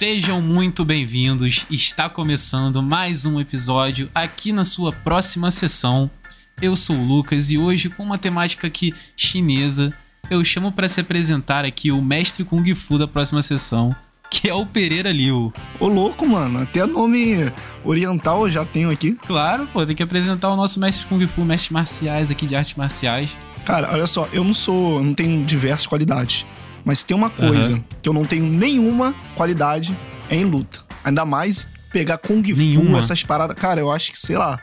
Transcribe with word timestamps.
Sejam 0.00 0.40
muito 0.40 0.82
bem-vindos. 0.82 1.66
Está 1.70 2.08
começando 2.08 2.82
mais 2.82 3.26
um 3.26 3.38
episódio 3.38 4.08
aqui 4.14 4.50
na 4.50 4.64
sua 4.64 4.90
próxima 4.90 5.50
sessão. 5.50 6.10
Eu 6.58 6.74
sou 6.74 6.96
o 6.96 7.04
Lucas 7.04 7.50
e 7.50 7.58
hoje 7.58 7.90
com 7.90 8.02
uma 8.02 8.16
temática 8.16 8.66
aqui 8.66 8.94
chinesa, 9.14 9.92
eu 10.30 10.42
chamo 10.42 10.72
para 10.72 10.88
se 10.88 11.02
apresentar 11.02 11.66
aqui 11.66 11.92
o 11.92 12.00
mestre 12.00 12.44
Kung 12.44 12.74
Fu 12.74 12.96
da 12.96 13.06
próxima 13.06 13.42
sessão, 13.42 13.94
que 14.30 14.48
é 14.48 14.54
o 14.54 14.64
Pereira 14.64 15.12
Liu. 15.12 15.52
Ô 15.78 15.86
louco, 15.86 16.26
mano, 16.26 16.62
até 16.62 16.86
nome 16.86 17.52
oriental 17.84 18.46
eu 18.46 18.50
já 18.50 18.64
tenho 18.64 18.90
aqui. 18.90 19.12
Claro, 19.26 19.68
pô, 19.70 19.84
tem 19.84 19.94
que 19.94 20.02
apresentar 20.02 20.48
o 20.48 20.56
nosso 20.56 20.80
mestre 20.80 21.06
Kung 21.08 21.28
Fu, 21.28 21.44
mestre 21.44 21.74
marciais 21.74 22.30
aqui 22.30 22.46
de 22.46 22.56
artes 22.56 22.74
marciais. 22.74 23.36
Cara, 23.66 23.92
olha 23.92 24.06
só, 24.06 24.26
eu 24.32 24.42
não 24.42 24.54
sou, 24.54 25.04
não 25.04 25.12
tenho 25.12 25.44
diversas 25.44 25.86
qualidades, 25.86 26.46
mas 26.84 27.04
tem 27.04 27.16
uma 27.16 27.30
coisa 27.30 27.72
uhum. 27.72 27.84
que 28.02 28.08
eu 28.08 28.12
não 28.12 28.24
tenho 28.24 28.44
nenhuma 28.44 29.14
qualidade 29.36 29.96
é 30.28 30.36
em 30.36 30.44
luta. 30.44 30.80
Ainda 31.04 31.24
mais 31.24 31.68
pegar 31.92 32.18
Kung 32.18 32.42
Fu, 32.42 32.56
nenhuma. 32.56 32.98
essas 32.98 33.22
paradas. 33.22 33.56
Cara, 33.58 33.80
eu 33.80 33.90
acho 33.90 34.12
que, 34.12 34.18
sei 34.18 34.36
lá, 34.36 34.58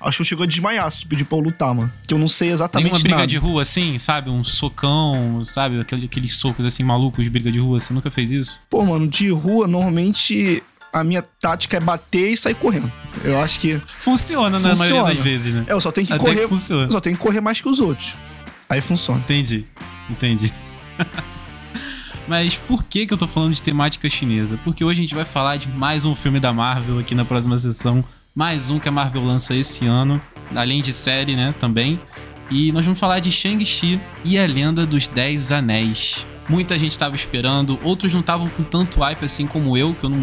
Acho 0.00 0.16
que 0.16 0.22
eu 0.22 0.26
chego 0.26 0.42
a 0.44 0.46
desmaiar 0.46 0.90
se 0.90 1.04
pedir 1.04 1.24
pra 1.24 1.36
eu 1.36 1.42
lutar, 1.42 1.74
mano. 1.74 1.92
Que 2.06 2.14
eu 2.14 2.18
não 2.18 2.28
sei 2.28 2.48
exatamente 2.50 2.86
Nenhuma 2.86 3.00
briga 3.00 3.16
nada. 3.16 3.26
de 3.26 3.36
rua 3.36 3.60
assim, 3.60 3.98
sabe? 3.98 4.30
Um 4.30 4.42
socão, 4.42 5.44
sabe? 5.44 5.78
Aquele, 5.78 6.06
aqueles 6.06 6.36
socos 6.36 6.64
assim 6.64 6.82
malucos 6.82 7.22
de 7.22 7.28
briga 7.28 7.52
de 7.52 7.58
rua. 7.58 7.78
Você 7.78 7.92
nunca 7.92 8.10
fez 8.10 8.32
isso? 8.32 8.60
Pô, 8.70 8.82
mano, 8.82 9.06
de 9.06 9.28
rua, 9.28 9.68
normalmente 9.68 10.62
a 10.90 11.04
minha 11.04 11.22
tática 11.22 11.76
é 11.76 11.80
bater 11.80 12.30
e 12.30 12.36
sair 12.36 12.54
correndo. 12.54 12.90
Eu 13.22 13.38
acho 13.40 13.60
que. 13.60 13.80
Funciona, 13.98 14.58
funciona. 14.58 14.68
na 14.68 14.74
maioria 14.74 15.14
das 15.14 15.22
vezes, 15.22 15.52
né? 15.52 15.64
É, 15.68 15.72
eu 15.74 15.80
só 15.80 15.92
tenho 15.92 16.06
que 16.06 16.14
Até 16.14 16.24
correr. 16.24 16.40
Que 16.42 16.48
funciona. 16.48 16.84
Eu 16.84 16.92
só 16.92 17.00
tenho 17.00 17.16
que 17.16 17.22
correr 17.22 17.40
mais 17.42 17.60
que 17.60 17.68
os 17.68 17.78
outros. 17.78 18.16
Aí 18.70 18.80
funciona. 18.80 19.20
Entendi. 19.20 19.66
Entendi. 20.08 20.50
Mas 22.30 22.56
por 22.56 22.84
que, 22.84 23.06
que 23.06 23.12
eu 23.12 23.18
tô 23.18 23.26
falando 23.26 23.54
de 23.54 23.60
temática 23.60 24.08
chinesa? 24.08 24.56
Porque 24.62 24.84
hoje 24.84 25.00
a 25.00 25.02
gente 25.02 25.16
vai 25.16 25.24
falar 25.24 25.56
de 25.56 25.68
mais 25.68 26.06
um 26.06 26.14
filme 26.14 26.38
da 26.38 26.52
Marvel 26.52 27.00
aqui 27.00 27.12
na 27.12 27.24
próxima 27.24 27.58
sessão 27.58 28.04
mais 28.32 28.70
um 28.70 28.78
que 28.78 28.88
a 28.88 28.92
Marvel 28.92 29.24
lança 29.24 29.52
esse 29.52 29.84
ano, 29.84 30.22
além 30.54 30.80
de 30.80 30.92
série, 30.92 31.34
né, 31.34 31.52
também. 31.58 31.98
E 32.48 32.70
nós 32.70 32.84
vamos 32.84 33.00
falar 33.00 33.18
de 33.18 33.32
Shang-Chi 33.32 34.00
e 34.24 34.38
a 34.38 34.46
Lenda 34.46 34.86
dos 34.86 35.08
Dez 35.08 35.50
Anéis. 35.50 36.24
Muita 36.48 36.78
gente 36.78 36.92
estava 36.92 37.16
esperando, 37.16 37.76
outros 37.82 38.12
não 38.12 38.20
estavam 38.20 38.48
com 38.48 38.62
tanto 38.62 39.00
hype 39.00 39.24
assim 39.24 39.48
como 39.48 39.76
eu, 39.76 39.92
que 39.92 40.04
eu 40.04 40.10
não, 40.10 40.16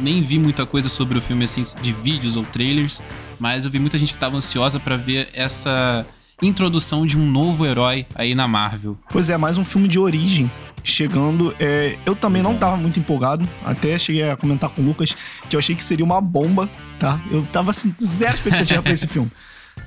nem 0.00 0.22
vi 0.22 0.38
muita 0.38 0.64
coisa 0.64 0.88
sobre 0.88 1.18
o 1.18 1.20
filme 1.20 1.44
assim 1.44 1.62
de 1.82 1.92
vídeos 1.92 2.38
ou 2.38 2.44
trailers, 2.46 3.02
mas 3.38 3.66
eu 3.66 3.70
vi 3.70 3.78
muita 3.78 3.98
gente 3.98 4.14
que 4.14 4.16
estava 4.16 4.34
ansiosa 4.34 4.80
para 4.80 4.96
ver 4.96 5.28
essa 5.34 6.06
introdução 6.42 7.04
de 7.04 7.18
um 7.18 7.30
novo 7.30 7.66
herói 7.66 8.06
aí 8.14 8.34
na 8.34 8.48
Marvel. 8.48 8.96
Pois 9.10 9.28
é, 9.28 9.36
mais 9.36 9.58
um 9.58 9.64
filme 9.64 9.88
de 9.88 9.98
origem 9.98 10.50
chegando. 10.82 11.54
É, 11.58 11.98
eu 12.06 12.14
também 12.14 12.42
não 12.42 12.56
tava 12.56 12.76
muito 12.76 12.98
empolgado. 12.98 13.48
Até 13.64 13.98
cheguei 13.98 14.28
a 14.28 14.36
comentar 14.36 14.70
com 14.70 14.82
o 14.82 14.84
Lucas 14.84 15.14
que 15.48 15.56
eu 15.56 15.58
achei 15.58 15.74
que 15.74 15.84
seria 15.84 16.04
uma 16.04 16.20
bomba, 16.20 16.68
tá? 16.98 17.20
Eu 17.30 17.44
tava 17.46 17.70
assim, 17.70 17.94
zero 18.02 18.34
expectativa 18.34 18.82
pra 18.82 18.92
esse 18.92 19.06
filme. 19.08 19.30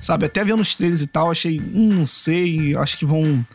Sabe, 0.00 0.26
até 0.26 0.44
vendo 0.44 0.60
os 0.60 0.74
trailers 0.74 1.02
e 1.02 1.06
tal, 1.06 1.30
achei, 1.30 1.60
hum, 1.60 1.94
não 1.94 2.06
sei, 2.06 2.76
acho 2.76 2.98
que 2.98 3.06
vão, 3.06 3.46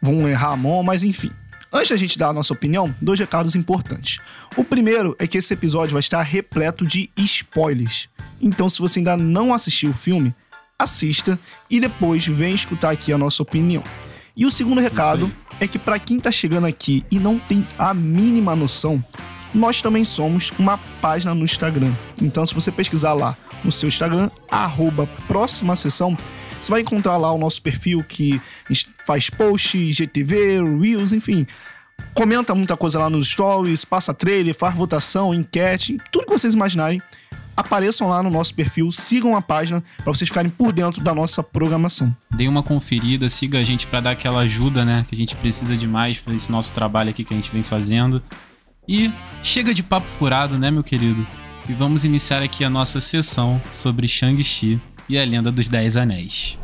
vão 0.00 0.28
errar 0.28 0.52
a 0.52 0.56
mão, 0.56 0.82
mas 0.82 1.02
enfim. 1.02 1.30
Antes 1.72 1.90
da 1.90 1.96
gente 1.96 2.18
dar 2.18 2.28
a 2.28 2.32
nossa 2.32 2.52
opinião, 2.52 2.94
dois 3.00 3.20
recados 3.20 3.54
importantes. 3.54 4.18
O 4.56 4.64
primeiro 4.64 5.14
é 5.18 5.26
que 5.26 5.36
esse 5.36 5.52
episódio 5.52 5.92
vai 5.92 6.00
estar 6.00 6.22
repleto 6.22 6.86
de 6.86 7.10
spoilers. 7.16 8.08
Então, 8.40 8.70
se 8.70 8.78
você 8.78 9.00
ainda 9.00 9.16
não 9.16 9.52
assistiu 9.52 9.90
o 9.90 9.94
filme, 9.94 10.34
assista 10.78 11.38
e 11.68 11.80
depois 11.80 12.26
vem 12.26 12.54
escutar 12.54 12.90
aqui 12.90 13.12
a 13.12 13.18
nossa 13.18 13.42
opinião. 13.42 13.82
E 14.34 14.46
o 14.46 14.50
segundo 14.50 14.80
recado 14.80 15.30
é 15.60 15.66
que 15.66 15.78
para 15.78 15.98
quem 15.98 16.20
tá 16.20 16.30
chegando 16.30 16.66
aqui 16.66 17.04
e 17.10 17.18
não 17.18 17.38
tem 17.38 17.66
a 17.78 17.92
mínima 17.92 18.54
noção, 18.54 19.02
nós 19.54 19.80
também 19.80 20.04
somos 20.04 20.52
uma 20.58 20.78
página 21.00 21.34
no 21.34 21.44
Instagram. 21.44 21.92
Então, 22.20 22.44
se 22.44 22.54
você 22.54 22.70
pesquisar 22.70 23.12
lá 23.14 23.36
no 23.64 23.72
seu 23.72 23.88
Instagram, 23.88 24.30
arroba 24.50 25.06
próxima 25.26 25.74
sessão, 25.74 26.16
você 26.60 26.70
vai 26.70 26.80
encontrar 26.80 27.16
lá 27.16 27.32
o 27.32 27.38
nosso 27.38 27.62
perfil 27.62 28.02
que 28.02 28.40
faz 29.06 29.30
post, 29.30 29.92
GTV, 29.92 30.62
Reels, 30.80 31.12
enfim. 31.12 31.46
Comenta 32.14 32.54
muita 32.54 32.76
coisa 32.76 32.98
lá 32.98 33.10
nos 33.10 33.28
stories, 33.28 33.84
passa 33.84 34.12
trailer, 34.12 34.54
faz 34.54 34.74
votação, 34.74 35.32
enquete, 35.32 35.96
tudo 36.10 36.26
que 36.26 36.32
vocês 36.32 36.54
imaginarem 36.54 37.00
apareçam 37.58 38.08
lá 38.08 38.22
no 38.22 38.30
nosso 38.30 38.54
perfil, 38.54 38.90
sigam 38.92 39.36
a 39.36 39.42
página 39.42 39.82
para 39.96 40.12
vocês 40.12 40.28
ficarem 40.28 40.50
por 40.50 40.72
dentro 40.72 41.02
da 41.02 41.12
nossa 41.12 41.42
programação. 41.42 42.14
Dê 42.30 42.46
uma 42.46 42.62
conferida, 42.62 43.28
siga 43.28 43.58
a 43.58 43.64
gente 43.64 43.84
para 43.86 44.00
dar 44.00 44.10
aquela 44.12 44.40
ajuda, 44.40 44.84
né, 44.84 45.04
que 45.08 45.14
a 45.16 45.18
gente 45.18 45.34
precisa 45.34 45.76
demais 45.76 46.18
para 46.18 46.34
esse 46.34 46.52
nosso 46.52 46.72
trabalho 46.72 47.10
aqui 47.10 47.24
que 47.24 47.34
a 47.34 47.36
gente 47.36 47.50
vem 47.50 47.64
fazendo. 47.64 48.22
E 48.86 49.10
chega 49.42 49.74
de 49.74 49.82
papo 49.82 50.06
furado, 50.06 50.56
né, 50.56 50.70
meu 50.70 50.84
querido? 50.84 51.26
E 51.68 51.72
vamos 51.72 52.04
iniciar 52.04 52.42
aqui 52.42 52.62
a 52.64 52.70
nossa 52.70 53.00
sessão 53.00 53.60
sobre 53.72 54.06
Shang-Chi 54.06 54.80
e 55.08 55.18
a 55.18 55.24
Lenda 55.24 55.50
dos 55.50 55.66
Dez 55.66 55.96
Anéis. 55.96 56.58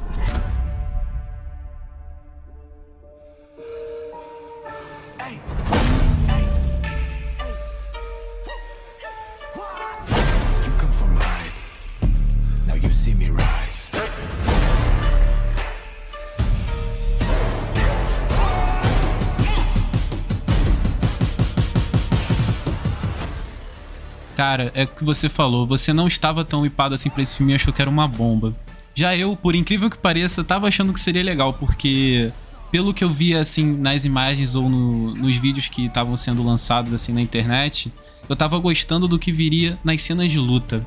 Cara, 24.37 24.72
é 24.75 24.84
o 24.84 24.89
que 24.89 25.05
você 25.05 25.28
falou, 25.28 25.67
você 25.67 25.93
não 25.93 26.06
estava 26.06 26.45
tão 26.45 26.67
hipado 26.67 26.95
assim 26.95 27.09
pra 27.09 27.22
esse 27.22 27.37
filme 27.37 27.53
e 27.53 27.56
achou 27.56 27.72
que 27.72 27.81
era 27.81 27.91
uma 27.91 28.09
bomba. 28.09 28.55
Já 28.95 29.17
eu, 29.17 29.37
por 29.37 29.55
incrível 29.55 29.91
que 29.91 29.99
pareça, 29.99 30.45
tava 30.45 30.69
achando 30.69 30.93
que 30.93 31.00
seria 31.00 31.22
legal, 31.22 31.53
porque 31.53 32.33
pelo 32.71 32.93
que 32.93 33.05
eu 33.05 33.11
via 33.11 33.41
assim 33.41 33.77
nas 33.77 34.05
imagens 34.05 34.56
ou 34.56 34.69
no, 34.69 35.15
nos 35.15 35.37
vídeos 35.37 35.69
que 35.69 35.87
estavam 35.87 36.17
sendo 36.17 36.43
lançados 36.43 36.93
assim 36.93 37.12
na 37.12 37.21
internet, 37.21 37.93
eu 38.28 38.34
tava 38.34 38.59
gostando 38.59 39.06
do 39.06 39.19
que 39.19 39.31
viria 39.31 39.78
nas 39.84 40.00
cenas 40.03 40.31
de 40.31 40.39
luta. 40.39 40.84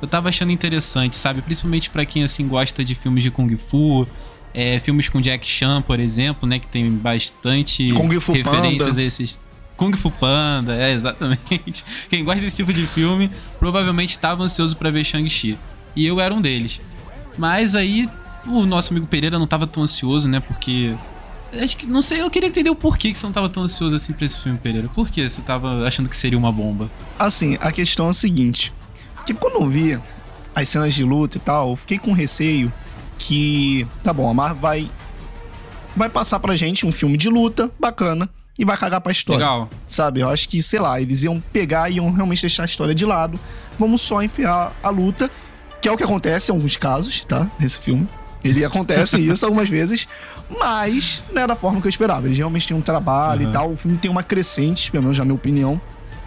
Eu 0.00 0.08
tava 0.08 0.30
achando 0.30 0.50
interessante, 0.50 1.16
sabe? 1.16 1.42
Principalmente 1.42 1.90
para 1.90 2.06
quem 2.06 2.22
assim 2.22 2.48
gosta 2.48 2.82
de 2.82 2.94
filmes 2.94 3.22
de 3.22 3.30
kung 3.30 3.54
fu, 3.58 4.06
é, 4.54 4.78
filmes 4.78 5.08
com 5.08 5.20
Jack 5.20 5.46
Chan, 5.46 5.82
por 5.82 6.00
exemplo, 6.00 6.48
né, 6.48 6.58
que 6.58 6.66
tem 6.66 6.90
bastante 6.90 7.92
referências 7.92 8.88
Panda. 8.88 9.00
a 9.00 9.04
esses 9.04 9.38
Kung 9.80 9.96
Fu 9.96 10.10
Panda, 10.10 10.74
é, 10.74 10.92
exatamente. 10.92 11.82
Quem 12.10 12.22
gosta 12.22 12.42
desse 12.42 12.56
tipo 12.56 12.70
de 12.70 12.86
filme 12.86 13.30
provavelmente 13.58 14.10
estava 14.10 14.42
ansioso 14.42 14.76
para 14.76 14.90
ver 14.90 15.04
Shang-Chi. 15.04 15.58
E 15.96 16.04
eu 16.04 16.20
era 16.20 16.34
um 16.34 16.40
deles. 16.42 16.82
Mas 17.38 17.74
aí 17.74 18.06
o 18.46 18.66
nosso 18.66 18.92
amigo 18.92 19.06
Pereira 19.06 19.38
não 19.38 19.46
estava 19.46 19.66
tão 19.66 19.82
ansioso, 19.82 20.28
né? 20.28 20.38
Porque. 20.38 20.94
Acho 21.58 21.78
que. 21.78 21.86
Não 21.86 22.02
sei, 22.02 22.20
eu 22.20 22.28
queria 22.28 22.50
entender 22.50 22.68
o 22.68 22.74
porquê 22.74 23.10
que 23.10 23.18
você 23.18 23.24
não 23.24 23.30
estava 23.30 23.48
tão 23.48 23.62
ansioso 23.62 23.96
assim 23.96 24.12
pra 24.12 24.26
esse 24.26 24.38
filme, 24.38 24.58
Pereira. 24.58 24.86
Por 24.88 25.08
que 25.08 25.26
você 25.26 25.40
estava 25.40 25.86
achando 25.86 26.10
que 26.10 26.16
seria 26.16 26.36
uma 26.36 26.52
bomba? 26.52 26.90
Assim, 27.18 27.56
a 27.58 27.72
questão 27.72 28.08
é 28.08 28.10
a 28.10 28.12
seguinte: 28.12 28.70
que 29.24 29.32
quando 29.32 29.62
eu 29.62 29.66
vi 29.66 29.98
as 30.54 30.68
cenas 30.68 30.92
de 30.92 31.02
luta 31.04 31.38
e 31.38 31.40
tal, 31.40 31.70
eu 31.70 31.76
fiquei 31.76 31.98
com 31.98 32.12
receio 32.12 32.70
que. 33.16 33.86
Tá 34.04 34.12
bom, 34.12 34.28
a 34.28 34.34
Marvel 34.34 34.60
vai. 34.60 34.90
Vai 35.96 36.10
passar 36.10 36.38
pra 36.38 36.54
gente 36.54 36.84
um 36.84 36.92
filme 36.92 37.16
de 37.16 37.30
luta 37.30 37.70
bacana 37.80 38.28
e 38.60 38.64
vai 38.64 38.76
cagar 38.76 39.00
pra 39.00 39.10
história. 39.10 39.38
Legal. 39.38 39.70
Sabe? 39.88 40.20
Eu 40.20 40.28
acho 40.28 40.46
que, 40.46 40.62
sei 40.62 40.78
lá, 40.78 41.00
eles 41.00 41.22
iam 41.22 41.40
pegar 41.50 41.88
e 41.88 41.94
iam 41.94 42.12
realmente 42.12 42.42
deixar 42.42 42.64
a 42.64 42.66
história 42.66 42.94
de 42.94 43.06
lado. 43.06 43.40
Vamos 43.78 44.02
só 44.02 44.22
enfiar 44.22 44.74
a 44.82 44.90
luta, 44.90 45.30
que 45.80 45.88
é 45.88 45.92
o 45.92 45.96
que 45.96 46.04
acontece 46.04 46.52
em 46.52 46.54
alguns 46.54 46.76
casos, 46.76 47.24
tá? 47.24 47.50
Nesse 47.58 47.78
filme. 47.78 48.06
Ele 48.44 48.62
acontece 48.62 49.16
isso 49.26 49.46
algumas 49.46 49.70
vezes, 49.70 50.06
mas 50.58 51.22
não 51.32 51.40
é 51.40 51.46
da 51.46 51.54
forma 51.54 51.80
que 51.80 51.86
eu 51.86 51.88
esperava. 51.88 52.26
Eles 52.26 52.36
realmente 52.36 52.68
têm 52.68 52.76
um 52.76 52.82
trabalho 52.82 53.44
uhum. 53.44 53.48
e 53.48 53.52
tal. 53.52 53.72
O 53.72 53.76
filme 53.78 53.96
tem 53.96 54.10
uma 54.10 54.22
crescente, 54.22 54.90
pelo 54.90 55.04
menos 55.04 55.16
na 55.16 55.24
minha 55.24 55.34
opinião. 55.34 55.80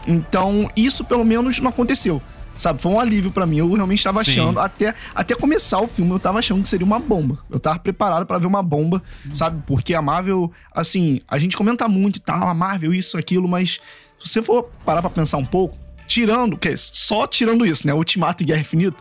Então, 0.08 0.68
isso 0.76 1.04
pelo 1.04 1.24
menos 1.24 1.60
não 1.60 1.70
aconteceu. 1.70 2.20
Sabe, 2.56 2.82
foi 2.82 2.92
um 2.92 3.00
alívio 3.00 3.32
para 3.32 3.46
mim. 3.46 3.58
Eu 3.58 3.74
realmente 3.74 4.00
estava 4.00 4.22
achando, 4.22 4.60
até, 4.60 4.94
até 5.14 5.36
começar 5.36 5.82
o 5.82 5.88
filme, 5.88 6.12
eu 6.12 6.20
tava 6.20 6.40
achando 6.40 6.62
que 6.62 6.68
seria 6.68 6.86
uma 6.86 7.00
bomba. 7.00 7.40
Eu 7.50 7.60
tava 7.60 7.80
preparado 7.80 8.26
para 8.26 8.38
ver 8.38 8.48
uma 8.48 8.62
bomba, 8.62 9.02
sabe? 9.34 9.62
Porque 9.66 9.94
a 9.94 10.02
Marvel, 10.02 10.52
assim, 10.74 11.22
a 11.28 11.38
gente 11.38 11.58
comenta 11.58 11.88
muito 11.88 12.18
e 12.18 12.20
tal, 12.20 12.48
a 12.48 12.54
Marvel, 12.54 12.94
isso, 12.94 13.18
aquilo, 13.18 13.48
mas 13.48 13.80
se 14.20 14.30
você 14.30 14.42
for 14.42 14.70
parar 14.86 15.02
pra 15.02 15.10
pensar 15.10 15.38
um 15.38 15.46
pouco, 15.46 15.78
tirando, 16.06 16.56
que 16.58 16.70
é 16.70 16.76
só 16.78 17.26
tirando 17.26 17.66
isso, 17.66 17.88
né? 17.88 17.94
Ultimato 17.94 18.44
e 18.44 18.46
Guerra 18.46 18.62
Infinita. 18.62 18.98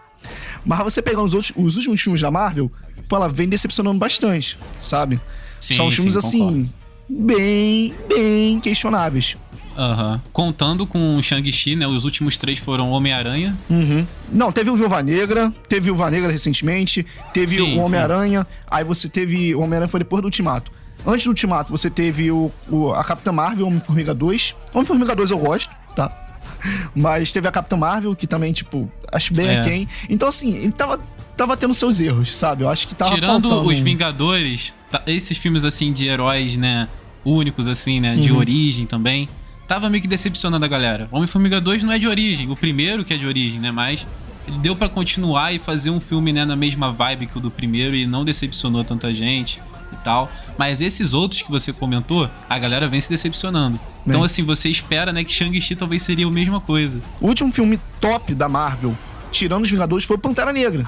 Mas 0.64 0.78
você 0.80 1.02
pegar 1.02 1.22
os, 1.22 1.34
outros, 1.34 1.52
os 1.56 1.76
últimos 1.76 2.00
filmes 2.00 2.20
da 2.20 2.30
Marvel, 2.30 2.70
pô, 3.08 3.16
ela 3.16 3.28
vem 3.28 3.48
decepcionando 3.48 3.98
bastante, 3.98 4.58
sabe? 4.80 5.20
Sim, 5.60 5.76
São 5.76 5.90
filmes, 5.90 6.14
sim, 6.14 6.18
assim, 6.18 6.72
bem, 7.08 7.94
bem 8.08 8.60
questionáveis. 8.60 9.36
Uhum. 9.76 10.20
Contando 10.32 10.86
com 10.86 11.16
o 11.16 11.22
Shang-Chi, 11.22 11.76
né? 11.76 11.86
Os 11.86 12.04
últimos 12.04 12.36
três 12.36 12.58
foram 12.58 12.90
Homem-Aranha. 12.90 13.56
Uhum. 13.70 14.06
Não, 14.30 14.52
teve 14.52 14.70
o 14.70 14.76
Viúva 14.76 15.02
Negra, 15.02 15.52
teve 15.68 15.90
o 15.90 15.94
Viúva 15.94 16.10
Negra 16.10 16.30
recentemente, 16.30 17.06
teve 17.32 17.56
sim, 17.56 17.78
o 17.78 17.82
Homem-Aranha, 17.82 18.46
aí 18.70 18.84
você 18.84 19.08
teve. 19.08 19.54
O 19.54 19.60
Homem-Aranha 19.60 19.88
foi 19.88 20.00
depois 20.00 20.20
do 20.22 20.26
Ultimato. 20.26 20.70
Antes 21.06 21.24
do 21.24 21.30
Ultimato, 21.30 21.70
você 21.70 21.90
teve 21.90 22.30
o, 22.30 22.50
o 22.70 22.92
a 22.92 23.02
Capitã 23.02 23.32
Marvel, 23.32 23.66
Homem-Formiga 23.66 24.14
2. 24.14 24.54
Homem-Formiga 24.72 25.16
2 25.16 25.30
eu 25.32 25.38
gosto, 25.38 25.70
tá? 25.96 26.10
Mas 26.94 27.32
teve 27.32 27.48
a 27.48 27.50
Capitã 27.50 27.76
Marvel, 27.76 28.14
que 28.14 28.26
também, 28.26 28.52
tipo, 28.52 28.88
acho 29.10 29.32
bem 29.34 29.48
É. 29.48 29.58
aquém. 29.60 29.88
Então, 30.08 30.28
assim, 30.28 30.54
ele 30.56 30.70
tava, 30.70 31.00
tava 31.36 31.56
tendo 31.56 31.74
seus 31.74 31.98
erros, 31.98 32.36
sabe? 32.36 32.62
Eu 32.62 32.68
acho 32.70 32.86
que 32.86 32.94
tava 32.94 33.14
Tirando 33.14 33.48
faltando 33.48 33.68
os 33.70 33.78
Vingadores, 33.80 34.72
tá- 34.90 35.02
esses 35.06 35.36
filmes 35.36 35.64
assim 35.64 35.92
de 35.92 36.06
heróis, 36.06 36.56
né? 36.56 36.88
Únicos, 37.24 37.66
assim, 37.68 38.00
né? 38.00 38.14
De 38.14 38.30
Uhum. 38.32 38.38
origem 38.38 38.86
também. 38.86 39.28
Tava 39.72 39.88
meio 39.88 40.02
que 40.02 40.06
decepcionando 40.06 40.66
a 40.66 40.68
galera. 40.68 41.08
Homem-Formiga 41.10 41.58
2 41.58 41.82
não 41.82 41.92
é 41.94 41.98
de 41.98 42.06
origem, 42.06 42.50
o 42.50 42.54
primeiro 42.54 43.06
que 43.06 43.14
é 43.14 43.16
de 43.16 43.26
origem, 43.26 43.58
né? 43.58 43.72
Mas 43.72 44.06
ele 44.46 44.58
deu 44.58 44.76
pra 44.76 44.86
continuar 44.86 45.54
e 45.54 45.58
fazer 45.58 45.88
um 45.88 45.98
filme, 45.98 46.30
né, 46.30 46.44
na 46.44 46.54
mesma 46.54 46.92
vibe 46.92 47.24
que 47.24 47.38
o 47.38 47.40
do 47.40 47.50
primeiro 47.50 47.96
e 47.96 48.06
não 48.06 48.22
decepcionou 48.22 48.84
tanta 48.84 49.10
gente 49.14 49.62
e 49.90 49.96
tal. 50.04 50.30
Mas 50.58 50.82
esses 50.82 51.14
outros 51.14 51.40
que 51.40 51.50
você 51.50 51.72
comentou, 51.72 52.28
a 52.50 52.58
galera 52.58 52.86
vem 52.86 53.00
se 53.00 53.08
decepcionando. 53.08 53.80
Então, 54.06 54.20
Bem. 54.20 54.26
assim, 54.26 54.42
você 54.42 54.68
espera, 54.68 55.10
né, 55.10 55.24
que 55.24 55.32
Shang-Chi 55.32 55.74
talvez 55.74 56.02
seria 56.02 56.26
a 56.26 56.30
mesma 56.30 56.60
coisa. 56.60 57.00
O 57.18 57.28
último 57.28 57.50
filme 57.50 57.80
top 57.98 58.34
da 58.34 58.50
Marvel, 58.50 58.94
tirando 59.30 59.62
os 59.62 59.70
Vingadores, 59.70 60.04
foi 60.04 60.18
Pantera 60.18 60.52
Negra. 60.52 60.86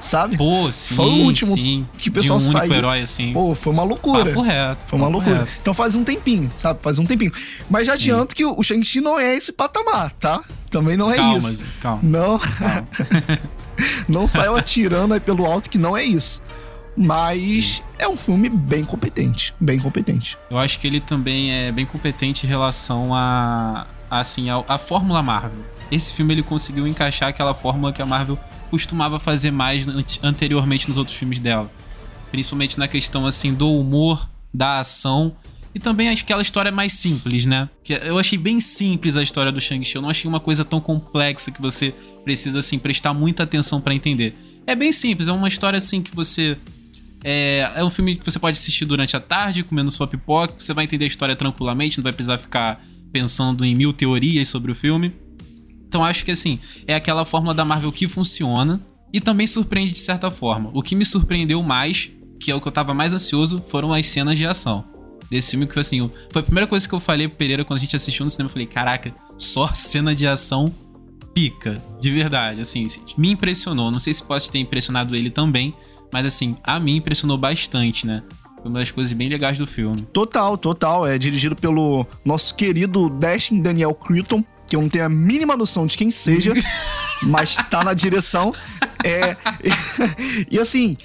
Sabe? 0.00 0.36
Pô, 0.36 0.70
sim, 0.70 0.94
Foi 0.94 1.06
o 1.06 1.24
último 1.24 1.54
sim. 1.54 1.86
que 1.98 2.08
o 2.08 2.12
pessoal 2.12 2.38
de 2.38 2.46
um 2.46 2.52
saiu. 2.52 2.72
herói, 2.72 3.00
assim. 3.02 3.32
Pô, 3.32 3.54
foi 3.54 3.72
uma 3.72 3.82
loucura. 3.82 4.26
Papo 4.26 4.42
reto. 4.42 4.86
Foi 4.86 4.98
uma 4.98 5.06
papo 5.06 5.16
loucura. 5.18 5.38
reto. 5.44 5.50
Então 5.60 5.74
faz 5.74 5.94
um 5.94 6.04
tempinho, 6.04 6.50
sabe? 6.56 6.80
Faz 6.82 6.98
um 6.98 7.04
tempinho. 7.06 7.32
Mas 7.68 7.86
já 7.86 7.94
adianto 7.94 8.34
que 8.34 8.44
o 8.44 8.62
Shang-Chi 8.62 9.00
não 9.00 9.18
é 9.18 9.34
esse 9.36 9.52
patamar, 9.52 10.12
tá? 10.12 10.42
Também 10.70 10.96
não 10.96 11.10
é 11.10 11.16
Calma, 11.16 11.38
isso. 11.38 11.50
gente, 11.52 11.78
calma. 11.80 12.00
Não. 12.02 12.40
não 14.08 14.26
saiu 14.26 14.56
atirando 14.56 15.14
aí 15.14 15.20
pelo 15.20 15.44
alto 15.46 15.68
que 15.70 15.78
não 15.78 15.96
é 15.96 16.04
isso. 16.04 16.42
Mas 16.96 17.82
é 17.98 18.08
um 18.08 18.16
filme 18.16 18.48
bem 18.48 18.84
competente. 18.84 19.54
Bem 19.60 19.78
competente. 19.78 20.36
Eu 20.50 20.58
acho 20.58 20.80
que 20.80 20.86
ele 20.86 21.00
também 21.00 21.52
é 21.52 21.70
bem 21.70 21.86
competente 21.86 22.44
em 22.44 22.48
relação 22.48 23.14
a, 23.14 23.86
a, 24.10 24.20
assim, 24.20 24.50
a, 24.50 24.64
a 24.66 24.78
fórmula 24.78 25.22
Marvel. 25.22 25.64
Esse 25.92 26.12
filme 26.12 26.34
ele 26.34 26.42
conseguiu 26.42 26.86
encaixar 26.88 27.28
aquela 27.28 27.54
fórmula 27.54 27.92
que 27.92 28.02
a 28.02 28.06
Marvel 28.06 28.38
costumava 28.70 29.18
fazer 29.18 29.50
mais 29.50 29.86
ante- 29.86 30.20
anteriormente 30.22 30.88
nos 30.88 30.96
outros 30.96 31.16
filmes 31.16 31.38
dela. 31.38 31.70
Principalmente 32.30 32.78
na 32.78 32.86
questão 32.86 33.26
assim 33.26 33.54
do 33.54 33.70
humor, 33.72 34.28
da 34.52 34.80
ação 34.80 35.34
e 35.74 35.78
também 35.78 36.08
aquela 36.08 36.42
história 36.42 36.72
mais 36.72 36.92
simples, 36.92 37.46
né? 37.46 37.68
Que 37.84 37.92
eu 37.92 38.18
achei 38.18 38.38
bem 38.38 38.60
simples 38.60 39.16
a 39.16 39.22
história 39.22 39.52
do 39.52 39.60
Shang-Chi. 39.60 39.96
Eu 39.96 40.02
não 40.02 40.10
achei 40.10 40.28
uma 40.28 40.40
coisa 40.40 40.64
tão 40.64 40.80
complexa 40.80 41.50
que 41.50 41.60
você 41.60 41.94
precisa 42.24 42.58
assim 42.58 42.78
prestar 42.78 43.14
muita 43.14 43.42
atenção 43.42 43.80
pra 43.80 43.94
entender. 43.94 44.36
É 44.66 44.74
bem 44.74 44.92
simples, 44.92 45.28
é 45.28 45.32
uma 45.32 45.48
história 45.48 45.78
assim 45.78 46.02
que 46.02 46.14
você 46.14 46.58
é, 47.24 47.72
é 47.74 47.84
um 47.84 47.90
filme 47.90 48.16
que 48.16 48.24
você 48.24 48.38
pode 48.38 48.56
assistir 48.56 48.84
durante 48.84 49.16
a 49.16 49.20
tarde, 49.20 49.62
comendo 49.62 49.90
sua 49.90 50.06
pipoca, 50.06 50.54
você 50.58 50.72
vai 50.72 50.84
entender 50.84 51.04
a 51.04 51.08
história 51.08 51.34
tranquilamente, 51.34 51.98
não 51.98 52.02
vai 52.02 52.12
precisar 52.12 52.38
ficar 52.38 52.84
pensando 53.12 53.64
em 53.64 53.74
mil 53.74 53.92
teorias 53.92 54.48
sobre 54.48 54.70
o 54.70 54.74
filme. 54.74 55.12
Então 55.88 56.04
acho 56.04 56.24
que 56.24 56.30
assim, 56.30 56.60
é 56.86 56.94
aquela 56.94 57.24
fórmula 57.24 57.54
da 57.54 57.64
Marvel 57.64 57.90
que 57.90 58.06
funciona 58.06 58.80
e 59.12 59.20
também 59.20 59.46
surpreende 59.46 59.92
de 59.92 59.98
certa 59.98 60.30
forma. 60.30 60.70
O 60.74 60.82
que 60.82 60.94
me 60.94 61.04
surpreendeu 61.04 61.62
mais, 61.62 62.10
que 62.38 62.50
é 62.50 62.54
o 62.54 62.60
que 62.60 62.68
eu 62.68 62.72
tava 62.72 62.92
mais 62.92 63.14
ansioso, 63.14 63.62
foram 63.66 63.92
as 63.92 64.06
cenas 64.06 64.38
de 64.38 64.46
ação. 64.46 64.84
Desse 65.30 65.50
filme 65.50 65.66
que 65.66 65.74
foi 65.74 65.80
assim, 65.80 66.10
foi 66.30 66.40
a 66.40 66.44
primeira 66.44 66.66
coisa 66.66 66.88
que 66.88 66.94
eu 66.94 67.00
falei 67.00 67.26
pro 67.26 67.36
Pereira 67.36 67.64
quando 67.64 67.78
a 67.78 67.80
gente 67.80 67.96
assistiu 67.96 68.24
no 68.24 68.30
cinema, 68.30 68.48
eu 68.48 68.52
falei, 68.52 68.66
caraca, 68.66 69.14
só 69.36 69.68
cena 69.74 70.14
de 70.14 70.26
ação 70.26 70.72
pica, 71.34 71.80
de 72.00 72.10
verdade, 72.10 72.60
assim, 72.60 72.86
me 73.16 73.30
impressionou. 73.30 73.90
Não 73.90 73.98
sei 73.98 74.12
se 74.12 74.22
pode 74.22 74.50
ter 74.50 74.58
impressionado 74.58 75.14
ele 75.14 75.30
também, 75.30 75.74
mas 76.12 76.26
assim, 76.26 76.56
a 76.62 76.80
mim 76.80 76.96
impressionou 76.96 77.38
bastante, 77.38 78.06
né? 78.06 78.22
Foi 78.56 78.68
uma 78.68 78.80
das 78.80 78.90
coisas 78.90 79.12
bem 79.12 79.28
legais 79.28 79.56
do 79.56 79.66
filme. 79.66 80.02
Total, 80.12 80.58
total. 80.58 81.06
É 81.06 81.16
dirigido 81.16 81.54
pelo 81.54 82.04
nosso 82.24 82.54
querido 82.54 83.08
Destin 83.08 83.62
Daniel 83.62 83.94
Cretton, 83.94 84.44
que 84.68 84.76
eu 84.76 84.82
não 84.82 84.88
tenho 84.88 85.06
a 85.06 85.08
mínima 85.08 85.56
noção 85.56 85.86
de 85.86 85.96
quem 85.96 86.10
seja, 86.10 86.52
mas 87.22 87.56
tá 87.70 87.82
na 87.82 87.94
direção. 87.94 88.54
É, 89.02 89.36
e 90.50 90.58
assim, 90.58 90.96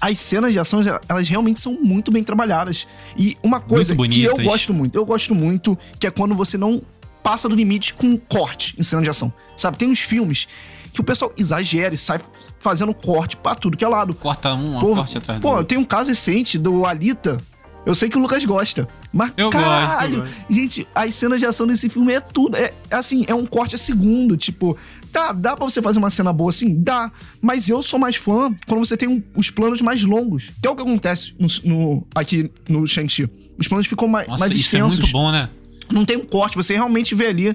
as 0.00 0.18
cenas 0.18 0.52
de 0.52 0.58
ação, 0.58 0.80
elas 1.08 1.28
realmente 1.28 1.60
são 1.60 1.72
muito 1.80 2.10
bem 2.10 2.24
trabalhadas. 2.24 2.86
E 3.16 3.38
uma 3.42 3.60
coisa 3.60 3.94
que 3.94 4.24
eu 4.24 4.36
gosto 4.36 4.74
muito, 4.74 4.96
eu 4.96 5.06
gosto 5.06 5.34
muito, 5.34 5.78
que 5.98 6.06
é 6.06 6.10
quando 6.10 6.34
você 6.34 6.58
não 6.58 6.82
passa 7.22 7.48
do 7.48 7.54
limite 7.54 7.94
com 7.94 8.18
corte 8.18 8.74
em 8.78 8.82
cena 8.82 9.00
de 9.00 9.08
ação. 9.08 9.32
Sabe, 9.56 9.78
tem 9.78 9.88
uns 9.88 10.00
filmes 10.00 10.48
que 10.92 11.00
o 11.00 11.04
pessoal 11.04 11.32
exagera 11.36 11.94
e 11.94 11.98
sai 11.98 12.20
fazendo 12.58 12.92
corte 12.92 13.36
pra 13.36 13.54
tudo 13.54 13.76
que 13.76 13.84
é 13.84 13.88
lado. 13.88 14.14
Corta 14.14 14.52
um, 14.52 14.78
Pô, 14.78 14.96
corte 14.96 15.18
atrás 15.18 15.40
do 15.40 15.42
pô, 15.42 15.64
tem 15.64 15.78
um 15.78 15.84
caso 15.84 16.10
recente 16.10 16.58
do 16.58 16.84
Alita. 16.84 17.38
Eu 17.86 17.94
sei 17.94 18.08
que 18.08 18.16
o 18.16 18.20
Lucas 18.20 18.44
gosta. 18.44 18.88
Mas, 19.12 19.32
Eu 19.36 19.50
gosto, 19.50 19.58
eu 19.58 19.70
caralho, 19.70 20.18
gosto. 20.20 20.34
gente, 20.50 20.88
as 20.94 21.14
cenas 21.14 21.38
de 21.38 21.46
ação 21.46 21.66
desse 21.66 21.88
filme 21.88 22.12
é 22.12 22.20
tudo. 22.20 22.56
É 22.56 22.72
assim, 22.90 23.24
é 23.28 23.34
um 23.34 23.44
corte 23.44 23.74
a 23.74 23.78
segundo. 23.78 24.36
Tipo, 24.36 24.76
tá, 25.12 25.32
dá 25.32 25.54
pra 25.54 25.64
você 25.68 25.82
fazer 25.82 25.98
uma 25.98 26.08
cena 26.10 26.32
boa 26.32 26.48
assim? 26.50 26.74
Dá. 26.82 27.12
Mas 27.40 27.68
eu 27.68 27.82
sou 27.82 27.98
mais 27.98 28.16
fã 28.16 28.54
quando 28.66 28.78
você 28.84 28.96
tem 28.96 29.08
um- 29.08 29.22
os 29.36 29.50
planos 29.50 29.80
mais 29.82 30.02
longos. 30.02 30.50
Que 30.62 30.66
é 30.66 30.70
o 30.70 30.74
que 30.74 30.80
acontece 30.82 31.34
no, 31.38 31.46
no- 31.64 32.06
aqui 32.14 32.50
no 32.68 32.86
Shang-Chi. 32.86 33.28
Os 33.58 33.68
planos 33.68 33.86
ficam 33.86 34.08
mais, 34.08 34.26
Nossa, 34.28 34.40
mais 34.40 34.52
isso 34.52 34.76
é 34.76 34.78
extensos. 34.80 34.98
muito 34.98 35.12
bom, 35.12 35.30
né? 35.30 35.50
Não 35.90 36.04
tem 36.06 36.16
um 36.16 36.24
corte, 36.24 36.56
você 36.56 36.72
realmente 36.72 37.14
vê 37.14 37.26
ali 37.26 37.50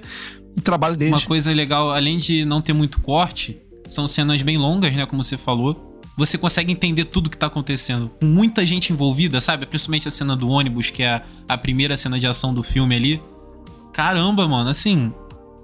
o 0.56 0.60
trabalho 0.62 0.96
deles. 0.96 1.14
Uma 1.20 1.26
coisa 1.26 1.52
legal, 1.52 1.90
além 1.90 2.18
de 2.18 2.44
não 2.44 2.62
ter 2.62 2.72
muito 2.72 3.00
corte, 3.00 3.56
são 3.90 4.06
cenas 4.06 4.40
bem 4.42 4.56
longas, 4.56 4.94
né? 4.94 5.04
Como 5.06 5.24
você 5.24 5.36
falou. 5.36 5.87
Você 6.18 6.36
consegue 6.36 6.72
entender 6.72 7.04
tudo 7.06 7.30
que 7.30 7.36
tá 7.36 7.46
acontecendo. 7.46 8.10
Com 8.20 8.26
muita 8.26 8.66
gente 8.66 8.92
envolvida, 8.92 9.40
sabe? 9.40 9.64
Principalmente 9.66 10.08
a 10.08 10.10
cena 10.10 10.34
do 10.36 10.48
ônibus, 10.48 10.90
que 10.90 11.02
é 11.02 11.22
a, 11.48 11.56
primeira 11.56 11.96
cena 11.96 12.18
de 12.18 12.26
ação 12.26 12.52
do 12.52 12.62
filme 12.62 12.94
ali. 12.96 13.22
Caramba, 13.92 14.46
mano, 14.48 14.68
assim. 14.68 15.12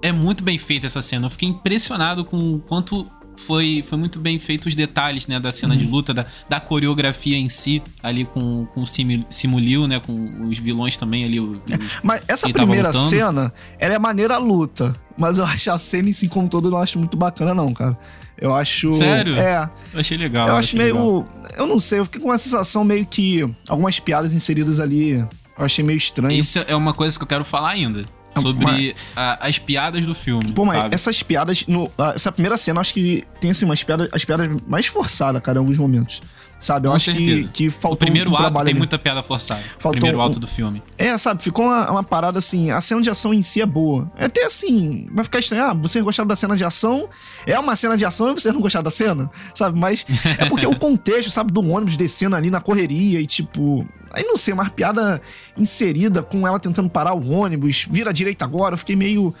É 0.01 0.11
muito 0.11 0.43
bem 0.43 0.57
feita 0.57 0.85
essa 0.85 1.01
cena. 1.01 1.25
Eu 1.25 1.29
fiquei 1.29 1.49
impressionado 1.49 2.23
com 2.23 2.37
o 2.55 2.59
quanto 2.59 3.05
foi, 3.37 3.83
foi 3.85 3.97
muito 3.97 4.17
bem 4.19 4.39
feito 4.39 4.67
os 4.67 4.75
detalhes, 4.75 5.27
né? 5.27 5.39
Da 5.41 5.51
cena 5.51 5.73
Uhum. 5.73 5.79
de 5.79 5.85
luta, 5.85 6.13
da, 6.13 6.25
da 6.47 6.59
coreografia 6.59 7.37
em 7.37 7.49
si, 7.49 7.81
ali 8.01 8.23
com, 8.23 8.65
com 8.73 8.81
o 8.83 8.87
Simu- 8.87 9.25
Simuliu, 9.29 9.87
né? 9.87 9.99
Com 9.99 10.47
os 10.47 10.57
vilões 10.57 10.95
também 10.95 11.25
ali. 11.25 11.39
os- 11.39 11.59
Mas 12.03 12.21
essa 12.29 12.47
primeira 12.49 12.93
cena, 12.93 13.53
ela 13.77 13.93
é 13.95 13.99
maneira 13.99 14.35
a 14.35 14.37
luta. 14.37 14.93
Mas 15.17 15.37
eu 15.37 15.43
acho 15.45 15.69
a 15.71 15.77
cena 15.77 16.09
em 16.09 16.13
si 16.13 16.27
como 16.29 16.47
todo, 16.47 16.67
eu 16.67 16.71
não 16.71 16.77
acho 16.77 16.97
muito 16.99 17.17
bacana, 17.17 17.53
não, 17.53 17.73
cara. 17.73 17.97
Eu 18.37 18.53
acho. 18.55 18.91
Sério? 18.93 19.37
É. 19.37 19.69
Eu 19.93 19.99
achei 19.99 20.17
legal. 20.17 20.47
eu 20.49 20.55
acho 20.55 20.69
achei 20.69 20.79
legal. 20.79 21.01
meio. 21.01 21.27
Eu 21.57 21.65
não 21.67 21.79
sei, 21.79 21.99
eu 21.99 22.05
fiquei 22.05 22.19
com 22.21 22.27
uma 22.27 22.37
sensação 22.37 22.83
meio 22.83 23.05
que. 23.05 23.47
Algumas 23.67 23.99
piadas 23.99 24.33
inseridas 24.33 24.79
ali. 24.79 25.11
Eu 25.57 25.65
achei 25.65 25.83
meio 25.83 25.97
estranho. 25.97 26.33
Isso 26.37 26.59
é 26.67 26.75
uma 26.75 26.93
coisa 26.93 27.17
que 27.17 27.23
eu 27.23 27.27
quero 27.27 27.45
falar 27.45 27.69
ainda. 27.69 28.03
Sobre 28.41 28.93
a- 29.15 29.47
as 29.47 29.57
piadas 29.57 30.03
do 30.05 30.13
filme. 30.13 30.51
Pô, 30.51 30.65
mas 30.65 30.77
sabe? 30.77 30.95
essas 30.95 31.23
piadas. 31.23 31.65
No, 31.67 31.89
ah, 31.97 32.11
essa 32.13 32.29
primeira 32.33 32.57
cena, 32.57 32.77
eu 32.79 32.81
acho 32.81 32.93
que 32.93 33.23
tem 33.39 33.51
assim, 33.51 33.63
umas 33.63 33.81
piadas, 33.81 34.09
as 34.11 34.25
piadas 34.25 34.49
mais 34.67 34.87
forçadas, 34.87 35.41
cara, 35.41 35.57
em 35.57 35.59
alguns 35.61 35.77
momentos. 35.77 36.21
Sabe? 36.57 36.87
Eu 36.87 36.91
Com 36.91 36.95
acho 36.95 37.11
que, 37.11 37.25
certeza. 37.25 37.49
que 37.53 37.69
faltou 37.69 37.93
O 37.93 37.97
primeiro 37.97 38.31
um 38.31 38.35
ato 38.35 38.51
tem 38.53 38.61
ali. 38.61 38.73
muita 38.73 38.97
piada 38.97 39.21
forçada. 39.21 39.59
O 39.59 39.81
Faltou 39.81 39.91
primeiro 39.91 40.17
um- 40.17 40.21
ato 40.21 40.39
do 40.39 40.47
filme. 40.47 40.81
É, 40.97 41.15
sabe, 41.17 41.43
ficou 41.43 41.65
uma, 41.65 41.91
uma 41.91 42.03
parada 42.03 42.39
assim, 42.39 42.71
a 42.71 42.81
cena 42.81 43.01
de 43.01 43.09
ação 43.09 43.33
em 43.33 43.41
si 43.41 43.61
é 43.61 43.65
boa. 43.65 44.09
É 44.17 44.25
até 44.25 44.45
assim, 44.45 45.07
vai 45.11 45.23
ficar 45.23 45.39
estranho, 45.39 45.63
ah, 45.65 45.73
vocês 45.73 46.03
gostaram 46.03 46.25
da 46.27 46.35
cena 46.35 46.55
de 46.55 46.63
ação, 46.63 47.07
é 47.45 47.59
uma 47.59 47.75
cena 47.75 47.95
de 47.97 48.03
ação 48.05 48.31
e 48.31 48.33
vocês 48.33 48.53
não 48.53 48.61
gostaram 48.61 48.83
da 48.83 48.89
cena, 48.89 49.29
sabe? 49.53 49.77
Mas 49.77 50.05
é 50.39 50.45
porque 50.45 50.65
o 50.65 50.75
contexto, 50.79 51.29
sabe, 51.29 51.51
do 51.51 51.61
ônibus 51.69 51.97
descendo 51.97 52.35
ali 52.35 52.49
na 52.49 52.59
correria 52.61 53.19
e 53.19 53.27
tipo, 53.27 53.85
aí 54.11 54.23
não 54.23 54.37
sei, 54.37 54.53
uma 54.53 54.69
piada 54.69 55.21
inserida 55.57 56.23
com 56.23 56.47
ela 56.47 56.59
tentando 56.59 56.89
parar 56.89 57.13
o 57.13 57.29
ônibus, 57.31 57.85
vira 57.89 58.09
à 58.09 58.13
direita 58.13 58.43
agora, 58.45 58.73
eu 58.73 58.77
fiquei 58.77 58.95
meio... 58.95 59.35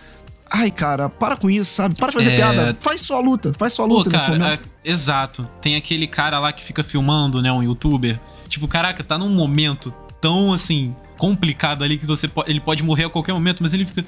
Ai, 0.51 0.69
cara, 0.71 1.09
para 1.09 1.35
com 1.35 1.49
isso, 1.49 1.73
sabe? 1.73 1.95
Para 1.95 2.07
de 2.11 2.13
fazer 2.17 2.31
É. 2.31 2.35
piada. 2.37 2.77
Faz 2.79 3.01
só 3.01 3.17
a 3.17 3.19
luta, 3.19 3.53
faz 3.57 3.73
só 3.73 3.83
a 3.83 3.87
Pô, 3.87 3.95
luta 3.97 4.09
nesse 4.09 4.25
cara, 4.25 4.37
momento. 4.37 4.69
é- 4.83 4.91
exato. 4.91 5.49
Tem 5.61 5.75
aquele 5.75 6.07
cara 6.07 6.39
lá 6.39 6.51
que 6.53 6.63
fica 6.63 6.83
filmando, 6.83 7.41
né? 7.41 7.51
Um 7.51 7.63
youtuber. 7.63 8.19
Tipo, 8.47 8.67
caraca, 8.67 9.03
tá 9.03 9.17
num 9.17 9.29
momento 9.29 9.93
tão 10.21 10.53
assim, 10.53 10.95
complicado 11.17 11.83
ali 11.83 11.97
que 11.97 12.05
você 12.05 12.27
po- 12.27 12.43
ele 12.47 12.59
pode 12.59 12.83
morrer 12.83 13.05
a 13.05 13.09
qualquer 13.09 13.33
momento, 13.33 13.61
mas 13.63 13.73
ele 13.73 13.85
fica. 13.85 14.05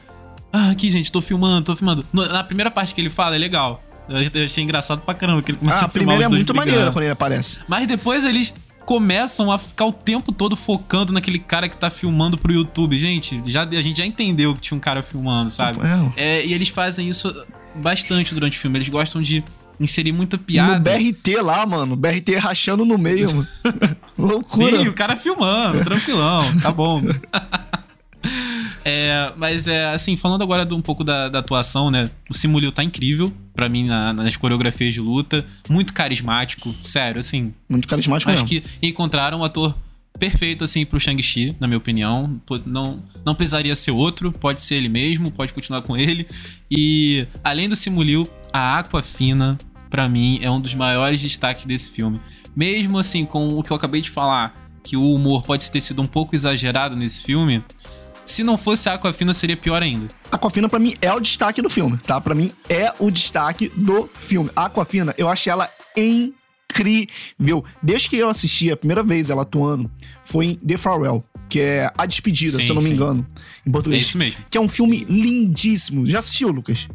Ah, 0.53 0.69
aqui, 0.69 0.89
gente, 0.89 1.11
tô 1.11 1.21
filmando, 1.21 1.65
tô 1.65 1.75
filmando. 1.75 2.05
Na 2.13 2.43
primeira 2.43 2.69
parte 2.71 2.93
que 2.93 3.01
ele 3.01 3.09
fala 3.09 3.35
é 3.35 3.37
legal. 3.39 3.83
Eu 4.07 4.45
achei 4.45 4.63
engraçado 4.63 5.01
pra 5.01 5.13
caramba 5.13 5.41
que 5.41 5.51
ele 5.51 5.57
começa 5.57 5.79
Ah, 5.79 5.83
a 5.83 5.85
a 5.85 5.89
filmar 5.89 6.15
primeira 6.15 6.23
é 6.25 6.27
muito 6.29 6.53
brigando. 6.53 6.69
maneira 6.71 6.91
quando 6.93 7.03
ele 7.03 7.11
aparece. 7.11 7.59
Mas 7.67 7.85
depois 7.87 8.23
eles 8.23 8.53
começam 8.87 9.51
a 9.51 9.57
ficar 9.57 9.85
o 9.85 9.91
tempo 9.91 10.31
todo 10.31 10.55
focando 10.55 11.11
naquele 11.11 11.39
cara 11.39 11.67
que 11.67 11.75
tá 11.75 11.89
filmando 11.89 12.37
pro 12.37 12.53
YouTube. 12.53 12.97
Gente, 12.97 13.41
já, 13.45 13.63
a 13.63 13.81
gente 13.81 13.97
já 13.97 14.05
entendeu 14.05 14.53
que 14.53 14.61
tinha 14.61 14.77
um 14.77 14.79
cara 14.79 15.03
filmando, 15.03 15.51
sabe? 15.51 15.79
É. 16.15 16.39
É, 16.39 16.45
e 16.45 16.53
eles 16.53 16.69
fazem 16.69 17.09
isso 17.09 17.45
bastante 17.75 18.33
durante 18.33 18.57
o 18.57 18.61
filme. 18.61 18.77
Eles 18.77 18.87
gostam 18.87 19.21
de 19.21 19.43
inserir 19.77 20.13
muita 20.13 20.37
piada. 20.37 20.75
No 20.75 20.79
BRT 20.79 21.41
lá, 21.41 21.65
mano, 21.65 21.97
BRT 21.97 22.37
rachando 22.37 22.85
no 22.85 22.97
meio, 22.97 23.29
mano. 23.35 23.47
Loucura. 24.17 24.77
Sim, 24.77 24.87
o 24.87 24.93
cara 24.93 25.17
filmando, 25.17 25.83
tranquilão, 25.83 26.41
tá 26.61 26.71
bom. 26.71 27.01
É, 28.89 29.33
mas 29.35 29.67
é 29.67 29.85
assim, 29.93 30.15
falando 30.15 30.41
agora 30.43 30.65
de 30.65 30.73
um 30.73 30.81
pouco 30.81 31.03
da, 31.03 31.27
da 31.27 31.39
atuação, 31.39 31.91
né? 31.91 32.09
O 32.29 32.33
Simulio 32.33 32.71
tá 32.71 32.81
incrível, 32.83 33.33
pra 33.53 33.67
mim, 33.67 33.85
na- 33.85 34.13
nas 34.13 34.37
coreografias 34.37 34.93
de 34.93 35.01
luta. 35.01 35.45
Muito 35.69 35.93
carismático, 35.93 36.73
sério, 36.83 37.19
assim. 37.19 37.53
Muito 37.69 37.87
carismático 37.87 38.31
Acho 38.31 38.45
mesmo. 38.45 38.61
que 38.79 38.87
encontraram 38.87 39.39
um 39.39 39.43
ator 39.43 39.75
perfeito, 40.17 40.63
assim, 40.63 40.85
pro 40.85 40.99
Shang-Chi, 40.99 41.55
na 41.59 41.67
minha 41.67 41.77
opinião. 41.77 42.39
Não, 42.65 43.03
não 43.25 43.35
precisaria 43.35 43.75
ser 43.75 43.91
outro, 43.91 44.31
pode 44.31 44.61
ser 44.61 44.75
ele 44.75 44.89
mesmo, 44.89 45.31
pode 45.31 45.51
continuar 45.53 45.81
com 45.81 45.97
ele. 45.97 46.25
E, 46.71 47.27
além 47.43 47.67
do 47.67 47.75
Simuliu, 47.75 48.27
a 48.53 48.79
Aquafina, 48.79 49.57
para 49.89 50.07
mim, 50.07 50.39
é 50.41 50.49
um 50.49 50.61
dos 50.61 50.73
maiores 50.73 51.21
destaques 51.21 51.65
desse 51.65 51.91
filme. 51.91 52.19
Mesmo, 52.55 52.97
assim, 52.97 53.25
com 53.25 53.49
o 53.49 53.61
que 53.61 53.71
eu 53.71 53.75
acabei 53.75 54.01
de 54.01 54.09
falar, 54.09 54.71
que 54.83 54.95
o 54.95 55.13
humor 55.13 55.43
pode 55.43 55.69
ter 55.69 55.81
sido 55.81 56.01
um 56.01 56.05
pouco 56.05 56.33
exagerado 56.35 56.95
nesse 56.95 57.21
filme, 57.23 57.61
se 58.27 58.43
não 58.43 58.57
fosse 58.57 58.89
a 58.89 58.93
Aquafina, 58.93 59.33
seria 59.33 59.57
pior 59.57 59.81
ainda. 59.81 60.07
Aquafina, 60.31 60.69
para 60.69 60.79
mim, 60.79 60.93
é 61.01 61.11
o 61.13 61.19
destaque 61.19 61.61
do 61.61 61.69
filme, 61.69 61.97
tá? 61.97 62.19
Para 62.21 62.35
mim, 62.35 62.51
é 62.69 62.93
o 62.99 63.09
destaque 63.09 63.71
do 63.75 64.07
filme. 64.07 64.49
A 64.55 64.65
Aquafina, 64.65 65.15
eu 65.17 65.27
achei 65.29 65.51
ela 65.51 65.69
incrível. 65.95 67.63
Desde 67.81 68.09
que 68.09 68.17
eu 68.17 68.29
assisti 68.29 68.71
a 68.71 68.77
primeira 68.77 69.01
vez 69.01 69.29
ela 69.29 69.41
atuando, 69.41 69.89
foi 70.23 70.47
em 70.47 70.55
The 70.55 70.77
Farewell, 70.77 71.23
que 71.49 71.59
é 71.59 71.91
A 71.97 72.05
Despedida, 72.05 72.57
sim, 72.57 72.63
se 72.63 72.69
eu 72.69 72.75
não 72.75 72.81
me 72.81 72.89
engano, 72.89 73.25
em 73.65 73.71
português. 73.71 73.99
É 73.99 74.07
isso 74.07 74.17
mesmo. 74.17 74.43
Que 74.51 74.57
é 74.57 74.61
um 74.61 74.69
filme 74.69 75.05
lindíssimo. 75.09 76.05
Já 76.05 76.19
assistiu, 76.19 76.49
Lucas? 76.49 76.87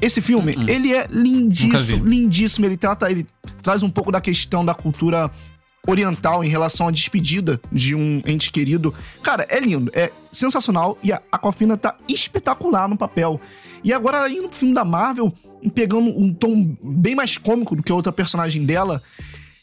Esse 0.00 0.20
filme, 0.20 0.52
uh 0.52 0.60
-uh. 0.60 0.68
ele 0.68 0.94
é 0.94 1.06
lindíssimo, 1.10 2.04
lindíssimo. 2.04 2.66
Ele 2.66 2.76
trata, 2.76 3.10
ele 3.10 3.26
traz 3.62 3.82
um 3.82 3.88
pouco 3.88 4.12
da 4.12 4.20
questão 4.20 4.62
da 4.62 4.74
cultura 4.74 5.30
oriental 5.86 6.44
em 6.44 6.48
relação 6.48 6.88
à 6.88 6.90
despedida 6.90 7.60
de 7.70 7.94
um 7.94 8.20
ente 8.26 8.50
querido. 8.50 8.94
Cara, 9.22 9.46
é 9.48 9.60
lindo, 9.60 9.90
é 9.94 10.10
sensacional 10.32 10.98
e 11.02 11.12
a 11.12 11.22
Aquafina 11.30 11.76
tá 11.76 11.96
espetacular 12.08 12.88
no 12.88 12.96
papel. 12.96 13.40
E 13.82 13.92
agora 13.92 14.28
indo 14.28 14.48
pro 14.48 14.58
filme 14.58 14.74
da 14.74 14.84
Marvel, 14.84 15.32
pegando 15.74 16.08
um 16.18 16.32
tom 16.32 16.76
bem 16.82 17.14
mais 17.14 17.38
cômico 17.38 17.76
do 17.76 17.82
que 17.82 17.92
a 17.92 17.94
outra 17.94 18.12
personagem 18.12 18.64
dela. 18.64 19.00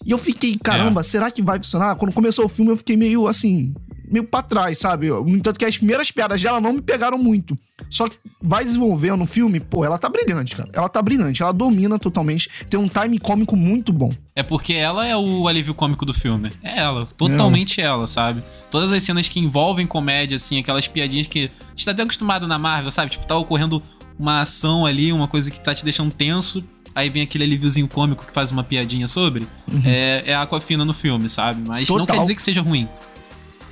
E 0.06 0.12
eu 0.12 0.18
fiquei, 0.18 0.58
caramba, 0.62 1.02
é. 1.02 1.04
será 1.04 1.32
que 1.32 1.42
vai 1.42 1.58
funcionar? 1.58 1.96
Quando 1.96 2.14
começou 2.14 2.46
o 2.46 2.50
filme, 2.50 2.72
eu 2.72 2.78
fiquei 2.78 2.98
meio 2.98 3.28
assim, 3.28 3.74
meio 4.14 4.24
pra 4.26 4.44
trás, 4.44 4.78
sabe? 4.78 5.10
No 5.10 5.30
entanto 5.30 5.58
que 5.58 5.66
as 5.66 5.76
primeiras 5.76 6.12
piadas 6.12 6.40
dela 6.40 6.62
não 6.62 6.74
me 6.74 6.82
pegaram 6.82 7.18
muito. 7.18 7.58
Só 7.90 8.08
que 8.08 8.16
vai 8.40 8.64
desenvolvendo 8.64 9.18
no 9.18 9.26
filme, 9.26 9.60
pô, 9.60 9.84
ela 9.84 9.98
tá 9.98 10.08
brilhante, 10.08 10.56
cara. 10.56 10.70
Ela 10.72 10.88
tá 10.88 11.02
brilhante, 11.02 11.42
ela 11.42 11.52
domina 11.52 11.98
totalmente. 11.98 12.48
Tem 12.70 12.80
um 12.80 12.88
time 12.88 13.18
cômico 13.18 13.56
muito 13.56 13.92
bom. 13.92 14.14
É 14.36 14.44
porque 14.44 14.74
ela 14.74 15.06
é 15.08 15.18
o 15.18 15.48
alívio 15.48 15.74
cômico 15.74 16.06
do 16.06 16.14
filme. 16.14 16.52
É 16.62 16.80
ela, 16.80 17.08
totalmente 17.18 17.82
é. 17.82 17.86
ela, 17.86 18.06
sabe? 18.06 18.44
Todas 18.70 18.92
as 18.92 19.02
cenas 19.02 19.28
que 19.28 19.40
envolvem 19.40 19.88
comédia, 19.88 20.38
assim, 20.38 20.60
aquelas 20.60 20.88
piadinhas 20.88 21.28
que 21.28 21.50
a 21.60 21.70
gente 21.72 21.86
tá 21.86 21.92
até 21.92 22.04
acostumado 22.04 22.48
na 22.48 22.60
Marvel, 22.60 22.92
sabe? 22.92 23.12
Tipo, 23.12 23.26
tá 23.26 23.36
ocorrendo 23.36 23.82
uma 24.18 24.42
ação 24.42 24.86
ali, 24.86 25.12
uma 25.12 25.28
coisa 25.28 25.50
que 25.50 25.60
tá 25.60 25.74
te 25.74 25.84
deixando 25.84 26.14
tenso. 26.14 26.64
Aí 26.96 27.10
vem 27.10 27.24
aquele 27.24 27.44
alíviozinho 27.44 27.88
cômico 27.88 28.26
que 28.26 28.32
faz 28.32 28.52
uma 28.52 28.64
piadinha 28.64 29.08
sobre. 29.08 29.48
Uhum. 29.72 29.82
É, 29.84 30.24
é 30.28 30.36
a 30.36 30.44
Aquafina 30.44 30.86
no 30.86 30.94
filme, 30.94 31.28
sabe? 31.28 31.64
Mas 31.68 31.88
Total. 31.88 32.00
não 32.00 32.06
quer 32.06 32.22
dizer 32.22 32.36
que 32.36 32.42
seja 32.42 32.62
ruim. 32.62 32.88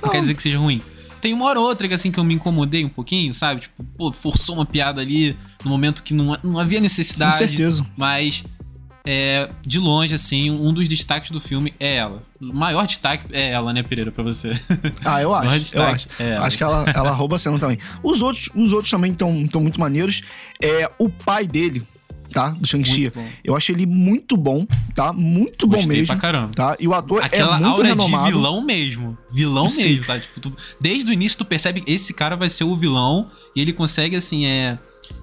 Não, 0.02 0.08
não 0.08 0.10
quer 0.10 0.20
dizer 0.20 0.34
que 0.34 0.42
seja 0.42 0.58
ruim. 0.58 0.82
Tem 1.20 1.32
uma 1.32 1.46
hora 1.46 1.60
ou 1.60 1.66
outra 1.66 1.86
que 1.86 1.94
assim 1.94 2.10
que 2.10 2.18
eu 2.18 2.24
me 2.24 2.34
incomodei 2.34 2.84
um 2.84 2.88
pouquinho, 2.88 3.32
sabe? 3.32 3.60
Tipo, 3.62 3.84
pô, 3.96 4.10
forçou 4.10 4.56
uma 4.56 4.66
piada 4.66 5.00
ali 5.00 5.36
no 5.64 5.70
momento 5.70 6.02
que 6.02 6.12
não, 6.12 6.36
não 6.42 6.58
havia 6.58 6.80
necessidade. 6.80 7.32
Com 7.32 7.38
certeza. 7.38 7.86
Mas 7.96 8.42
é, 9.04 9.48
de 9.64 9.78
longe, 9.78 10.14
assim, 10.14 10.50
um 10.50 10.72
dos 10.72 10.86
destaques 10.86 11.30
do 11.30 11.40
filme 11.40 11.72
é 11.78 11.96
ela. 11.96 12.18
O 12.40 12.54
maior 12.54 12.86
destaque 12.86 13.26
é 13.32 13.50
ela, 13.50 13.72
né, 13.72 13.82
Pereira, 13.82 14.12
pra 14.12 14.22
você. 14.22 14.52
Ah, 15.04 15.20
eu 15.20 15.34
acho. 15.34 15.76
eu 15.76 15.82
acho. 15.82 16.08
É 16.18 16.36
acho 16.36 16.56
que 16.56 16.62
ela, 16.62 16.84
ela 16.94 17.10
rouba 17.10 17.36
a 17.36 17.38
cena 17.38 17.58
também. 17.58 17.78
Os 18.02 18.20
outros, 18.20 18.48
os 18.54 18.72
outros 18.72 18.90
também 18.90 19.12
estão 19.12 19.60
muito 19.60 19.80
maneiros. 19.80 20.22
É, 20.60 20.88
o 20.98 21.08
pai 21.08 21.46
dele, 21.46 21.86
tá? 22.32 22.50
Do 22.50 22.66
Shang-Chi. 22.66 23.12
Eu 23.44 23.54
acho 23.54 23.70
ele 23.70 23.86
muito 23.86 24.36
bom, 24.36 24.66
tá? 24.94 25.12
Muito 25.12 25.66
Gostei 25.66 25.86
bom 25.86 25.92
mesmo. 25.92 26.06
pra 26.06 26.16
caramba. 26.16 26.52
Tá? 26.54 26.76
E 26.80 26.88
o 26.88 26.94
ator 26.94 27.22
Aquela 27.22 27.56
é 27.56 27.60
muito 27.60 27.70
aura 27.72 27.88
renomado. 27.88 28.24
de 28.24 28.32
vilão 28.32 28.64
mesmo. 28.64 29.18
Vilão 29.30 29.68
Sim. 29.68 29.84
mesmo, 29.84 30.04
sabe? 30.04 30.20
Tipo, 30.22 30.40
tu, 30.40 30.56
desde 30.80 31.10
o 31.10 31.12
início 31.12 31.38
tu 31.38 31.44
percebe 31.44 31.80
que 31.80 31.92
esse 31.92 32.12
cara 32.14 32.36
vai 32.36 32.48
ser 32.48 32.64
o 32.64 32.76
vilão 32.76 33.30
e 33.54 33.60
ele 33.60 33.72
consegue, 33.72 34.16
assim, 34.16 34.46
é 34.46 34.78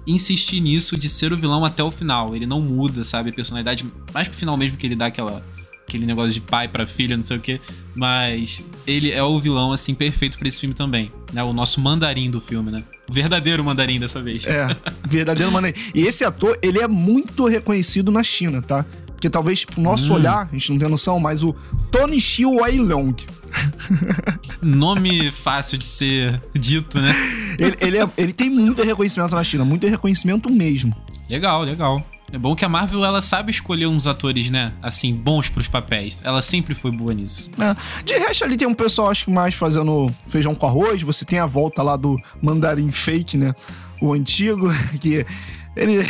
insistir 0.06 0.60
nisso 0.60 0.96
de 0.96 1.08
ser 1.08 1.32
o 1.32 1.36
vilão 1.36 1.64
até 1.64 1.82
o 1.82 1.90
final. 1.90 2.34
Ele 2.34 2.46
não 2.46 2.60
muda, 2.60 3.04
sabe? 3.04 3.30
A 3.30 3.32
personalidade, 3.32 3.84
mais 4.14 4.28
pro 4.28 4.36
final 4.36 4.56
mesmo 4.56 4.76
que 4.76 4.86
ele 4.86 4.96
dá 4.96 5.06
aquela 5.06 5.42
aquele 5.90 6.06
negócio 6.06 6.32
de 6.32 6.40
pai 6.40 6.68
para 6.68 6.86
filha, 6.86 7.16
não 7.16 7.24
sei 7.24 7.36
o 7.36 7.40
quê. 7.40 7.60
Mas 7.94 8.64
ele 8.86 9.10
é 9.10 9.22
o 9.22 9.38
vilão, 9.40 9.72
assim, 9.72 9.92
perfeito 9.92 10.38
para 10.38 10.46
esse 10.46 10.60
filme 10.60 10.74
também. 10.74 11.10
Né? 11.32 11.42
O 11.42 11.52
nosso 11.52 11.80
mandarim 11.80 12.30
do 12.30 12.40
filme, 12.40 12.70
né? 12.70 12.84
O 13.08 13.12
verdadeiro 13.12 13.64
mandarim 13.64 13.98
dessa 13.98 14.22
vez. 14.22 14.46
É, 14.46 14.76
verdadeiro 15.06 15.50
mandarim. 15.50 15.74
E 15.94 16.02
esse 16.02 16.24
ator, 16.24 16.56
ele 16.62 16.78
é 16.78 16.86
muito 16.86 17.46
reconhecido 17.46 18.12
na 18.12 18.22
China, 18.22 18.62
tá? 18.62 18.86
Porque 19.06 19.28
talvez 19.28 19.64
pro 19.66 19.82
nosso 19.82 20.12
hum. 20.12 20.16
olhar, 20.16 20.48
a 20.50 20.52
gente 20.52 20.72
não 20.72 20.78
tem 20.78 20.88
noção, 20.88 21.20
mas 21.20 21.42
o 21.42 21.54
Tony 21.90 22.20
Xiu 22.20 22.56
Wailong. 22.56 23.14
Nome 24.62 25.30
fácil 25.30 25.76
de 25.76 25.84
ser 25.84 26.40
dito, 26.54 26.98
né? 26.98 27.14
ele, 27.58 27.76
ele, 27.80 27.98
é, 27.98 28.08
ele 28.16 28.32
tem 28.32 28.48
muito 28.48 28.82
reconhecimento 28.82 29.34
na 29.34 29.44
China, 29.44 29.64
muito 29.64 29.86
reconhecimento 29.86 30.50
mesmo. 30.50 30.96
Legal, 31.28 31.62
legal. 31.64 32.04
É 32.32 32.38
bom 32.38 32.54
que 32.54 32.64
a 32.64 32.68
Marvel 32.68 33.04
ela 33.04 33.20
sabe 33.20 33.50
escolher 33.50 33.86
uns 33.86 34.06
atores, 34.06 34.50
né? 34.50 34.70
Assim, 34.80 35.14
bons 35.14 35.48
pros 35.48 35.66
papéis. 35.66 36.20
Ela 36.22 36.40
sempre 36.40 36.74
foi 36.74 36.90
boa 36.90 37.12
nisso. 37.12 37.50
É. 37.58 38.02
De 38.04 38.12
resto, 38.18 38.44
ali 38.44 38.56
tem 38.56 38.68
um 38.68 38.74
pessoal, 38.74 39.10
acho 39.10 39.24
que 39.24 39.30
mais 39.30 39.54
fazendo 39.54 40.12
feijão 40.28 40.54
com 40.54 40.66
arroz. 40.66 41.02
Você 41.02 41.24
tem 41.24 41.38
a 41.38 41.46
volta 41.46 41.82
lá 41.82 41.96
do 41.96 42.16
mandarim 42.40 42.92
fake, 42.92 43.36
né? 43.36 43.52
O 44.00 44.12
antigo, 44.12 44.68
que 45.00 45.26
ele. 45.74 46.06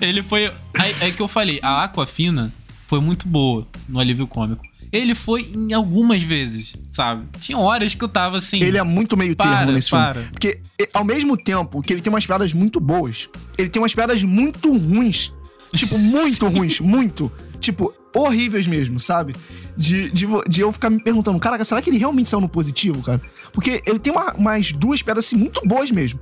ele 0.00 0.22
foi. 0.22 0.44
É, 0.44 1.08
é 1.08 1.10
que 1.10 1.22
eu 1.22 1.28
falei, 1.28 1.58
a 1.62 1.84
Aquafina 1.84 2.52
foi 2.86 3.00
muito 3.00 3.26
boa 3.26 3.66
no 3.88 3.98
alívio 3.98 4.26
cômico 4.26 4.65
ele 4.92 5.14
foi 5.14 5.50
em 5.54 5.72
algumas 5.72 6.22
vezes, 6.22 6.74
sabe? 6.90 7.26
Tinha 7.40 7.58
horas 7.58 7.94
que 7.94 8.02
eu 8.02 8.08
tava 8.08 8.38
assim. 8.38 8.62
Ele 8.62 8.78
é 8.78 8.82
muito 8.82 9.16
meio 9.16 9.34
termo 9.34 9.52
para, 9.52 9.72
nesse 9.72 9.90
para. 9.90 10.14
filme. 10.14 10.28
Porque, 10.30 10.60
ao 10.92 11.04
mesmo 11.04 11.36
tempo 11.36 11.82
que 11.82 11.92
ele 11.92 12.00
tem 12.00 12.12
umas 12.12 12.26
piadas 12.26 12.52
muito 12.52 12.80
boas, 12.80 13.28
ele 13.56 13.68
tem 13.68 13.80
umas 13.80 13.94
piadas 13.94 14.22
muito 14.22 14.70
ruins. 14.70 15.32
Tipo, 15.74 15.98
muito 15.98 16.46
ruins, 16.48 16.80
muito. 16.80 17.30
Tipo, 17.66 17.92
horríveis 18.14 18.64
mesmo, 18.68 19.00
sabe? 19.00 19.34
De, 19.76 20.08
de, 20.12 20.24
de, 20.48 20.60
eu 20.60 20.70
ficar 20.70 20.88
me 20.88 21.02
perguntando, 21.02 21.36
caraca, 21.40 21.64
será 21.64 21.82
que 21.82 21.90
ele 21.90 21.98
realmente 21.98 22.28
saiu 22.28 22.40
no 22.40 22.48
positivo, 22.48 23.02
cara? 23.02 23.20
Porque 23.52 23.82
ele 23.84 23.98
tem 23.98 24.12
uma, 24.12 24.32
umas 24.34 24.70
duas 24.70 25.02
piadas 25.02 25.24
assim 25.24 25.34
muito 25.34 25.60
boas 25.66 25.90
mesmo. 25.90 26.20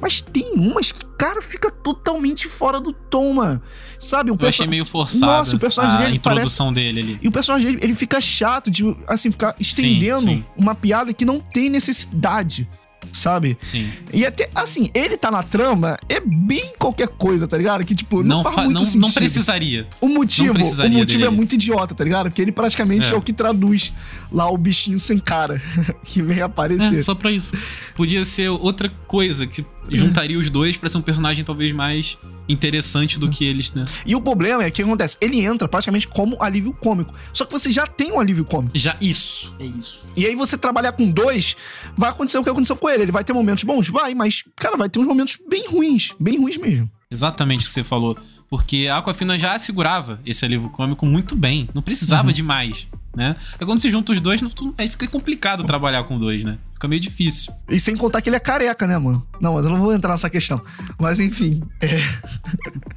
Mas 0.00 0.20
tem 0.20 0.52
umas 0.54 0.92
que, 0.92 1.04
cara, 1.18 1.42
fica 1.42 1.68
totalmente 1.68 2.46
fora 2.46 2.80
do 2.80 2.92
tom, 2.92 3.34
mano. 3.34 3.60
Sabe? 3.98 4.30
O 4.30 4.38
eu 4.40 4.48
achei 4.48 4.68
meio 4.68 4.84
forçado 4.84 5.26
Nossa, 5.26 5.56
o 5.56 5.58
personagem 5.58 5.96
a 5.96 6.02
dele 6.04 6.16
introdução 6.18 6.72
parece... 6.72 6.94
dele 6.94 7.00
ali. 7.00 7.18
E 7.20 7.26
o 7.26 7.32
personagem 7.32 7.66
dele, 7.66 7.80
ele 7.82 7.94
fica 7.96 8.20
chato 8.20 8.70
de, 8.70 8.84
assim, 9.08 9.32
ficar 9.32 9.56
estendendo 9.58 10.20
sim, 10.20 10.36
sim. 10.36 10.44
uma 10.56 10.76
piada 10.76 11.12
que 11.12 11.24
não 11.24 11.40
tem 11.40 11.68
necessidade 11.68 12.68
sabe? 13.14 13.56
Sim. 13.70 13.90
E 14.12 14.26
até, 14.26 14.50
assim, 14.54 14.90
ele 14.92 15.16
tá 15.16 15.30
na 15.30 15.42
trama, 15.42 15.96
é 16.08 16.20
bem 16.20 16.72
qualquer 16.78 17.08
coisa, 17.08 17.46
tá 17.46 17.56
ligado? 17.56 17.84
Que, 17.84 17.94
tipo, 17.94 18.22
não, 18.22 18.42
não 18.42 18.52
faz 18.52 18.66
muito 18.66 18.78
não, 18.78 18.84
sentido. 18.84 19.00
Não 19.02 19.12
precisaria. 19.12 19.86
O 20.00 20.08
motivo, 20.08 20.52
precisaria 20.52 20.96
o 20.96 20.98
motivo 20.98 21.22
é 21.22 21.24
dele. 21.24 21.34
é 21.34 21.36
muito 21.36 21.54
idiota, 21.54 21.94
tá 21.94 22.04
ligado? 22.04 22.26
Porque 22.28 22.42
ele 22.42 22.52
praticamente 22.52 23.10
é. 23.10 23.14
é 23.14 23.16
o 23.16 23.22
que 23.22 23.32
traduz 23.32 23.92
lá 24.32 24.50
o 24.50 24.58
bichinho 24.58 24.98
sem 24.98 25.18
cara 25.18 25.62
que 26.02 26.20
vem 26.20 26.42
aparecer. 26.42 26.98
É, 26.98 27.02
só 27.02 27.14
pra 27.14 27.30
isso. 27.30 27.56
Podia 27.94 28.24
ser 28.24 28.48
outra 28.48 28.90
coisa 29.06 29.46
que 29.46 29.64
juntaria 29.90 30.38
os 30.38 30.50
dois 30.50 30.76
para 30.76 30.88
ser 30.88 30.98
um 30.98 31.02
personagem 31.02 31.44
talvez 31.44 31.72
mais 31.72 32.18
interessante 32.48 33.18
do 33.18 33.30
que 33.30 33.44
eles, 33.44 33.72
né? 33.72 33.84
E 34.04 34.14
o 34.14 34.20
problema 34.20 34.62
é 34.62 34.70
que 34.70 34.82
o 34.82 34.84
que 34.84 34.90
acontece? 34.90 35.16
Ele 35.20 35.40
entra 35.40 35.68
praticamente 35.68 36.06
como 36.08 36.36
alívio 36.42 36.72
cômico. 36.72 37.14
Só 37.32 37.44
que 37.44 37.52
você 37.52 37.72
já 37.72 37.86
tem 37.86 38.12
um 38.12 38.20
alívio 38.20 38.44
cômico. 38.44 38.76
Já, 38.76 38.96
isso. 39.00 39.54
É 39.58 39.64
isso. 39.64 40.04
E 40.16 40.26
aí 40.26 40.34
você 40.34 40.56
trabalhar 40.56 40.92
com 40.92 41.10
dois, 41.10 41.56
vai 41.96 42.10
acontecer 42.10 42.38
o 42.38 42.44
que 42.44 42.50
aconteceu 42.50 42.76
com 42.76 42.88
ele. 42.88 43.04
Ele 43.04 43.12
vai 43.12 43.24
ter 43.24 43.32
momentos 43.32 43.64
bons? 43.64 43.88
Vai, 43.88 44.14
mas, 44.14 44.44
cara, 44.56 44.76
vai 44.76 44.88
ter 44.88 44.98
uns 44.98 45.06
momentos 45.06 45.38
bem 45.48 45.66
ruins. 45.68 46.12
Bem 46.18 46.38
ruins 46.38 46.56
mesmo. 46.56 46.90
Exatamente 47.14 47.64
o 47.64 47.68
que 47.68 47.72
você 47.72 47.84
falou. 47.84 48.16
Porque 48.50 48.88
a 48.90 48.98
Aquafina 48.98 49.38
já 49.38 49.58
segurava 49.58 50.20
esse 50.24 50.44
alívio 50.44 50.68
cômico 50.68 51.06
muito 51.06 51.34
bem. 51.34 51.68
Não 51.74 51.82
precisava 51.82 52.28
uhum. 52.28 52.34
de 52.34 52.42
mais 52.42 52.86
né? 53.16 53.36
Aí 53.58 53.66
quando 53.66 53.78
você 53.78 53.90
junta 53.90 54.12
os 54.12 54.20
dois, 54.20 54.40
aí 54.76 54.88
fica 54.88 55.06
complicado 55.06 55.64
trabalhar 55.64 56.04
com 56.04 56.18
dois, 56.18 56.42
né? 56.42 56.58
Fica 56.72 56.88
meio 56.88 57.00
difícil. 57.00 57.52
E 57.68 57.78
sem 57.78 57.96
contar 57.96 58.20
que 58.20 58.28
ele 58.28 58.36
é 58.36 58.40
careca, 58.40 58.86
né, 58.86 58.98
mano? 58.98 59.26
Não, 59.40 59.54
mas 59.54 59.64
eu 59.64 59.70
não 59.70 59.78
vou 59.78 59.92
entrar 59.92 60.10
nessa 60.10 60.28
questão. 60.28 60.60
Mas 60.98 61.20
enfim. 61.20 61.62
É... 61.80 62.00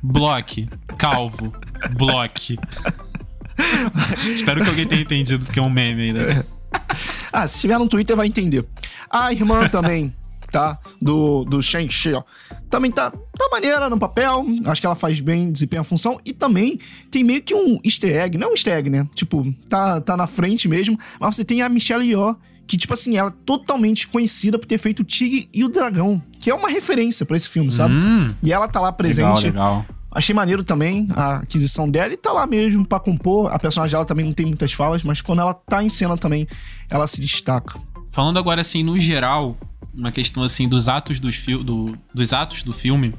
Bloque. 0.01 0.67
Calvo. 0.97 1.53
Bloque. 1.91 2.57
Espero 4.33 4.63
que 4.63 4.69
alguém 4.69 4.87
tenha 4.87 5.01
entendido, 5.01 5.45
porque 5.45 5.59
é 5.59 5.63
um 5.63 5.69
meme 5.69 6.03
ainda. 6.03 6.21
É. 6.21 6.45
Ah, 7.31 7.47
se 7.47 7.55
estiver 7.55 7.77
no 7.77 7.87
Twitter 7.87 8.15
vai 8.15 8.27
entender. 8.27 8.65
A 9.09 9.31
irmã 9.31 9.67
também 9.69 10.13
tá? 10.51 10.77
Do, 11.01 11.43
do 11.45 11.61
Shang-Chi, 11.61 12.13
ó. 12.13 12.23
Também 12.69 12.91
tá, 12.91 13.11
tá 13.11 13.49
maneira 13.51 13.89
no 13.89 13.97
papel. 13.97 14.45
Acho 14.65 14.81
que 14.81 14.87
ela 14.87 14.95
faz 14.95 15.19
bem, 15.19 15.51
desempenha 15.51 15.81
a 15.81 15.85
função. 15.85 16.19
E 16.25 16.33
também 16.33 16.79
tem 17.09 17.23
meio 17.23 17.41
que 17.41 17.53
um 17.53 17.79
easter 17.83 18.15
egg. 18.15 18.37
Não 18.37 18.49
um 18.49 18.53
easter 18.53 18.73
egg, 18.73 18.89
né? 18.89 19.07
Tipo, 19.15 19.45
tá, 19.69 20.01
tá 20.01 20.17
na 20.17 20.27
frente 20.27 20.67
mesmo. 20.67 20.97
Mas 21.19 21.35
você 21.35 21.45
tem 21.45 21.61
a 21.61 21.69
Michelle 21.69 22.05
Yeoh, 22.05 22.35
que, 22.65 22.77
tipo 22.77 22.93
assim, 22.93 23.17
ela 23.17 23.29
é 23.29 23.43
totalmente 23.45 24.07
conhecida 24.07 24.59
por 24.59 24.65
ter 24.65 24.77
feito 24.77 24.99
o 24.99 25.03
Tigre 25.03 25.49
e 25.53 25.63
o 25.63 25.69
Dragão. 25.69 26.21
Que 26.39 26.49
é 26.49 26.53
uma 26.53 26.69
referência 26.69 27.25
para 27.25 27.37
esse 27.37 27.47
filme, 27.47 27.71
sabe? 27.71 27.93
Hum, 27.93 28.27
e 28.43 28.51
ela 28.51 28.67
tá 28.67 28.81
lá 28.81 28.91
presente. 28.91 29.45
Legal, 29.45 29.77
legal. 29.77 29.97
Achei 30.11 30.33
maneiro 30.33 30.63
também 30.63 31.07
a 31.15 31.37
aquisição 31.37 31.87
dela 31.89 32.11
e 32.13 32.17
tá 32.17 32.31
lá 32.31 32.47
mesmo 32.47 32.85
pra 32.85 32.99
compor. 32.99 33.53
A 33.53 33.59
personagem 33.59 33.91
dela 33.91 34.05
também 34.05 34.25
não 34.25 34.33
tem 34.33 34.45
muitas 34.45 34.73
falas, 34.73 35.03
mas 35.03 35.21
quando 35.21 35.41
ela 35.41 35.53
tá 35.53 35.83
em 35.83 35.89
cena 35.89 36.17
também, 36.17 36.47
ela 36.89 37.05
se 37.05 37.21
destaca. 37.21 37.79
Falando 38.11 38.39
agora, 38.39 38.61
assim, 38.61 38.81
no 38.83 38.97
geral, 38.97 39.55
uma 39.97 40.11
questão, 40.11 40.43
assim, 40.43 40.69
dos 40.69 40.87
atos, 40.87 41.19
dos, 41.19 41.43
do, 41.63 41.97
dos 42.13 42.31
atos 42.31 42.61
do 42.61 42.71
filme, 42.71 43.15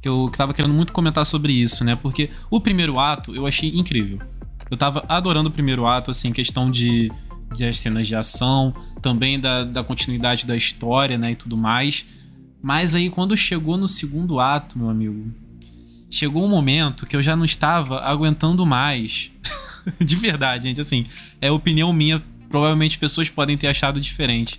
que 0.00 0.08
eu 0.08 0.30
tava 0.34 0.54
querendo 0.54 0.72
muito 0.72 0.92
comentar 0.92 1.26
sobre 1.26 1.52
isso, 1.52 1.84
né? 1.84 1.94
Porque 1.94 2.30
o 2.50 2.60
primeiro 2.60 2.98
ato 2.98 3.34
eu 3.36 3.46
achei 3.46 3.68
incrível. 3.68 4.18
Eu 4.70 4.76
tava 4.76 5.04
adorando 5.06 5.50
o 5.50 5.52
primeiro 5.52 5.86
ato, 5.86 6.10
assim, 6.10 6.32
questão 6.32 6.70
de, 6.70 7.12
de 7.54 7.66
as 7.66 7.78
cenas 7.78 8.06
de 8.06 8.16
ação, 8.16 8.74
também 9.02 9.38
da, 9.38 9.64
da 9.64 9.84
continuidade 9.84 10.46
da 10.46 10.56
história, 10.56 11.18
né, 11.18 11.32
e 11.32 11.36
tudo 11.36 11.56
mais. 11.56 12.06
Mas 12.62 12.94
aí, 12.94 13.10
quando 13.10 13.36
chegou 13.36 13.76
no 13.76 13.86
segundo 13.86 14.40
ato, 14.40 14.78
meu 14.78 14.88
amigo, 14.88 15.32
chegou 16.10 16.44
um 16.44 16.48
momento 16.48 17.06
que 17.06 17.16
eu 17.16 17.22
já 17.22 17.36
não 17.36 17.44
estava 17.44 18.00
aguentando 18.00 18.64
mais. 18.64 19.30
de 20.00 20.16
verdade, 20.16 20.64
gente, 20.64 20.80
assim, 20.80 21.06
é 21.40 21.50
opinião 21.50 21.92
minha, 21.92 22.22
provavelmente 22.48 22.98
pessoas 22.98 23.28
podem 23.28 23.56
ter 23.56 23.68
achado 23.68 24.00
diferente. 24.00 24.58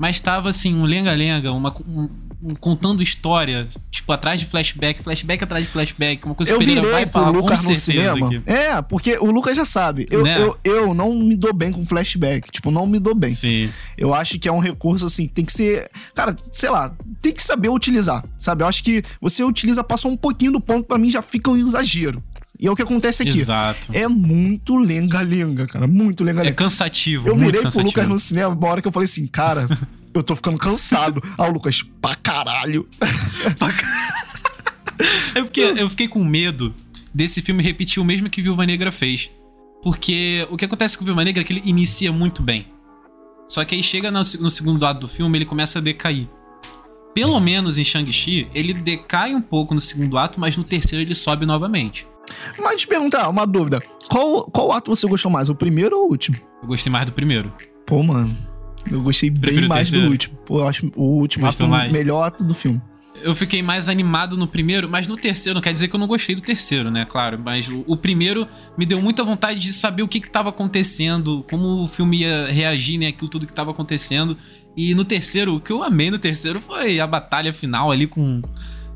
Mas 0.00 0.18
tava 0.18 0.48
assim, 0.48 0.74
um 0.74 0.84
lenga-lenga, 0.84 1.52
uma, 1.52 1.74
um, 1.86 2.08
um, 2.42 2.54
contando 2.54 3.02
história, 3.02 3.68
tipo, 3.90 4.10
atrás 4.10 4.40
de 4.40 4.46
flashback, 4.46 5.02
flashback 5.02 5.44
atrás 5.44 5.62
de 5.62 5.70
flashback, 5.70 6.24
uma 6.24 6.34
coisa 6.34 6.52
eu 6.52 6.58
que 6.58 6.64
o 6.64 6.66
Pereira 6.66 6.90
vai 6.90 7.04
falar 7.04 7.28
Lucas 7.28 7.62
com 7.62 7.74
certeza 7.74 8.12
aqui. 8.12 8.42
É, 8.46 8.80
porque 8.80 9.18
o 9.18 9.30
Lucas 9.30 9.54
já 9.54 9.66
sabe. 9.66 10.08
Eu, 10.10 10.24
né? 10.24 10.40
eu, 10.40 10.56
eu 10.64 10.94
não 10.94 11.14
me 11.14 11.36
dou 11.36 11.52
bem 11.52 11.70
com 11.70 11.84
flashback. 11.84 12.50
Tipo, 12.50 12.70
não 12.70 12.86
me 12.86 12.98
dou 12.98 13.14
bem. 13.14 13.34
Sim. 13.34 13.70
Eu 13.94 14.14
acho 14.14 14.38
que 14.38 14.48
é 14.48 14.52
um 14.52 14.58
recurso, 14.58 15.04
assim, 15.04 15.28
tem 15.28 15.44
que 15.44 15.52
ser. 15.52 15.90
Cara, 16.14 16.34
sei 16.50 16.70
lá, 16.70 16.94
tem 17.20 17.34
que 17.34 17.42
saber 17.42 17.68
utilizar, 17.68 18.24
sabe? 18.38 18.62
Eu 18.62 18.68
acho 18.68 18.82
que 18.82 19.04
você 19.20 19.44
utiliza, 19.44 19.84
passou 19.84 20.10
um 20.10 20.16
pouquinho 20.16 20.52
do 20.52 20.60
ponto, 20.62 20.86
para 20.86 20.96
mim 20.96 21.10
já 21.10 21.20
fica 21.20 21.50
um 21.50 21.58
exagero. 21.58 22.22
E 22.60 22.66
é 22.66 22.70
o 22.70 22.76
que 22.76 22.82
acontece 22.82 23.22
aqui. 23.22 23.38
Exato. 23.38 23.88
É 23.90 24.06
muito 24.06 24.76
lenga-lenga, 24.76 25.66
cara. 25.66 25.86
Muito 25.86 26.22
lenga-lenga. 26.22 26.52
É 26.52 26.54
cansativo. 26.54 27.28
Eu 27.28 27.34
virei 27.34 27.62
cansativo. 27.62 27.72
pro 27.72 28.02
Lucas 28.02 28.08
no 28.08 28.18
cinema 28.18 28.54
uma 28.54 28.68
hora 28.68 28.82
que 28.82 28.88
eu 28.88 28.92
falei 28.92 29.06
assim, 29.06 29.26
cara, 29.26 29.66
eu 30.12 30.22
tô 30.22 30.36
ficando 30.36 30.58
cansado. 30.58 31.22
ah, 31.38 31.48
o 31.48 31.52
Lucas, 31.52 31.82
pra 32.02 32.14
caralho. 32.16 32.86
pra 33.58 33.72
caralho. 33.72 34.20
É 35.34 35.42
porque 35.42 35.60
eu 35.62 35.88
fiquei 35.88 36.06
com 36.06 36.22
medo 36.22 36.72
desse 37.14 37.40
filme 37.40 37.62
repetir 37.62 38.02
o 38.02 38.04
mesmo 38.04 38.28
que 38.28 38.42
Viúva 38.42 38.66
Negra 38.66 38.92
fez. 38.92 39.30
Porque 39.82 40.46
o 40.50 40.58
que 40.58 40.66
acontece 40.66 40.98
com 40.98 41.06
Viúva 41.06 41.24
Negra 41.24 41.40
é 41.40 41.44
que 41.44 41.54
ele 41.54 41.62
inicia 41.64 42.12
muito 42.12 42.42
bem. 42.42 42.66
Só 43.48 43.64
que 43.64 43.74
aí 43.74 43.82
chega 43.82 44.10
no, 44.10 44.18
no 44.18 44.50
segundo 44.50 44.82
lado 44.82 45.00
do 45.00 45.08
filme, 45.08 45.38
ele 45.38 45.46
começa 45.46 45.78
a 45.78 45.82
decair. 45.82 46.28
Pelo 47.14 47.40
menos 47.40 47.78
em 47.78 47.84
Shang-Chi, 47.84 48.48
ele 48.52 48.74
decai 48.74 49.34
um 49.34 49.40
pouco 49.40 49.74
no 49.74 49.80
segundo 49.80 50.18
ato, 50.18 50.38
mas 50.38 50.54
no 50.54 50.64
terceiro 50.64 51.02
ele 51.02 51.14
sobe 51.14 51.46
novamente. 51.46 52.06
Mas 52.58 52.80
te 52.80 52.86
perguntar, 52.86 53.28
uma 53.28 53.46
dúvida. 53.46 53.80
Qual, 54.08 54.44
qual 54.44 54.72
ato 54.72 54.94
você 54.94 55.06
gostou 55.06 55.30
mais, 55.30 55.48
o 55.48 55.54
primeiro 55.54 55.96
ou 55.96 56.06
o 56.06 56.10
último? 56.10 56.36
Eu 56.62 56.68
gostei 56.68 56.90
mais 56.90 57.06
do 57.06 57.12
primeiro. 57.12 57.52
Pô, 57.86 58.02
mano. 58.02 58.36
Eu 58.90 59.02
gostei 59.02 59.30
Prefiro 59.30 59.62
bem 59.62 59.68
mais 59.68 59.90
do 59.90 59.98
último. 60.00 60.36
Pô, 60.38 60.60
eu 60.60 60.68
acho 60.68 60.90
o 60.96 61.02
último 61.02 61.46
ato 61.46 61.64
o 61.64 61.92
melhor 61.92 62.22
ato 62.22 62.42
do 62.42 62.54
filme. 62.54 62.80
Eu 63.22 63.34
fiquei 63.34 63.62
mais 63.62 63.88
animado 63.88 64.36
no 64.36 64.46
primeiro, 64.46 64.88
mas 64.88 65.06
no 65.06 65.14
terceiro, 65.14 65.54
não 65.54 65.60
quer 65.60 65.74
dizer 65.74 65.88
que 65.88 65.94
eu 65.94 66.00
não 66.00 66.06
gostei 66.06 66.34
do 66.34 66.40
terceiro, 66.40 66.90
né? 66.90 67.04
Claro, 67.04 67.38
mas 67.38 67.68
o, 67.68 67.84
o 67.86 67.96
primeiro 67.96 68.48
me 68.78 68.86
deu 68.86 69.00
muita 69.02 69.22
vontade 69.22 69.60
de 69.60 69.74
saber 69.74 70.02
o 70.02 70.08
que 70.08 70.18
estava 70.18 70.48
acontecendo, 70.48 71.44
como 71.50 71.82
o 71.82 71.86
filme 71.86 72.20
ia 72.20 72.50
reagir, 72.50 72.98
né? 72.98 73.08
Aquilo 73.08 73.28
tudo 73.28 73.44
que 73.44 73.52
estava 73.52 73.72
acontecendo. 73.72 74.38
E 74.74 74.94
no 74.94 75.04
terceiro, 75.04 75.56
o 75.56 75.60
que 75.60 75.70
eu 75.70 75.82
amei 75.82 76.10
no 76.10 76.18
terceiro 76.18 76.60
foi 76.60 76.98
a 76.98 77.06
batalha 77.06 77.52
final 77.52 77.92
ali 77.92 78.06
com 78.06 78.40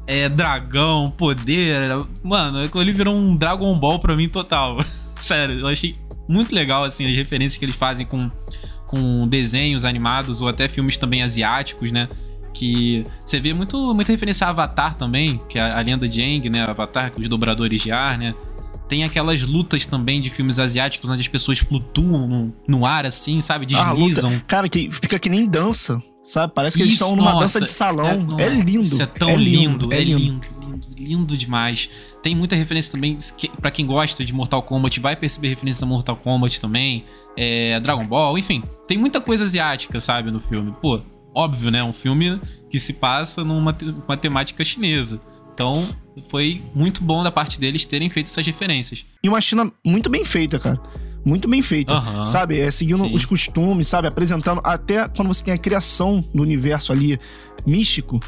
é, 0.07 0.29
dragão, 0.29 1.11
poder. 1.11 1.91
Mano, 2.23 2.63
aquilo 2.63 2.81
ali 2.81 2.93
virou 2.93 3.15
um 3.15 3.37
Dragon 3.37 3.77
Ball 3.79 3.99
pra 3.99 4.17
mim 4.17 4.29
total. 4.29 4.79
Sério, 5.17 5.61
eu 5.61 5.69
achei 5.69 5.95
muito 6.29 6.55
legal, 6.55 6.85
assim, 6.85 7.09
as 7.09 7.17
referências 7.17 7.57
que 7.59 7.65
eles 7.65 7.77
fazem 7.77 8.07
com, 8.07 8.31
com 8.87 9.27
desenhos 9.29 9.85
animados 9.85 10.43
ou 10.43 10.49
até 10.49 10.69
filmes 10.69 10.97
também 10.97 11.23
asiáticos, 11.23 11.91
né? 11.93 12.09
Que 12.53 13.03
você 13.25 13.41
vê 13.41 13.53
muito, 13.53 13.95
muita 13.95 14.13
referência 14.13 14.47
a 14.47 14.51
Avatar 14.51 14.95
também, 14.95 15.41
que 15.49 15.59
é 15.59 15.63
a, 15.63 15.79
a 15.79 15.81
lenda 15.81 16.07
de 16.09 16.23
Aang, 16.23 16.49
né? 16.49 16.65
Avatar, 16.69 17.13
os 17.19 17.29
dobradores 17.29 17.81
de 17.81 17.91
ar, 17.91 18.17
né? 18.19 18.35
Tem 18.89 19.03
aquelas 19.03 19.43
lutas 19.43 19.87
também 19.87 20.21
de 20.21 20.29
filmes 20.29 20.59
asiáticos 20.59 21.09
onde 21.11 21.23
as 21.23 21.29
pessoas 21.29 21.59
flutuam 21.59 22.29
no, 22.29 22.55
no 22.69 22.87
ar, 22.87 23.07
assim, 23.07 23.41
sabe? 23.41 23.67
Ah, 23.75 23.95
Deslizam. 23.95 24.35
Ah, 24.37 24.45
Cara, 24.47 24.69
que 24.69 24.91
fica 24.91 25.19
que 25.19 25.29
nem 25.29 25.49
dança. 25.49 26.03
Sabe? 26.25 26.53
Parece 26.55 26.77
que 26.77 26.83
Isso, 26.83 26.89
eles 26.89 26.95
estão 26.95 27.15
numa 27.15 27.33
nossa, 27.33 27.59
dança 27.59 27.61
de 27.61 27.71
salão. 27.71 28.39
É, 28.39 28.45
é, 28.45 28.49
lindo. 28.49 28.83
Isso 28.83 29.03
é 29.03 29.07
tão 29.07 29.31
é 29.31 29.37
lindo, 29.37 29.87
lindo, 29.87 29.93
é 29.93 30.03
lindo, 30.03 30.19
lindo, 30.19 30.47
lindo, 30.61 30.89
lindo 30.99 31.37
demais. 31.37 31.91
Tem 32.23 32.35
muita 32.35 32.57
referência 32.57 32.91
também, 32.91 33.19
que, 33.37 33.49
para 33.49 33.71
quem 33.71 33.85
gosta 33.85 34.25
de 34.25 34.33
Mortal 34.33 34.63
Kombat, 34.63 34.99
vai 35.01 35.15
perceber 35.15 35.49
referência 35.49 35.85
a 35.85 35.89
Mortal 35.89 36.17
Kombat 36.17 36.59
também, 36.59 37.05
é, 37.37 37.79
Dragon 37.81 38.07
Ball, 38.07 38.39
enfim. 38.39 38.63
Tem 38.89 38.97
muita 38.97 39.21
coisa 39.21 39.45
asiática, 39.45 40.01
sabe, 40.01 40.31
no 40.31 40.41
filme. 40.41 40.73
Pô, 40.81 41.01
óbvio, 41.35 41.71
né? 41.71 41.85
Um 41.85 41.93
filme 41.93 42.41
que 42.71 42.81
se 42.81 42.95
passa 42.95 43.45
numa 43.45 43.77
uma 44.07 44.17
temática 44.17 44.65
chinesa. 44.65 45.21
Então, 45.53 45.87
foi 46.29 46.63
muito 46.75 47.05
bom 47.05 47.23
da 47.23 47.31
parte 47.31 47.61
deles 47.61 47.85
terem 47.85 48.09
feito 48.09 48.27
essas 48.27 48.47
referências. 48.47 49.05
E 49.23 49.29
uma 49.29 49.41
China 49.43 49.71
muito 49.85 50.09
bem 50.09 50.25
feita, 50.25 50.59
cara 50.59 50.81
muito 51.25 51.49
bem 51.49 51.63
feita, 51.63 51.95
uhum. 51.95 52.27
sabe? 52.27 52.61
É, 52.61 52.71
seguindo 52.71 53.05
Sim. 53.05 53.15
os 53.15 53.25
costumes, 53.25 53.89
sabe? 53.89 54.09
Apresentando 54.09 54.61
até 54.63 55.09
quando 55.09 55.29
você 55.29 55.45
tem 55.45 55.55
a 55.55 55.59
criação 55.59 56.25
do 56.35 56.43
universo 56.43 56.93
ali 56.93 57.19
místico. 57.67 58.21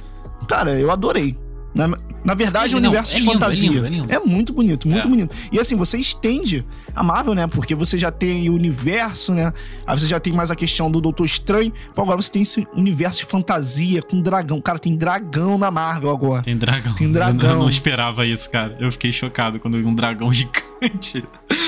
Cara, 0.48 0.78
eu 0.78 0.90
adorei. 0.90 1.36
Na, 1.76 1.94
na 2.24 2.34
verdade, 2.34 2.72
é, 2.72 2.74
o 2.74 2.78
universo 2.78 3.12
não, 3.12 3.16
é 3.16 3.20
de 3.20 3.26
lindo, 3.26 3.32
fantasia. 3.34 3.68
É, 3.68 3.72
lindo, 3.72 3.86
é, 3.86 3.90
lindo. 3.90 4.14
é, 4.14 4.18
muito 4.18 4.52
bonito, 4.54 4.88
muito 4.88 5.06
é. 5.06 5.10
bonito. 5.10 5.34
E 5.52 5.60
assim, 5.60 5.76
você 5.76 5.98
estende 5.98 6.64
a 6.94 7.04
Marvel, 7.04 7.34
né? 7.34 7.46
Porque 7.46 7.74
você 7.74 7.98
já 7.98 8.10
tem 8.10 8.48
o 8.48 8.54
universo, 8.54 9.34
né? 9.34 9.52
Aí 9.86 9.98
você 9.98 10.06
já 10.06 10.18
tem 10.18 10.32
mais 10.32 10.50
a 10.50 10.56
questão 10.56 10.90
do 10.90 11.02
Doutor 11.02 11.26
Estranho. 11.26 11.70
Pô, 11.94 12.00
agora 12.00 12.16
você 12.16 12.32
tem 12.32 12.42
esse 12.42 12.66
universo 12.74 13.18
de 13.18 13.26
fantasia 13.26 14.00
com 14.00 14.22
dragão. 14.22 14.58
Cara, 14.58 14.78
tem 14.78 14.96
dragão 14.96 15.58
na 15.58 15.70
Marvel 15.70 16.10
agora. 16.10 16.42
Tem 16.42 16.56
dragão. 16.56 16.94
Tem 16.94 17.12
dragão. 17.12 17.50
Eu 17.50 17.58
não 17.58 17.68
esperava 17.68 18.24
isso, 18.24 18.48
cara. 18.48 18.74
Eu 18.80 18.90
fiquei 18.90 19.12
chocado 19.12 19.60
quando 19.60 19.76
vi 19.76 19.84
um 19.84 19.94
dragão 19.94 20.32
gigante 20.34 21.22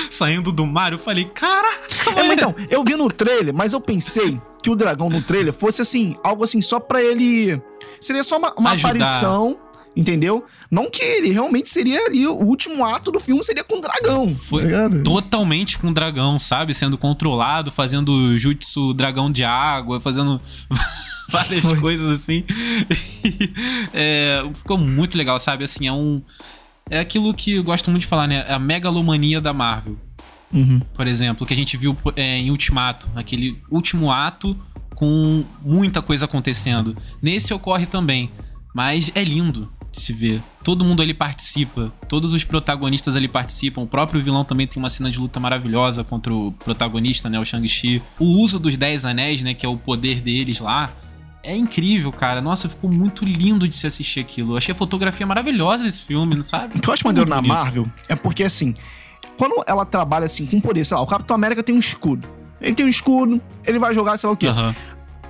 saindo 0.09 0.51
do 0.51 0.65
mar. 0.65 0.91
Eu 0.91 0.99
falei, 0.99 1.25
caraca, 1.25 2.19
é, 2.19 2.33
então, 2.33 2.55
eu 2.67 2.83
vi 2.83 2.95
no 2.95 3.11
trailer, 3.11 3.53
mas 3.53 3.73
eu 3.73 3.79
pensei 3.79 4.41
que 4.63 4.71
o 4.71 4.75
dragão 4.75 5.07
no 5.07 5.21
trailer 5.21 5.53
fosse 5.53 5.83
assim, 5.83 6.15
algo 6.23 6.43
assim, 6.43 6.61
só 6.61 6.79
pra 6.79 6.99
ele. 6.99 7.61
Seria 8.01 8.23
só 8.23 8.37
uma, 8.37 8.53
uma 8.55 8.73
aparição 8.73 9.57
Entendeu? 9.99 10.45
Não 10.71 10.89
que 10.89 11.03
ele 11.03 11.29
realmente 11.29 11.67
seria 11.67 12.05
ali, 12.05 12.25
o 12.25 12.31
último 12.31 12.85
ato 12.85 13.11
do 13.11 13.19
filme 13.19 13.43
seria 13.43 13.65
com 13.65 13.79
o 13.79 13.81
dragão. 13.81 14.33
Foi 14.33 14.71
tá 14.71 14.89
totalmente 15.03 15.77
com 15.77 15.89
o 15.89 15.93
dragão, 15.93 16.39
sabe? 16.39 16.73
Sendo 16.73 16.97
controlado, 16.97 17.69
fazendo 17.69 18.37
jutsu 18.37 18.93
dragão 18.93 19.29
de 19.29 19.43
água, 19.43 19.99
fazendo 19.99 20.39
várias 21.29 21.63
Foi. 21.63 21.81
coisas 21.81 22.17
assim. 22.17 22.45
é, 23.93 24.41
ficou 24.55 24.77
muito 24.77 25.17
legal, 25.17 25.37
sabe? 25.37 25.65
Assim, 25.65 25.85
é 25.85 25.91
um. 25.91 26.21
É 26.89 27.01
aquilo 27.01 27.33
que 27.33 27.55
eu 27.55 27.63
gosto 27.63 27.91
muito 27.91 28.03
de 28.03 28.07
falar, 28.07 28.25
né? 28.25 28.45
É 28.47 28.53
a 28.53 28.59
megalomania 28.59 29.41
da 29.41 29.51
Marvel. 29.51 29.97
Uhum. 30.53 30.79
Por 30.93 31.07
exemplo, 31.07 31.45
que 31.45 31.53
a 31.53 31.57
gente 31.57 31.75
viu 31.75 31.95
é, 32.15 32.37
em 32.37 32.51
Ultimato, 32.51 33.09
aquele 33.17 33.61
último 33.69 34.13
ato 34.13 34.57
com 34.95 35.43
muita 35.61 36.01
coisa 36.01 36.23
acontecendo. 36.23 36.95
Nesse 37.21 37.53
ocorre 37.53 37.85
também. 37.85 38.31
Mas 38.73 39.11
é 39.13 39.23
lindo 39.23 39.69
de 39.91 40.01
se 40.01 40.13
ver. 40.13 40.41
Todo 40.63 40.85
mundo 40.85 41.01
ali 41.01 41.13
participa, 41.13 41.91
todos 42.07 42.33
os 42.33 42.43
protagonistas 42.43 43.15
ali 43.15 43.27
participam. 43.27 43.81
O 43.81 43.87
próprio 43.87 44.21
vilão 44.21 44.43
também 44.43 44.67
tem 44.67 44.81
uma 44.81 44.89
cena 44.89 45.09
de 45.09 45.19
luta 45.19 45.39
maravilhosa 45.39 46.03
contra 46.03 46.33
o 46.33 46.51
protagonista, 46.51 47.29
né, 47.29 47.39
o 47.39 47.45
Shang-Chi. 47.45 48.01
O 48.19 48.25
uso 48.25 48.59
dos 48.59 48.77
Dez 48.77 49.05
Anéis, 49.05 49.41
né, 49.41 49.53
que 49.53 49.65
é 49.65 49.69
o 49.69 49.77
poder 49.77 50.21
deles 50.21 50.59
lá, 50.59 50.91
é 51.41 51.55
incrível, 51.55 52.11
cara. 52.11 52.41
Nossa, 52.41 52.67
ficou 52.69 52.91
muito 52.91 53.25
lindo 53.25 53.67
de 53.67 53.75
se 53.75 53.87
assistir 53.87 54.19
aquilo. 54.19 54.53
Eu 54.53 54.57
achei 54.57 54.73
a 54.73 54.75
fotografia 54.75 55.25
maravilhosa 55.25 55.83
desse 55.83 56.03
filme, 56.03 56.43
sabe? 56.43 56.77
O 56.77 56.81
que 56.81 56.89
eu 56.89 56.93
acho 56.93 57.05
maneiro 57.05 57.29
na 57.29 57.41
Marvel 57.41 57.87
é 58.07 58.15
porque, 58.15 58.43
assim, 58.43 58.75
quando 59.37 59.63
ela 59.65 59.85
trabalha 59.85 60.25
assim 60.25 60.45
com 60.45 60.59
poder, 60.59 60.83
sei 60.83 60.97
lá, 60.97 61.03
o 61.03 61.07
Capitão 61.07 61.35
América 61.35 61.63
tem 61.63 61.73
um 61.73 61.79
escudo. 61.79 62.27
Ele 62.61 62.75
tem 62.75 62.85
um 62.85 62.89
escudo, 62.89 63.41
ele 63.65 63.79
vai 63.79 63.93
jogar, 63.93 64.17
sei 64.17 64.27
lá 64.27 64.33
o 64.33 64.37
quê. 64.37 64.47
Uhum. 64.47 64.75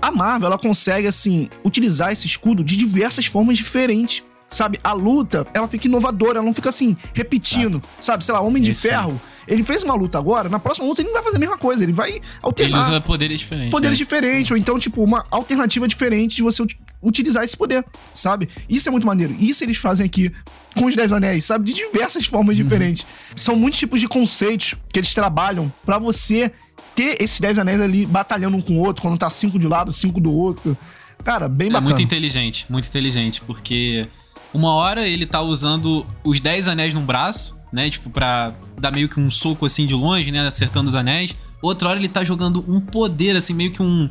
A 0.01 0.11
Marvel, 0.11 0.47
ela 0.47 0.57
consegue, 0.57 1.07
assim, 1.07 1.49
utilizar 1.63 2.11
esse 2.11 2.25
escudo 2.25 2.63
de 2.63 2.75
diversas 2.75 3.25
formas 3.25 3.57
diferentes 3.57 4.23
sabe? 4.49 4.79
A 4.83 4.93
luta, 4.93 5.45
ela 5.53 5.67
fica 5.67 5.87
inovadora, 5.87 6.39
ela 6.39 6.45
não 6.45 6.53
fica 6.53 6.69
assim, 6.69 6.95
repetindo, 7.13 7.81
sabe? 8.01 8.23
Sei 8.23 8.33
lá, 8.33 8.41
Homem 8.41 8.61
de 8.61 8.73
Ferro, 8.73 9.19
ele 9.47 9.63
fez 9.63 9.83
uma 9.83 9.93
luta 9.93 10.17
agora, 10.17 10.49
na 10.49 10.59
próxima 10.59 10.87
luta 10.87 11.01
ele 11.01 11.09
não 11.09 11.15
vai 11.15 11.23
fazer 11.23 11.37
a 11.37 11.39
mesma 11.39 11.57
coisa, 11.57 11.83
ele 11.83 11.93
vai 11.93 12.19
alternar. 12.41 12.77
Ele 12.77 12.87
usa 12.87 13.01
poderes 13.01 13.39
diferentes. 13.39 13.71
Poderes 13.71 13.97
né? 13.97 14.05
diferentes, 14.05 14.51
ou 14.51 14.57
então, 14.57 14.79
tipo, 14.79 15.03
uma 15.03 15.25
alternativa 15.31 15.87
diferente 15.87 16.35
de 16.35 16.43
você 16.43 16.63
utilizar 17.01 17.43
esse 17.43 17.55
poder, 17.55 17.85
sabe? 18.13 18.49
Isso 18.67 18.87
é 18.89 18.91
muito 18.91 19.07
maneiro. 19.07 19.35
Isso 19.39 19.63
eles 19.63 19.77
fazem 19.77 20.05
aqui 20.05 20.31
com 20.75 20.85
os 20.85 20.95
Dez 20.95 21.11
Anéis, 21.13 21.45
sabe? 21.45 21.65
De 21.65 21.73
diversas 21.73 22.25
formas 22.25 22.57
uhum. 22.57 22.63
diferentes. 22.63 23.05
São 23.35 23.55
muitos 23.55 23.79
tipos 23.79 23.99
de 23.99 24.07
conceitos 24.07 24.75
que 24.91 24.99
eles 24.99 25.13
trabalham 25.13 25.71
para 25.85 25.97
você 25.97 26.51
ter 26.95 27.21
esses 27.21 27.39
Dez 27.39 27.57
Anéis 27.57 27.79
ali 27.79 28.05
batalhando 28.05 28.57
um 28.57 28.61
com 28.61 28.77
o 28.77 28.79
outro, 28.79 29.01
quando 29.01 29.17
tá 29.17 29.29
cinco 29.29 29.57
de 29.57 29.67
um 29.67 29.69
lado, 29.69 29.91
cinco 29.91 30.19
do 30.19 30.31
outro. 30.31 30.77
Cara, 31.23 31.47
bem 31.47 31.69
bacana. 31.69 31.91
É 31.91 31.95
muito 31.95 32.01
inteligente, 32.01 32.65
muito 32.69 32.87
inteligente, 32.87 33.41
porque 33.41 34.07
Uma 34.53 34.73
hora 34.73 35.07
ele 35.07 35.25
tá 35.25 35.41
usando 35.41 36.05
os 36.23 36.39
10 36.39 36.67
anéis 36.67 36.93
num 36.93 37.03
braço, 37.03 37.59
né? 37.71 37.89
Tipo, 37.89 38.09
pra 38.09 38.53
dar 38.79 38.91
meio 38.91 39.07
que 39.07 39.19
um 39.19 39.29
soco 39.29 39.65
assim 39.65 39.85
de 39.85 39.93
longe, 39.93 40.31
né? 40.31 40.47
Acertando 40.47 40.89
os 40.89 40.95
anéis. 40.95 41.35
Outra 41.61 41.89
hora 41.89 41.99
ele 41.99 42.09
tá 42.09 42.23
jogando 42.23 42.63
um 42.67 42.79
poder, 42.79 43.35
assim, 43.35 43.53
meio 43.53 43.71
que 43.71 43.81
um. 43.81 44.09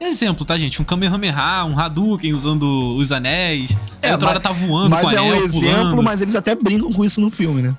Exemplo, 0.00 0.44
tá, 0.44 0.58
gente? 0.58 0.80
Um 0.82 0.84
Kamehameha, 0.84 1.64
um 1.64 1.78
Hadouken 1.78 2.32
usando 2.32 2.96
os 2.96 3.12
anéis. 3.12 3.76
É, 4.02 4.12
Outra 4.12 4.26
mas, 4.26 4.36
hora 4.36 4.40
tá 4.40 4.52
voando 4.52 4.90
mas 4.90 5.02
com 5.02 5.08
anel, 5.08 5.24
é 5.24 5.26
um 5.28 5.44
exemplo, 5.44 5.76
pulando. 5.76 6.02
mas 6.02 6.20
eles 6.20 6.34
até 6.34 6.54
brincam 6.54 6.92
com 6.92 7.04
isso 7.04 7.20
no 7.20 7.30
filme, 7.30 7.62
né? 7.62 7.74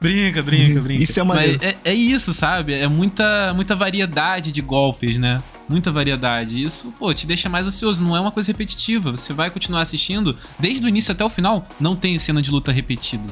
Brinca, 0.00 0.42
brinca, 0.42 0.80
brinca. 0.80 1.02
Isso 1.02 1.20
é 1.20 1.22
maneiro. 1.22 1.58
É, 1.62 1.76
é, 1.84 1.94
isso, 1.94 2.34
sabe? 2.34 2.74
É 2.74 2.88
muita, 2.88 3.54
muita 3.54 3.76
variedade 3.76 4.50
de 4.50 4.60
golpes, 4.60 5.16
né? 5.16 5.38
Muita 5.68 5.90
variedade. 5.90 6.62
Isso, 6.62 6.92
pô, 6.98 7.12
te 7.14 7.26
deixa 7.26 7.48
mais 7.48 7.66
ansioso. 7.66 8.02
Não 8.02 8.16
é 8.16 8.20
uma 8.20 8.32
coisa 8.32 8.48
repetitiva. 8.48 9.10
Você 9.10 9.32
vai 9.32 9.50
continuar 9.50 9.82
assistindo. 9.82 10.36
Desde 10.58 10.84
o 10.84 10.88
início 10.88 11.12
até 11.12 11.24
o 11.24 11.30
final, 11.30 11.66
não 11.80 11.96
tem 11.96 12.18
cena 12.18 12.42
de 12.42 12.50
luta 12.50 12.72
repetida. 12.72 13.24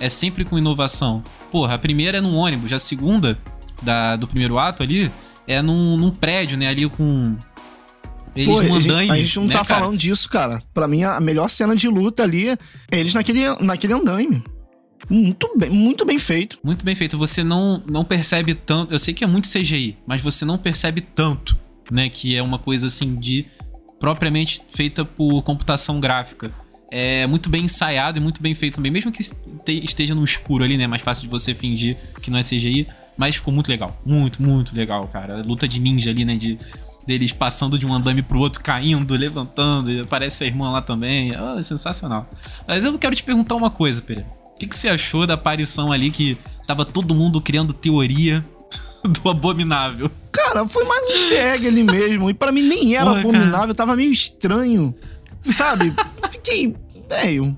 É 0.00 0.08
sempre 0.08 0.44
com 0.44 0.58
inovação. 0.58 1.22
Porra, 1.50 1.74
a 1.74 1.78
primeira 1.78 2.18
é 2.18 2.20
num 2.20 2.34
ônibus. 2.34 2.72
A 2.72 2.78
segunda, 2.78 3.38
da, 3.82 4.16
do 4.16 4.26
primeiro 4.26 4.58
ato 4.58 4.82
ali, 4.82 5.10
é 5.46 5.62
num, 5.62 5.96
num 5.96 6.10
prédio, 6.10 6.56
né? 6.58 6.68
Ali 6.68 6.88
com. 6.88 7.36
Eles 8.36 8.54
Pô, 8.54 8.60
a, 8.60 8.80
gente, 8.80 9.10
a 9.10 9.16
gente 9.16 9.36
não 9.36 9.46
né, 9.46 9.54
tá 9.54 9.64
cara? 9.64 9.80
falando 9.80 9.98
disso, 9.98 10.28
cara. 10.28 10.62
Pra 10.72 10.86
mim, 10.86 11.02
a 11.02 11.18
melhor 11.18 11.48
cena 11.48 11.74
de 11.74 11.88
luta 11.88 12.22
ali 12.22 12.50
é 12.50 12.58
eles 12.92 13.14
naquele, 13.14 13.48
naquele 13.60 13.94
andaime. 13.94 14.44
Muito 15.08 15.56
bem, 15.56 15.70
muito 15.70 16.04
bem 16.04 16.18
feito. 16.18 16.58
Muito 16.62 16.84
bem 16.84 16.94
feito. 16.94 17.16
Você 17.16 17.42
não, 17.42 17.82
não 17.90 18.04
percebe 18.04 18.54
tanto. 18.54 18.92
Eu 18.92 18.98
sei 18.98 19.14
que 19.14 19.24
é 19.24 19.26
muito 19.26 19.48
CGI, 19.48 19.96
mas 20.06 20.20
você 20.20 20.44
não 20.44 20.58
percebe 20.58 21.00
tanto, 21.00 21.56
né? 21.90 22.08
Que 22.08 22.36
é 22.36 22.42
uma 22.42 22.58
coisa 22.58 22.88
assim 22.88 23.14
de. 23.14 23.46
propriamente 23.98 24.60
feita 24.68 25.04
por 25.04 25.42
computação 25.42 25.98
gráfica. 25.98 26.50
É 26.90 27.26
muito 27.26 27.50
bem 27.50 27.64
ensaiado 27.64 28.18
e 28.18 28.20
muito 28.20 28.42
bem 28.42 28.54
feito 28.54 28.76
também. 28.76 28.90
Mesmo 28.90 29.12
que 29.12 29.22
esteja 29.84 30.14
no 30.14 30.24
escuro 30.24 30.64
ali, 30.64 30.76
né? 30.76 30.84
É 30.84 30.88
mais 30.88 31.02
fácil 31.02 31.24
de 31.24 31.28
você 31.28 31.54
fingir 31.54 31.96
que 32.22 32.30
não 32.30 32.38
é 32.38 32.42
CGI. 32.42 32.86
Mas 33.16 33.36
ficou 33.36 33.52
muito 33.52 33.68
legal. 33.68 34.00
Muito, 34.06 34.40
muito 34.42 34.74
legal, 34.76 35.06
cara. 35.08 35.40
A 35.40 35.42
luta 35.42 35.66
de 35.66 35.80
ninja 35.80 36.10
ali, 36.10 36.24
né? 36.24 36.36
De 36.36 36.58
deles 37.06 37.32
passando 37.32 37.78
de 37.78 37.86
um 37.86 37.94
andame 37.94 38.22
pro 38.22 38.38
outro, 38.38 38.62
caindo, 38.62 39.14
levantando, 39.14 39.90
e 39.90 40.00
aparece 40.00 40.44
a 40.44 40.46
irmã 40.46 40.70
lá 40.70 40.82
também. 40.82 41.32
Oh, 41.34 41.58
é 41.58 41.62
sensacional. 41.62 42.28
Mas 42.66 42.84
eu 42.84 42.98
quero 42.98 43.16
te 43.16 43.24
perguntar 43.24 43.54
uma 43.54 43.70
coisa, 43.70 44.02
Pereira. 44.02 44.28
O 44.58 44.60
que, 44.60 44.66
que 44.66 44.76
você 44.76 44.88
achou 44.88 45.24
da 45.24 45.34
aparição 45.34 45.92
ali 45.92 46.10
que 46.10 46.36
tava 46.66 46.84
todo 46.84 47.14
mundo 47.14 47.40
criando 47.40 47.72
teoria 47.72 48.44
do 49.22 49.30
abominável? 49.30 50.10
Cara, 50.32 50.66
foi 50.66 50.84
mais 50.84 51.06
um 51.06 51.10
easter 51.12 51.46
egg 51.54 51.68
ali 51.68 51.84
mesmo. 51.84 52.28
E 52.28 52.34
para 52.34 52.50
mim 52.50 52.62
nem 52.62 52.96
era 52.96 53.06
Porra, 53.06 53.20
abominável, 53.20 53.60
cara. 53.60 53.74
tava 53.74 53.94
meio 53.94 54.12
estranho. 54.12 54.92
Sabe? 55.42 55.94
Fiquei. 56.32 56.74
Velho. 57.08 57.56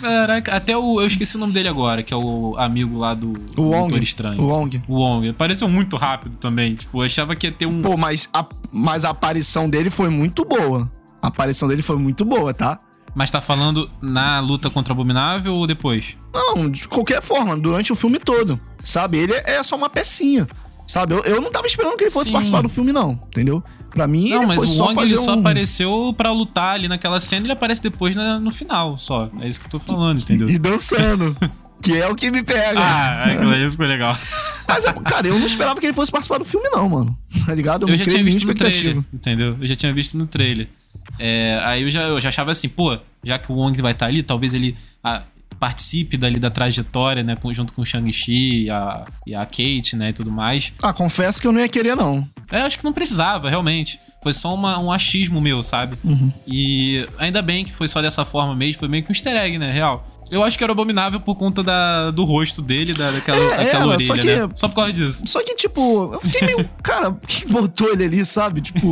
Caraca, 0.00 0.54
até 0.54 0.76
o. 0.76 1.00
Eu 1.00 1.08
esqueci 1.08 1.34
o 1.34 1.40
nome 1.40 1.52
dele 1.52 1.68
agora, 1.68 2.04
que 2.04 2.14
é 2.14 2.16
o 2.16 2.54
amigo 2.56 2.98
lá 2.98 3.12
do 3.12 3.32
o 3.56 3.70
Wong, 3.70 4.00
Estranho. 4.00 4.40
O 4.40 4.46
Wong. 4.46 4.80
O 4.86 4.98
Wong. 4.98 5.28
Apareceu 5.30 5.68
muito 5.68 5.96
rápido 5.96 6.36
também. 6.38 6.76
Tipo, 6.76 6.98
eu 7.00 7.06
achava 7.06 7.34
que 7.34 7.48
ia 7.48 7.52
ter 7.52 7.66
um. 7.66 7.82
Pô, 7.82 7.96
mas 7.96 8.28
a, 8.32 8.46
mas 8.70 9.04
a 9.04 9.10
aparição 9.10 9.68
dele 9.68 9.90
foi 9.90 10.08
muito 10.08 10.44
boa. 10.44 10.88
A 11.20 11.26
aparição 11.26 11.66
dele 11.66 11.82
foi 11.82 11.96
muito 11.96 12.24
boa, 12.24 12.54
tá? 12.54 12.78
Mas 13.16 13.30
tá 13.30 13.40
falando 13.40 13.90
na 14.02 14.40
luta 14.40 14.68
contra 14.68 14.92
o 14.92 14.94
Abominável 14.94 15.54
ou 15.54 15.66
depois? 15.66 16.14
Não, 16.34 16.68
de 16.68 16.86
qualquer 16.86 17.22
forma, 17.22 17.56
durante 17.56 17.90
o 17.90 17.96
filme 17.96 18.18
todo. 18.18 18.60
Sabe? 18.84 19.16
Ele 19.16 19.32
é 19.32 19.62
só 19.62 19.74
uma 19.74 19.88
pecinha. 19.88 20.46
Sabe? 20.86 21.14
Eu, 21.14 21.20
eu 21.24 21.40
não 21.40 21.50
tava 21.50 21.66
esperando 21.66 21.96
que 21.96 22.04
ele 22.04 22.10
fosse 22.10 22.26
Sim. 22.26 22.32
participar 22.32 22.60
do 22.60 22.68
filme, 22.68 22.92
não. 22.92 23.12
Entendeu? 23.28 23.64
Pra 23.88 24.06
mim, 24.06 24.28
não, 24.28 24.36
ele 24.36 24.46
mas 24.46 24.56
foi 24.58 24.66
o 24.66 24.82
Wong 24.82 25.02
ele 25.02 25.18
um... 25.18 25.22
só 25.22 25.32
apareceu 25.32 26.14
pra 26.14 26.30
lutar 26.30 26.74
ali 26.74 26.88
naquela 26.88 27.18
cena 27.18 27.40
e 27.40 27.46
ele 27.46 27.54
aparece 27.54 27.82
depois 27.82 28.14
na, 28.14 28.38
no 28.38 28.50
final, 28.50 28.98
só. 28.98 29.30
É 29.40 29.48
isso 29.48 29.58
que 29.58 29.64
eu 29.64 29.70
tô 29.70 29.80
falando, 29.80 30.20
entendeu? 30.20 30.50
E 30.50 30.58
dançando. 30.58 31.34
que 31.82 31.96
é 31.96 32.06
o 32.06 32.14
que 32.14 32.30
me 32.30 32.42
pega. 32.42 32.78
Ah, 32.78 33.32
aquilo 33.32 33.50
aí 33.50 33.70
ficou 33.70 33.86
legal. 33.86 34.14
Mas, 34.68 34.84
cara, 35.06 35.26
eu 35.26 35.38
não 35.38 35.46
esperava 35.46 35.80
que 35.80 35.86
ele 35.86 35.94
fosse 35.94 36.12
participar 36.12 36.36
do 36.36 36.44
filme, 36.44 36.68
não, 36.68 36.86
mano. 36.86 37.18
Tá 37.46 37.54
ligado? 37.54 37.88
Eu, 37.88 37.94
eu 37.94 37.96
já 37.96 38.04
tinha 38.04 38.22
visto 38.22 38.46
no 38.46 38.54
trailer, 38.54 38.98
entendeu? 39.10 39.56
Eu 39.58 39.66
já 39.66 39.74
tinha 39.74 39.92
visto 39.94 40.18
no 40.18 40.26
trailer. 40.26 40.68
É, 41.18 41.60
aí 41.64 41.82
eu 41.82 41.90
já, 41.90 42.02
eu 42.02 42.20
já 42.20 42.28
achava 42.28 42.50
assim, 42.50 42.68
pô, 42.68 42.98
já 43.24 43.38
que 43.38 43.50
o 43.50 43.56
Wong 43.56 43.80
vai 43.80 43.92
estar 43.92 44.06
tá 44.06 44.10
ali, 44.10 44.22
talvez 44.22 44.54
ele 44.54 44.76
ah, 45.02 45.22
participe 45.58 46.16
dali 46.16 46.38
da 46.38 46.50
trajetória, 46.50 47.22
né, 47.22 47.36
junto 47.52 47.72
com 47.72 47.82
o 47.82 47.86
Shang-Chi 47.86 48.64
e 48.64 48.70
a, 48.70 49.04
e 49.26 49.34
a 49.34 49.44
Kate, 49.44 49.96
né, 49.96 50.10
e 50.10 50.12
tudo 50.12 50.30
mais. 50.30 50.72
Ah, 50.82 50.92
confesso 50.92 51.40
que 51.40 51.46
eu 51.46 51.52
não 51.52 51.60
ia 51.60 51.68
querer, 51.68 51.96
não. 51.96 52.28
É, 52.50 52.60
acho 52.60 52.78
que 52.78 52.84
não 52.84 52.92
precisava, 52.92 53.48
realmente. 53.48 53.98
Foi 54.22 54.32
só 54.32 54.54
uma, 54.54 54.78
um 54.78 54.90
achismo 54.90 55.40
meu, 55.40 55.62
sabe? 55.62 55.96
Uhum. 56.04 56.32
E 56.46 57.06
ainda 57.18 57.40
bem 57.42 57.64
que 57.64 57.72
foi 57.72 57.88
só 57.88 58.02
dessa 58.02 58.24
forma 58.24 58.54
mesmo, 58.54 58.80
foi 58.80 58.88
meio 58.88 59.02
que 59.02 59.10
um 59.10 59.14
easter 59.14 59.36
egg, 59.36 59.58
né, 59.58 59.72
real. 59.72 60.06
Eu 60.30 60.42
acho 60.42 60.58
que 60.58 60.64
era 60.64 60.72
abominável 60.72 61.20
por 61.20 61.36
conta 61.36 61.62
da, 61.62 62.10
do 62.10 62.24
rosto 62.24 62.60
dele, 62.60 62.92
da, 62.92 63.12
daquela, 63.12 63.38
é, 63.38 63.56
daquela 63.64 63.66
era, 63.66 63.86
orelha, 63.86 64.06
só 64.06 64.16
que, 64.16 64.26
né? 64.26 64.48
Só 64.56 64.68
por 64.68 64.74
causa 64.74 64.92
disso. 64.92 65.22
Só 65.26 65.42
que, 65.42 65.54
tipo, 65.54 66.14
eu 66.14 66.20
fiquei 66.20 66.46
meio. 66.46 66.68
cara, 66.82 67.12
que 67.26 67.46
botou 67.46 67.92
ele 67.92 68.04
ali, 68.04 68.26
sabe? 68.26 68.60
Tipo, 68.60 68.90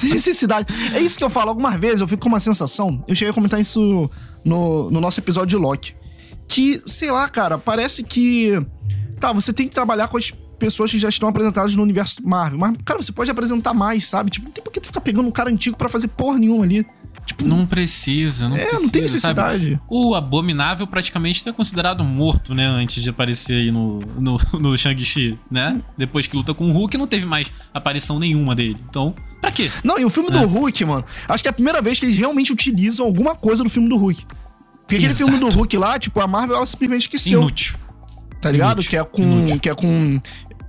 tem 0.00 0.10
necessidade. 0.10 0.66
É 0.94 1.00
isso 1.00 1.18
que 1.18 1.24
eu 1.24 1.30
falo. 1.30 1.50
Algumas 1.50 1.78
vezes 1.78 2.00
eu 2.00 2.08
fico 2.08 2.22
com 2.22 2.28
uma 2.28 2.40
sensação. 2.40 3.04
Eu 3.06 3.14
cheguei 3.14 3.30
a 3.30 3.34
comentar 3.34 3.60
isso 3.60 4.10
no, 4.42 4.90
no 4.90 5.00
nosso 5.00 5.20
episódio 5.20 5.48
de 5.48 5.56
Loki. 5.56 5.94
Que, 6.48 6.80
sei 6.86 7.10
lá, 7.10 7.28
cara, 7.28 7.58
parece 7.58 8.02
que. 8.02 8.52
Tá, 9.20 9.32
você 9.32 9.52
tem 9.52 9.68
que 9.68 9.74
trabalhar 9.74 10.08
com 10.08 10.16
as 10.16 10.32
pessoas 10.58 10.90
que 10.90 10.98
já 10.98 11.08
estão 11.08 11.28
apresentadas 11.28 11.76
no 11.76 11.82
universo 11.82 12.26
Marvel. 12.26 12.58
Mas, 12.58 12.74
cara, 12.84 13.02
você 13.02 13.12
pode 13.12 13.30
apresentar 13.30 13.74
mais, 13.74 14.06
sabe? 14.06 14.30
Tipo, 14.30 14.46
não 14.46 14.52
tem 14.52 14.64
por 14.64 14.72
que 14.72 14.80
tu 14.80 14.86
ficar 14.86 15.00
pegando 15.00 15.28
um 15.28 15.32
cara 15.32 15.50
antigo 15.50 15.76
para 15.76 15.88
fazer 15.90 16.08
porra 16.08 16.38
nenhuma 16.38 16.64
ali. 16.64 16.86
Tipo, 17.24 17.44
não 17.44 17.66
precisa, 17.66 18.48
não 18.48 18.56
é, 18.56 18.60
precisa. 18.60 18.82
não 18.82 18.88
tem 18.88 19.02
necessidade. 19.02 19.70
Sabe? 19.70 19.80
O 19.88 20.14
Abominável 20.14 20.86
praticamente 20.86 21.48
é 21.48 21.52
considerado 21.52 22.04
morto, 22.04 22.54
né? 22.54 22.66
Antes 22.66 23.02
de 23.02 23.08
aparecer 23.08 23.54
aí 23.54 23.70
no, 23.70 24.00
no, 24.18 24.38
no 24.60 24.76
Shang-Chi, 24.76 25.38
né? 25.50 25.80
Depois 25.96 26.26
que 26.26 26.36
luta 26.36 26.52
com 26.52 26.70
o 26.70 26.72
Hulk, 26.72 26.98
não 26.98 27.06
teve 27.06 27.24
mais 27.24 27.50
aparição 27.72 28.18
nenhuma 28.18 28.54
dele. 28.54 28.76
Então, 28.88 29.14
pra 29.40 29.50
quê? 29.50 29.70
Não, 29.82 29.98
e 29.98 30.04
o 30.04 30.10
filme 30.10 30.28
é. 30.28 30.32
do 30.32 30.46
Hulk, 30.46 30.84
mano, 30.84 31.04
acho 31.28 31.42
que 31.42 31.48
é 31.48 31.50
a 31.50 31.54
primeira 31.54 31.80
vez 31.80 31.98
que 31.98 32.04
eles 32.04 32.16
realmente 32.16 32.52
utilizam 32.52 33.06
alguma 33.06 33.34
coisa 33.34 33.64
do 33.64 33.70
filme 33.70 33.88
do 33.88 33.96
Hulk. 33.96 34.26
Porque 34.80 34.96
aquele 34.96 35.06
Exato. 35.06 35.30
filme 35.30 35.38
do 35.38 35.48
Hulk 35.48 35.76
lá, 35.78 35.98
tipo, 35.98 36.20
a 36.20 36.26
Marvel 36.26 36.56
ela 36.56 36.66
simplesmente 36.66 37.02
esqueceu. 37.02 37.40
Inútil. 37.40 37.74
Tá 38.40 38.50
ligado? 38.50 38.82
Inútil. 38.82 38.90
Que 38.90 38.96
é 38.98 39.04
com. 39.04 39.22
Inútil. 39.22 39.60
Que 39.60 39.70
é 39.70 39.74
com 39.74 40.20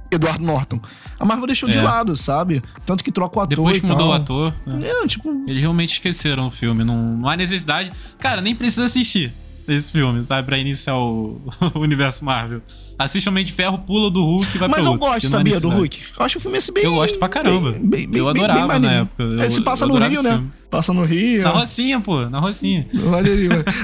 Eduardo 0.10 0.44
Norton. 0.46 0.80
A 1.20 1.26
Marvel 1.26 1.48
deixou 1.48 1.70
é. 1.70 1.72
de 1.72 1.80
lado, 1.80 2.16
sabe? 2.16 2.62
Tanto 2.86 3.04
que 3.04 3.12
troca 3.12 3.40
o 3.40 3.42
ator 3.42 3.56
Depois 3.56 3.80
que 3.80 3.86
mudou 3.86 4.10
o 4.10 4.14
ator. 4.14 4.54
Né? 4.66 4.88
É, 4.88 5.08
tipo... 5.08 5.30
Eles 5.48 5.62
realmente 5.62 5.94
esqueceram 5.94 6.48
o 6.48 6.52
filme. 6.52 6.84
Não, 6.84 7.04
não 7.04 7.30
há 7.30 7.38
necessidade. 7.38 7.92
Cara, 8.20 8.42
nem 8.42 8.56
precisa 8.56 8.86
assistir 8.86 9.34
esse 9.68 9.92
filme, 9.92 10.24
sabe? 10.24 10.46
Pra 10.46 10.58
iniciar 10.58 10.98
o, 10.98 11.42
o 11.74 11.80
universo 11.80 12.24
Marvel. 12.24 12.62
Assiste 12.98 13.28
Homem 13.28 13.44
de 13.44 13.52
Ferro, 13.52 13.80
pula 13.80 14.10
do 14.10 14.24
Hulk 14.24 14.56
e 14.56 14.58
vai 14.58 14.70
Mas 14.70 14.82
pra 14.82 14.90
eu 14.90 14.98
gosto, 14.98 15.28
sabia, 15.28 15.60
do 15.60 15.70
Hulk. 15.70 16.02
Eu 16.18 16.26
acho 16.26 16.38
o 16.38 16.42
filme 16.42 16.58
esse 16.58 16.72
bem... 16.72 16.84
Eu 16.84 16.94
gosto 16.94 17.20
pra 17.20 17.28
caramba. 17.28 17.72
Bem, 17.74 18.08
bem, 18.08 18.20
eu 18.20 18.30
adorava 18.30 18.80
na 18.80 18.92
época. 18.92 19.24
Eu, 19.24 19.50
se 19.50 19.62
passa 19.62 19.86
no 19.86 19.98
Rio, 19.98 20.24
né? 20.24 20.44
Passa 20.70 20.94
no 20.94 21.04
Rio. 21.04 21.44
Na 21.44 21.50
Rocinha, 21.50 22.00
pô. 22.00 22.30
Na 22.30 22.40
Rocinha. 22.40 22.88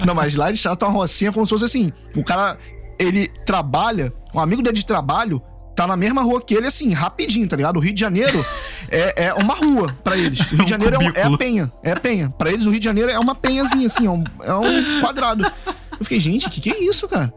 Não, 0.05 0.15
mas 0.15 0.35
lá 0.35 0.49
eles 0.49 0.61
tratam 0.61 0.87
a 0.87 0.91
Rocinha 0.91 1.31
como 1.31 1.45
se 1.45 1.49
fosse 1.49 1.65
assim. 1.65 1.91
O 2.15 2.23
cara, 2.23 2.57
ele 2.97 3.27
trabalha, 3.45 4.13
um 4.33 4.39
amigo 4.39 4.61
dele 4.61 4.77
de 4.77 4.85
trabalho 4.85 5.41
tá 5.81 5.87
na 5.87 5.97
mesma 5.97 6.21
rua 6.21 6.41
que 6.41 6.53
ele, 6.53 6.67
assim, 6.67 6.93
rapidinho, 6.93 7.47
tá 7.47 7.55
ligado? 7.55 7.77
O 7.77 7.79
Rio 7.79 7.93
de 7.93 7.99
Janeiro 7.99 8.45
é, 8.89 9.25
é 9.25 9.33
uma 9.33 9.55
rua 9.55 9.95
para 10.03 10.17
eles. 10.17 10.39
O 10.51 10.55
Rio 10.55 10.65
de 10.65 10.69
Janeiro 10.69 10.95
é, 10.95 10.99
um, 10.99 11.11
é, 11.15 11.23
a 11.23 11.37
penha. 11.37 11.71
É 11.83 11.91
a 11.91 11.99
penha. 11.99 12.29
Pra 12.37 12.51
eles, 12.51 12.65
o 12.65 12.69
Rio 12.69 12.79
de 12.79 12.85
Janeiro 12.85 13.09
é 13.09 13.19
uma 13.19 13.33
penhazinha, 13.33 13.87
assim, 13.87 14.05
é 14.05 14.09
um, 14.09 14.23
é 14.43 14.53
um 14.53 15.01
quadrado. 15.01 15.43
Eu 15.43 16.03
fiquei, 16.03 16.19
gente, 16.19 16.49
que 16.49 16.61
que 16.61 16.71
é 16.71 16.83
isso, 16.83 17.07
cara? 17.07 17.33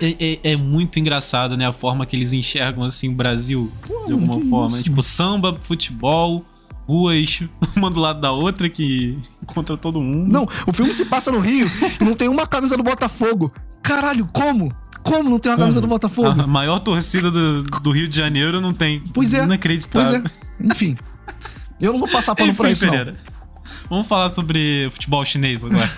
É, 0.00 0.16
é, 0.18 0.52
é, 0.52 0.56
muito 0.56 0.98
engraçado, 0.98 1.56
né? 1.56 1.66
A 1.66 1.72
forma 1.72 2.06
que 2.06 2.16
eles 2.16 2.32
enxergam, 2.32 2.84
assim, 2.84 3.08
o 3.08 3.12
Brasil, 3.12 3.70
Pô, 3.86 4.06
de 4.06 4.12
alguma 4.12 4.40
forma. 4.48 4.74
Isso? 4.74 4.84
Tipo, 4.84 5.02
samba, 5.02 5.56
futebol, 5.60 6.44
ruas, 6.86 7.42
uma 7.76 7.90
do 7.90 8.00
lado 8.00 8.20
da 8.20 8.32
outra 8.32 8.68
que 8.68 9.18
encontra 9.42 9.76
todo 9.76 10.00
mundo. 10.00 10.30
Não, 10.30 10.48
o 10.66 10.72
filme 10.72 10.92
se 10.92 11.04
passa 11.04 11.30
no 11.30 11.38
Rio 11.38 11.70
e 12.00 12.04
não 12.04 12.14
tem 12.14 12.28
uma 12.28 12.46
camisa 12.46 12.76
do 12.76 12.82
Botafogo. 12.82 13.52
Caralho, 13.82 14.28
como? 14.32 14.72
Como 15.02 15.30
não 15.30 15.38
tem 15.38 15.52
uma 15.52 15.58
camisa 15.58 15.80
do 15.80 15.86
Botafogo? 15.86 16.40
A 16.40 16.46
maior 16.46 16.78
torcida 16.78 17.30
do, 17.30 17.62
do, 17.62 17.90
Rio 17.90 18.08
de 18.08 18.16
Janeiro 18.16 18.60
não 18.60 18.72
tem. 18.72 19.00
Pois 19.12 19.34
é. 19.34 19.42
Inacreditável. 19.42 20.20
Pois 20.20 20.32
é. 20.60 20.66
Enfim. 20.66 20.96
Eu 21.80 21.92
não 21.92 22.00
vou 22.00 22.08
passar 22.08 22.34
pano 22.34 22.50
Enfim, 22.50 22.56
por 22.56 22.68
isso, 22.68 22.84
Pereira. 22.84 23.16
Vamos 23.88 24.06
falar 24.06 24.28
sobre 24.28 24.88
futebol 24.90 25.24
chinês 25.24 25.64
agora. 25.64 25.90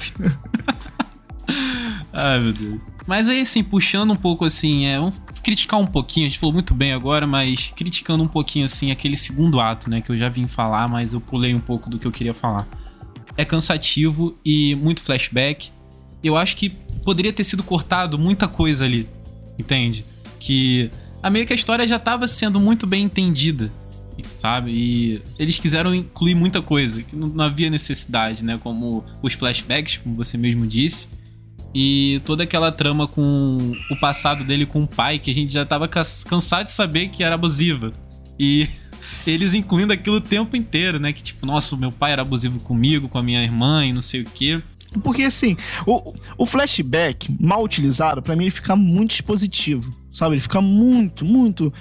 Ai, 2.13 2.41
meu 2.41 2.53
Deus. 2.53 2.81
Mas 3.07 3.29
aí, 3.29 3.41
assim, 3.41 3.65
puxando 3.65 4.13
um 4.13 4.17
pouco 4.17 4.45
assim, 4.45 4.87
é, 4.87 4.99
vamos 4.99 5.21
criticar 5.43 5.81
um 5.81 5.87
pouquinho, 5.87 6.27
a 6.27 6.29
gente 6.29 6.39
falou 6.39 6.53
muito 6.53 6.73
bem 6.73 6.93
agora, 6.93 7.27
mas 7.27 7.73
criticando 7.75 8.23
um 8.23 8.29
pouquinho, 8.29 8.67
assim, 8.67 8.93
aquele 8.93 9.17
segundo 9.17 9.61
ato, 9.61 9.91
né, 9.91 10.01
que 10.01 10.11
eu 10.11 10.17
já 10.17 10.29
vim 10.29 10.47
falar, 10.47 10.89
mas 10.89 11.13
eu 11.13 11.21
pulei 11.21 11.53
um 11.53 11.59
pouco 11.59 11.91
do 11.91 11.99
que 11.99 12.07
eu 12.07 12.13
queria 12.13 12.33
falar. 12.33 12.67
É 13.37 13.45
cansativo 13.45 14.39
e 14.45 14.77
muito 14.77 15.03
flashback. 15.03 15.71
Eu 16.23 16.37
acho 16.37 16.57
que 16.57 16.71
poderia 17.05 17.33
ter 17.33 17.45
sido 17.45 17.63
cortado 17.63 18.19
muita 18.19 18.47
coisa 18.47 18.85
ali, 18.85 19.09
entende? 19.59 20.05
Que 20.39 20.91
a 21.23 21.31
meio 21.31 21.47
que 21.47 21.53
a 21.53 21.57
história 21.57 21.87
já 21.87 21.97
estava 21.97 22.27
sendo 22.27 22.59
muito 22.59 22.87
bem 22.87 23.05
entendida. 23.05 23.71
sabe? 24.35 24.71
E 24.71 25.23
eles 25.39 25.59
quiseram 25.59 25.95
incluir 25.95 26.35
muita 26.35 26.61
coisa 26.61 27.03
que 27.03 27.15
não, 27.15 27.45
havia 27.45 27.71
necessidade, 27.71 28.45
né? 28.45 28.59
Como 28.63 29.05
os 29.23 29.33
flashbacks, 29.33 29.99
como 29.99 30.17
você 30.17 30.37
mesmo 30.37 30.67
disse. 30.67 31.09
E 31.75 32.21
toda 32.25 32.43
aquela 32.43 32.71
trama 32.71 33.09
com 33.09 33.73
o 33.91 33.97
passado 33.97 34.45
dele 34.45 34.67
com 34.67 34.83
o 34.83 34.87
pai, 34.89 35.19
que 35.19 35.31
a 35.31 35.35
gente 35.35 35.53
já 35.53 35.65
tava 35.65 35.89
cansado 35.89 36.67
de 36.67 36.73
saber 36.73 37.09
que 37.09 37.25
era 37.25 37.35
abusiva. 37.35 37.93
E 38.39 38.69
eles 39.27 39.55
incluindo 39.55 39.93
aquilo 39.93 40.17
o 40.17 40.21
tempo 40.21 40.57
inteiro, 40.57 40.99
né? 40.99 41.13
Que 41.13 41.23
tipo, 41.23 41.47
nossa, 41.47 41.77
meu 41.77 41.91
pai 41.91 42.13
era 42.13 42.23
abusivo 42.23 42.61
comigo, 42.61 43.09
com 43.09 43.19
a 43.19 43.23
minha 43.23 43.43
irmã 43.43 43.87
e 43.87 43.93
não 43.93 44.03
sei 44.03 44.23
o 44.23 44.25
quê. 44.25 44.61
Porque 45.01 45.23
assim, 45.23 45.57
o, 45.87 46.13
o 46.37 46.47
flashback 46.47 47.35
mal 47.41 47.63
utilizado, 47.63 48.23
para 48.23 48.37
mim, 48.37 48.45
ele 48.45 48.51
fica 48.51 48.77
muito 48.77 49.13
expositivo, 49.13 49.89
sabe? 50.13 50.35
Ele 50.35 50.43
fica 50.43 50.61
muito, 50.61 51.25
muito. 51.25 51.73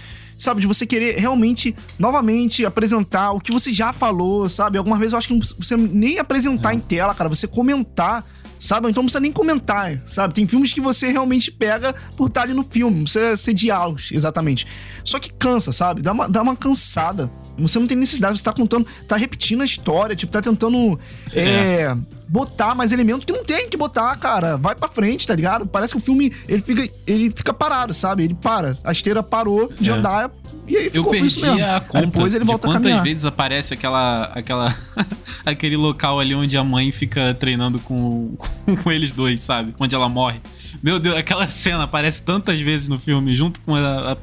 Sabe, 0.42 0.60
de 0.60 0.66
você 0.66 0.88
querer 0.88 1.20
realmente, 1.20 1.76
novamente, 2.00 2.66
apresentar 2.66 3.32
o 3.32 3.40
que 3.40 3.52
você 3.52 3.72
já 3.72 3.94
falou, 3.94 4.50
sabe? 4.50 4.76
Algumas 4.76 4.98
vezes 4.98 5.14
eu 5.14 5.20
acho 5.20 5.28
que 5.28 5.34
não 5.36 5.42
você 5.42 5.78
nem 5.78 6.18
apresentar 6.18 6.72
é. 6.72 6.76
em 6.76 6.80
tela, 6.80 7.14
cara, 7.14 7.30
você 7.30 7.46
comentar 7.46 8.26
sabe? 8.62 8.88
Então 8.88 9.02
não 9.02 9.08
precisa 9.08 9.20
nem 9.20 9.32
comentar, 9.32 10.00
sabe? 10.06 10.36
Tem 10.36 10.46
filmes 10.46 10.72
que 10.72 10.80
você 10.80 11.12
realmente 11.12 11.52
pega 11.52 11.96
por 12.16 12.28
estar 12.28 12.44
ali 12.44 12.54
no 12.54 12.64
filme, 12.64 12.98
não 12.98 13.04
precisa 13.04 13.36
ser 13.36 13.54
diálogos, 13.56 14.12
exatamente. 14.12 14.68
Só 15.04 15.20
que 15.20 15.34
cansa, 15.34 15.74
sabe? 15.74 16.02
Dá 16.02 16.12
uma, 16.12 16.30
dá 16.30 16.44
uma 16.44 16.56
cansada. 16.56 17.30
Você 17.58 17.80
não 17.80 17.88
tem 17.88 17.98
necessidade, 17.98 18.38
você 18.38 18.44
tá 18.44 18.54
contando, 18.54 18.86
tá 19.08 19.18
repetindo 19.18 19.62
a 19.62 19.66
história, 19.66 20.16
tipo, 20.16 20.32
tá 20.32 20.42
tentando 20.42 21.00
é. 21.34 21.42
É, 21.42 21.98
botar 22.30 22.76
mais 22.76 22.92
elementos 22.92 23.26
que 23.26 23.34
não 23.34 23.44
tem 23.44 23.68
que 23.68 23.76
botar, 23.76 24.16
cara. 24.18 24.58
Vai 24.58 24.76
pra 24.76 24.88
frente, 24.88 25.26
tá 25.26 25.34
ligado? 25.34 25.66
Parece 25.66 25.94
que 25.94 25.98
o 25.98 26.02
filme, 26.02 26.32
ele 26.48 26.62
fica, 26.62 26.88
ele 27.08 27.32
fica 27.32 27.54
parado, 27.54 27.94
sabe? 27.96 28.24
Ele 28.24 28.36
para. 28.36 28.78
A 28.84 28.92
esteira 28.92 29.24
parou 29.24 29.74
de 29.74 29.90
é. 29.90 29.94
andar 29.94 30.31
e 30.67 30.78
aí 30.78 30.89
ficou 30.89 31.06
eu 31.06 31.10
perdi 31.12 31.28
isso 31.28 31.46
mesmo. 31.46 31.65
a 31.65 31.80
conta 31.80 32.06
depois 32.06 32.34
ele 32.34 32.46
volta 32.46 32.67
de 32.67 32.74
quantas 32.74 32.91
a 32.91 33.02
vezes 33.02 33.26
aparece 33.26 33.74
aquela, 33.74 34.26
aquela 34.26 34.76
aquele 35.46 35.76
local 35.76 36.20
ali 36.20 36.36
onde 36.36 36.58
a 36.58 36.63
mãe 36.63 36.91
fica 36.91 37.34
treinando 37.34 37.80
com, 37.80 38.36
com 38.84 38.91
eles 38.91 39.12
dois, 39.12 39.41
sabe? 39.41 39.74
Onde 39.80 39.96
ela 39.96 40.08
morre. 40.08 40.39
Meu 40.82 41.00
Deus, 41.00 41.15
aquela 41.15 41.48
cena 41.48 41.84
aparece 41.84 42.24
tantas 42.24 42.60
vezes 42.62 42.88
no 42.88 42.98
filme, 42.98 43.36
junto 43.36 43.60
com 43.62 43.76
a, 43.76 44.13
a, 44.13 44.17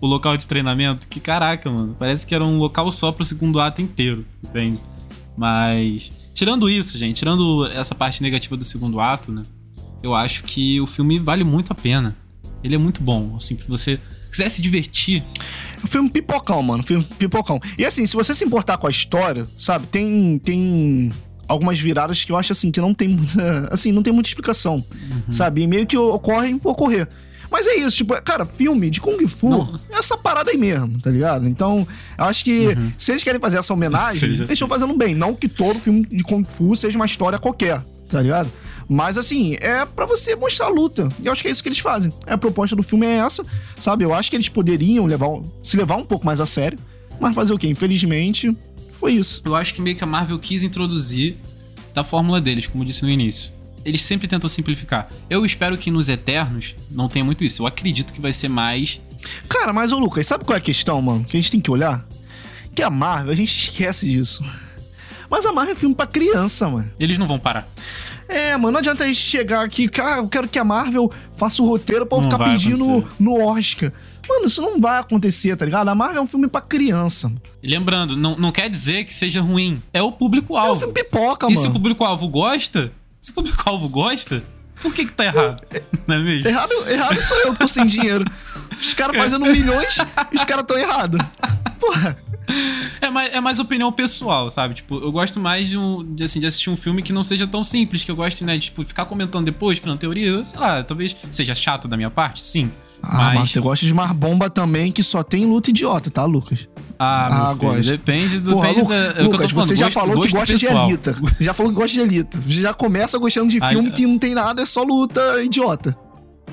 o 0.00 0.06
local 0.06 0.36
de 0.36 0.46
treinamento, 0.46 1.08
que 1.08 1.20
caraca, 1.20 1.70
mano. 1.70 1.96
Parece 1.98 2.26
que 2.26 2.34
era 2.34 2.44
um 2.44 2.58
local 2.58 2.90
só 2.90 3.10
pro 3.10 3.24
segundo 3.24 3.60
ato 3.60 3.80
inteiro, 3.80 4.24
entende? 4.42 4.78
Mas, 5.36 6.10
tirando 6.34 6.68
isso, 6.68 6.98
gente, 6.98 7.16
tirando 7.16 7.66
essa 7.66 7.94
parte 7.94 8.22
negativa 8.22 8.56
do 8.56 8.64
segundo 8.64 9.00
ato, 9.00 9.32
né? 9.32 9.42
Eu 10.02 10.14
acho 10.14 10.44
que 10.44 10.80
o 10.80 10.86
filme 10.86 11.18
vale 11.18 11.44
muito 11.44 11.72
a 11.72 11.74
pena. 11.74 12.14
Ele 12.62 12.74
é 12.74 12.78
muito 12.78 13.02
bom, 13.02 13.34
assim, 13.36 13.56
que 13.56 13.68
você 13.68 13.98
quiser 14.34 14.50
se 14.50 14.60
divertir. 14.60 15.24
Filme 15.86 16.10
pipocão, 16.10 16.62
mano. 16.62 16.82
Filme 16.82 17.04
pipocão. 17.18 17.60
E 17.78 17.84
assim, 17.84 18.06
se 18.06 18.14
você 18.14 18.34
se 18.34 18.44
importar 18.44 18.76
com 18.76 18.86
a 18.86 18.90
história, 18.90 19.46
sabe, 19.58 19.86
tem. 19.86 20.38
tem 20.38 21.12
algumas 21.46 21.78
viradas 21.78 22.24
que 22.24 22.32
eu 22.32 22.38
acho 22.38 22.52
assim 22.52 22.70
que 22.70 22.80
não 22.80 22.94
tem 22.94 23.20
assim 23.70 23.92
não 23.92 24.02
tem 24.02 24.10
muita 24.10 24.30
explicação 24.30 24.76
uhum. 24.76 25.30
sabe 25.30 25.60
e 25.60 25.66
meio 25.66 25.86
que 25.86 25.94
ocorrem 25.94 26.56
por 26.56 26.70
ocorrer 26.70 27.06
mas 27.50 27.68
é 27.68 27.76
isso, 27.76 27.98
tipo, 27.98 28.20
cara, 28.22 28.44
filme 28.44 28.90
de 28.90 29.00
Kung 29.00 29.28
Fu 29.28 29.48
não. 29.48 29.80
é 29.88 29.98
essa 29.98 30.16
parada 30.16 30.50
aí 30.50 30.56
mesmo, 30.56 31.00
tá 31.00 31.08
ligado? 31.08 31.46
Então, 31.46 31.86
eu 32.18 32.24
acho 32.24 32.42
que 32.42 32.68
uhum. 32.68 32.92
se 32.98 33.12
eles 33.12 33.22
querem 33.22 33.40
fazer 33.40 33.58
essa 33.58 33.72
homenagem, 33.72 34.24
eles 34.34 34.50
estão 34.50 34.66
fazendo 34.66 34.92
bem. 34.96 35.14
Não 35.14 35.34
que 35.36 35.46
todo 35.46 35.78
filme 35.78 36.04
de 36.04 36.24
Kung 36.24 36.42
Fu 36.42 36.74
seja 36.74 36.98
uma 36.98 37.06
história 37.06 37.38
qualquer, 37.38 37.80
tá 38.08 38.20
ligado? 38.20 38.50
Mas 38.88 39.16
assim, 39.16 39.56
é 39.60 39.84
para 39.84 40.06
você 40.06 40.36
mostrar 40.36 40.66
a 40.66 40.68
luta. 40.68 41.08
E 41.22 41.26
eu 41.26 41.32
acho 41.32 41.42
que 41.42 41.48
é 41.48 41.50
isso 41.50 41.62
que 41.62 41.68
eles 41.68 41.78
fazem. 41.78 42.12
É, 42.26 42.34
a 42.34 42.38
proposta 42.38 42.76
do 42.76 42.82
filme 42.82 43.06
é 43.06 43.16
essa, 43.18 43.44
sabe? 43.78 44.04
Eu 44.04 44.14
acho 44.14 44.30
que 44.30 44.36
eles 44.36 44.48
poderiam 44.48 45.06
levar, 45.06 45.28
se 45.62 45.76
levar 45.76 45.96
um 45.96 46.04
pouco 46.04 46.26
mais 46.26 46.40
a 46.40 46.46
sério. 46.46 46.78
Mas 47.20 47.34
fazer 47.34 47.52
o 47.52 47.58
quê? 47.58 47.68
Infelizmente, 47.68 48.56
foi 48.98 49.12
isso. 49.12 49.40
Eu 49.44 49.54
acho 49.54 49.74
que 49.74 49.80
meio 49.80 49.96
que 49.96 50.04
a 50.04 50.06
Marvel 50.06 50.38
quis 50.38 50.62
introduzir 50.62 51.36
da 51.94 52.02
fórmula 52.02 52.40
deles, 52.40 52.66
como 52.66 52.82
eu 52.82 52.86
disse 52.86 53.04
no 53.04 53.10
início. 53.10 53.52
Eles 53.84 54.02
sempre 54.02 54.26
tentam 54.26 54.48
simplificar. 54.48 55.08
Eu 55.28 55.44
espero 55.44 55.76
que 55.76 55.90
nos 55.90 56.08
Eternos 56.08 56.74
não 56.90 57.08
tenha 57.08 57.24
muito 57.24 57.44
isso. 57.44 57.62
Eu 57.62 57.66
acredito 57.66 58.12
que 58.12 58.20
vai 58.20 58.32
ser 58.32 58.48
mais. 58.48 59.00
Cara, 59.48 59.72
mas 59.72 59.92
ô 59.92 59.98
Lucas, 59.98 60.26
sabe 60.26 60.44
qual 60.44 60.56
é 60.56 60.58
a 60.58 60.62
questão, 60.62 61.00
mano? 61.00 61.24
Que 61.24 61.36
a 61.36 61.40
gente 61.40 61.50
tem 61.50 61.60
que 61.60 61.70
olhar? 61.70 62.06
Que 62.74 62.82
a 62.82 62.90
Marvel, 62.90 63.32
a 63.32 63.36
gente 63.36 63.70
esquece 63.70 64.10
disso. 64.10 64.44
Mas 65.30 65.46
a 65.46 65.52
Marvel 65.52 65.72
é 65.72 65.74
filme 65.76 65.94
pra 65.94 66.06
criança, 66.06 66.68
mano. 66.68 66.88
Eles 66.98 67.18
não 67.18 67.26
vão 67.26 67.38
parar. 67.38 67.66
É, 68.28 68.56
mano, 68.56 68.72
não 68.72 68.78
adianta 68.80 69.04
a 69.04 69.06
gente 69.06 69.18
chegar 69.18 69.64
aqui, 69.64 69.88
cara, 69.88 70.20
eu 70.20 70.28
quero 70.28 70.48
que 70.48 70.58
a 70.58 70.64
Marvel 70.64 71.10
faça 71.36 71.62
o 71.62 71.66
roteiro 71.66 72.06
pra 72.06 72.18
eu 72.18 72.22
ficar 72.22 72.38
pedindo 72.38 73.06
no 73.18 73.40
Oscar. 73.44 73.92
Mano, 74.28 74.46
isso 74.46 74.62
não 74.62 74.80
vai 74.80 74.98
acontecer, 74.98 75.54
tá 75.56 75.64
ligado? 75.64 75.88
A 75.88 75.94
Marvel 75.94 76.20
é 76.20 76.24
um 76.24 76.26
filme 76.26 76.48
pra 76.48 76.60
criança. 76.60 77.30
E 77.62 77.68
lembrando, 77.68 78.16
não, 78.16 78.36
não 78.36 78.50
quer 78.50 78.70
dizer 78.70 79.04
que 79.04 79.12
seja 79.12 79.42
ruim. 79.42 79.82
É 79.92 80.02
o 80.02 80.10
público-alvo. 80.10 80.72
É 80.72 80.76
um 80.76 80.78
filme 80.78 80.94
pipoca, 80.94 81.46
e 81.46 81.50
mano. 81.50 81.58
E 81.58 81.62
se 81.62 81.68
o 81.68 81.72
público-alvo 81.72 82.28
gosta, 82.28 82.90
se 83.20 83.30
o 83.30 83.34
público-alvo 83.34 83.88
gosta, 83.88 84.42
por 84.80 84.92
que 84.94 85.04
que 85.04 85.12
tá 85.12 85.26
errado? 85.26 85.62
Não 86.06 86.16
é 86.16 86.18
mesmo? 86.18 86.48
Errado, 86.48 86.72
errado 86.88 87.22
sou 87.22 87.36
eu 87.38 87.52
que 87.52 87.58
tô 87.58 87.68
sem 87.68 87.86
dinheiro. 87.86 88.24
Os 88.80 88.94
caras 88.94 89.16
fazendo 89.16 89.44
milhões, 89.46 89.98
os 90.32 90.44
caras 90.44 90.64
tão 90.66 90.78
errados. 90.78 91.20
Porra. 91.78 92.16
É 93.00 93.10
mais, 93.10 93.34
é 93.34 93.40
mais 93.40 93.58
opinião 93.58 93.92
pessoal, 93.92 94.48
sabe? 94.48 94.74
Tipo, 94.74 94.96
eu 94.96 95.12
gosto 95.12 95.38
mais 95.38 95.68
de, 95.68 95.76
um, 95.76 96.14
de, 96.14 96.24
assim, 96.24 96.40
de 96.40 96.46
assistir 96.46 96.70
um 96.70 96.76
filme 96.76 97.02
que 97.02 97.12
não 97.12 97.22
seja 97.22 97.46
tão 97.46 97.62
simples, 97.62 98.02
que 98.02 98.10
eu 98.10 98.16
gosto, 98.16 98.44
né, 98.44 98.56
de 98.56 98.66
tipo, 98.66 98.84
ficar 98.84 99.04
comentando 99.04 99.44
depois, 99.44 99.78
criando 99.78 99.98
teoria, 99.98 100.42
sei 100.44 100.58
lá, 100.58 100.82
talvez 100.82 101.14
seja 101.30 101.54
chato 101.54 101.86
da 101.86 101.96
minha 101.96 102.10
parte, 102.10 102.42
sim. 102.42 102.70
Ah, 103.02 103.24
mas... 103.24 103.34
mas 103.40 103.50
você 103.50 103.60
gosta 103.60 103.84
de 103.84 103.92
mar 103.92 104.14
bomba 104.14 104.48
também, 104.48 104.90
que 104.90 105.02
só 105.02 105.22
tem 105.22 105.44
luta 105.44 105.70
idiota, 105.70 106.10
tá, 106.10 106.24
Lucas? 106.24 106.66
Ah, 106.98 107.50
ah 107.50 107.54
gosto. 107.54 107.82
Depende 107.82 108.40
do. 108.40 108.52
Porra, 108.52 108.68
depende 108.68 108.88
da, 108.88 109.22
Lucas, 109.22 109.50
falando, 109.50 109.68
você 109.68 109.76
já 109.76 109.86
gosto, 109.86 109.94
falou 109.94 110.22
que 110.22 110.28
gosta 110.30 110.46
pessoal. 110.46 110.86
de 110.86 110.92
Elita. 110.92 111.16
Já 111.40 111.52
falou 111.52 111.72
que 111.72 111.76
gosta 111.76 111.92
de 111.92 112.00
Elita. 112.00 112.40
Você 112.40 112.62
já 112.62 112.72
começa 112.72 113.18
gostando 113.18 113.48
de 113.50 113.60
filme 113.60 113.90
que 113.90 114.06
não 114.06 114.18
tem 114.18 114.34
nada, 114.34 114.62
é 114.62 114.66
só 114.66 114.82
luta 114.82 115.42
idiota. 115.42 115.96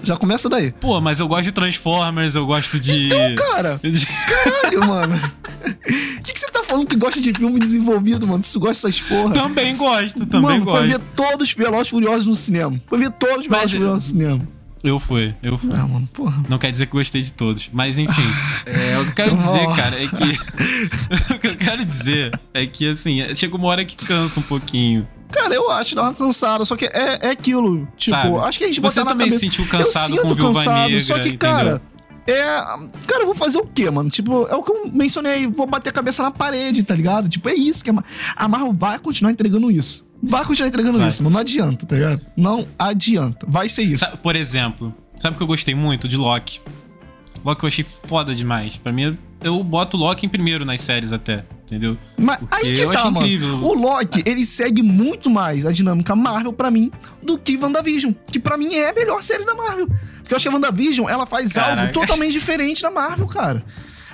Já 0.04 0.18
começa 0.18 0.50
daí. 0.50 0.72
Pô, 0.72 1.00
mas 1.00 1.20
eu 1.20 1.28
gosto 1.28 1.44
de 1.44 1.52
Transformers, 1.52 2.36
eu 2.36 2.46
gosto 2.46 2.80
de. 2.80 3.08
Então, 3.08 3.36
cara! 3.36 3.80
Caralho, 4.28 4.88
mano! 4.88 5.16
O 5.16 6.24
que, 6.24 6.34
que, 6.34 6.40
você 6.40 6.50
tá 6.50 6.64
falando 6.64 6.88
que 6.88 6.96
gosta 6.96 7.22
de 7.22 7.34
filme 7.34 7.60
desenvolvido, 7.60 8.26
mano? 8.26 8.44
Se 8.44 8.52
você 8.52 8.60
gosta 8.60 8.88
dessas 8.88 9.08
porra. 9.08 9.34
Também 9.34 9.76
gosto, 9.76 10.26
também 10.26 10.60
mano, 10.60 10.66
gosto. 10.66 10.80
Foi 10.80 10.88
ver 10.88 11.00
todos 11.16 11.50
os 11.50 11.56
Velozes 11.56 11.90
Furiosos 11.90 12.26
no 12.26 12.36
cinema. 12.36 12.82
Foi 12.88 12.98
ver 12.98 13.12
todos 13.12 13.40
os 13.40 13.48
Velozes 13.48 13.72
Furiosos 13.72 14.14
no 14.14 14.20
cinema. 14.20 14.61
Eu 14.84 15.00
fui, 15.00 15.36
eu 15.44 15.58
fui. 15.58 15.72
Ah, 15.74 15.88
mano, 15.88 16.08
porra. 16.12 16.44
Não 16.50 16.58
quer 16.58 16.72
dizer 16.72 16.88
que 16.88 16.94
gostei 16.94 17.22
de 17.22 17.32
todos. 17.32 17.70
Mas 17.72 17.98
enfim. 17.98 18.22
é, 18.66 18.98
o 18.98 19.04
que 19.04 19.10
eu 19.10 19.14
quero 19.14 19.38
dizer, 19.38 19.76
cara, 19.76 20.04
é 20.04 20.08
que. 20.08 21.34
o 21.36 21.40
que 21.40 21.48
eu 21.48 21.56
quero 21.56 21.86
dizer 21.86 22.40
é 22.54 22.66
que, 22.66 22.88
assim, 22.88 23.36
chega 23.36 23.56
uma 23.56 23.68
hora 23.68 23.86
que 23.86 23.96
cansa 23.96 24.40
um 24.40 24.44
pouquinho. 24.44 25.08
Cara, 25.32 25.54
eu 25.54 25.70
acho, 25.72 25.96
dá 25.96 26.04
uma 26.04 26.14
cansada, 26.14 26.66
só 26.66 26.76
que 26.76 26.86
é, 26.86 27.20
é 27.22 27.30
aquilo. 27.30 27.88
Tipo, 27.96 28.18
Sabe? 28.18 28.38
acho 28.40 28.58
que 28.58 28.66
a 28.66 28.68
gente 28.68 28.82
Você 28.82 29.04
também 29.04 29.32
se 29.32 29.40
sentiu 29.40 29.66
cansado 29.68 30.16
eu 30.16 30.24
com 30.24 30.36
Viúva 30.36 30.60
cansado, 30.60 30.90
Negra, 30.90 31.00
Só 31.00 31.14
que, 31.14 31.30
entendeu? 31.30 31.38
cara, 31.38 31.82
é. 32.28 32.44
Cara, 33.08 33.22
eu 33.22 33.26
vou 33.26 33.36
fazer 33.36 33.58
o 33.58 33.66
quê, 33.66 33.90
mano? 33.90 34.10
Tipo, 34.10 34.48
é 34.48 34.56
o 34.56 34.64
que 34.64 34.72
eu 34.72 34.92
mencionei, 34.92 35.48
vou 35.48 35.66
bater 35.66 35.90
a 35.90 35.94
cabeça 35.94 36.22
na 36.22 36.32
parede, 36.32 36.84
tá 36.84 36.94
ligado? 36.94 37.30
Tipo, 37.30 37.50
é 37.50 37.54
isso 37.54 37.84
que 37.84 37.90
a, 37.90 38.04
a 38.36 38.48
Marvel 38.48 38.74
vai 38.74 39.00
continuar 39.00 39.32
entregando 39.32 39.72
isso. 39.72 40.06
Vai 40.22 40.46
continuar 40.46 40.68
entregando 40.68 41.00
vai. 41.00 41.08
isso, 41.08 41.24
mano. 41.24 41.34
Não 41.34 41.42
adianta, 41.42 41.86
tá 41.86 41.96
ligado? 41.96 42.26
Não 42.38 42.68
adianta. 42.78 43.46
Vai 43.50 43.70
ser 43.70 43.84
isso. 43.84 44.18
Por 44.18 44.36
exemplo, 44.36 44.94
sabe 45.20 45.36
o 45.36 45.38
que 45.38 45.44
eu 45.44 45.48
gostei 45.48 45.74
muito 45.74 46.08
de 46.08 46.18
Loki? 46.18 46.62
Loki 47.44 47.64
eu 47.64 47.68
achei 47.68 47.84
foda 47.84 48.36
demais. 48.36 48.78
Pra 48.78 48.92
mim, 48.92 49.18
eu 49.44 49.64
boto 49.64 49.98
o 49.98 50.00
Loki 50.00 50.26
em 50.26 50.30
primeiro 50.30 50.64
nas 50.64 50.82
séries 50.82 51.12
até, 51.12 51.44
entendeu? 51.66 51.98
Mas 52.18 52.38
Porque 52.38 52.68
aí 52.68 52.74
que 52.74 52.92
tá, 52.92 53.06
mano. 53.06 53.26
Incrível. 53.26 53.64
O 53.64 53.74
Loki, 53.74 54.22
ele 54.26 54.46
segue 54.46 54.84
muito 54.84 55.30
mais 55.30 55.66
a 55.66 55.72
dinâmica 55.72 56.16
Marvel 56.16 56.54
para 56.54 56.70
mim 56.70 56.92
do 57.24 57.38
que 57.38 57.58
WandaVision, 57.58 58.14
que 58.32 58.40
para 58.40 58.58
mim 58.58 58.76
é 58.76 58.90
a 58.90 58.94
melhor 58.94 59.24
série 59.24 59.44
da 59.44 59.56
Marvel. 59.56 59.88
Porque 60.18 60.34
eu 60.34 60.38
acho 60.38 60.44
que 60.44 60.50
a 60.50 60.54
WandaVision, 60.54 61.10
ela 61.10 61.26
faz 61.26 61.54
Caraca. 61.54 61.82
algo 61.82 61.94
totalmente 61.94 62.34
diferente 62.34 62.82
da 62.84 62.92
Marvel, 62.92 63.28
cara. 63.28 63.64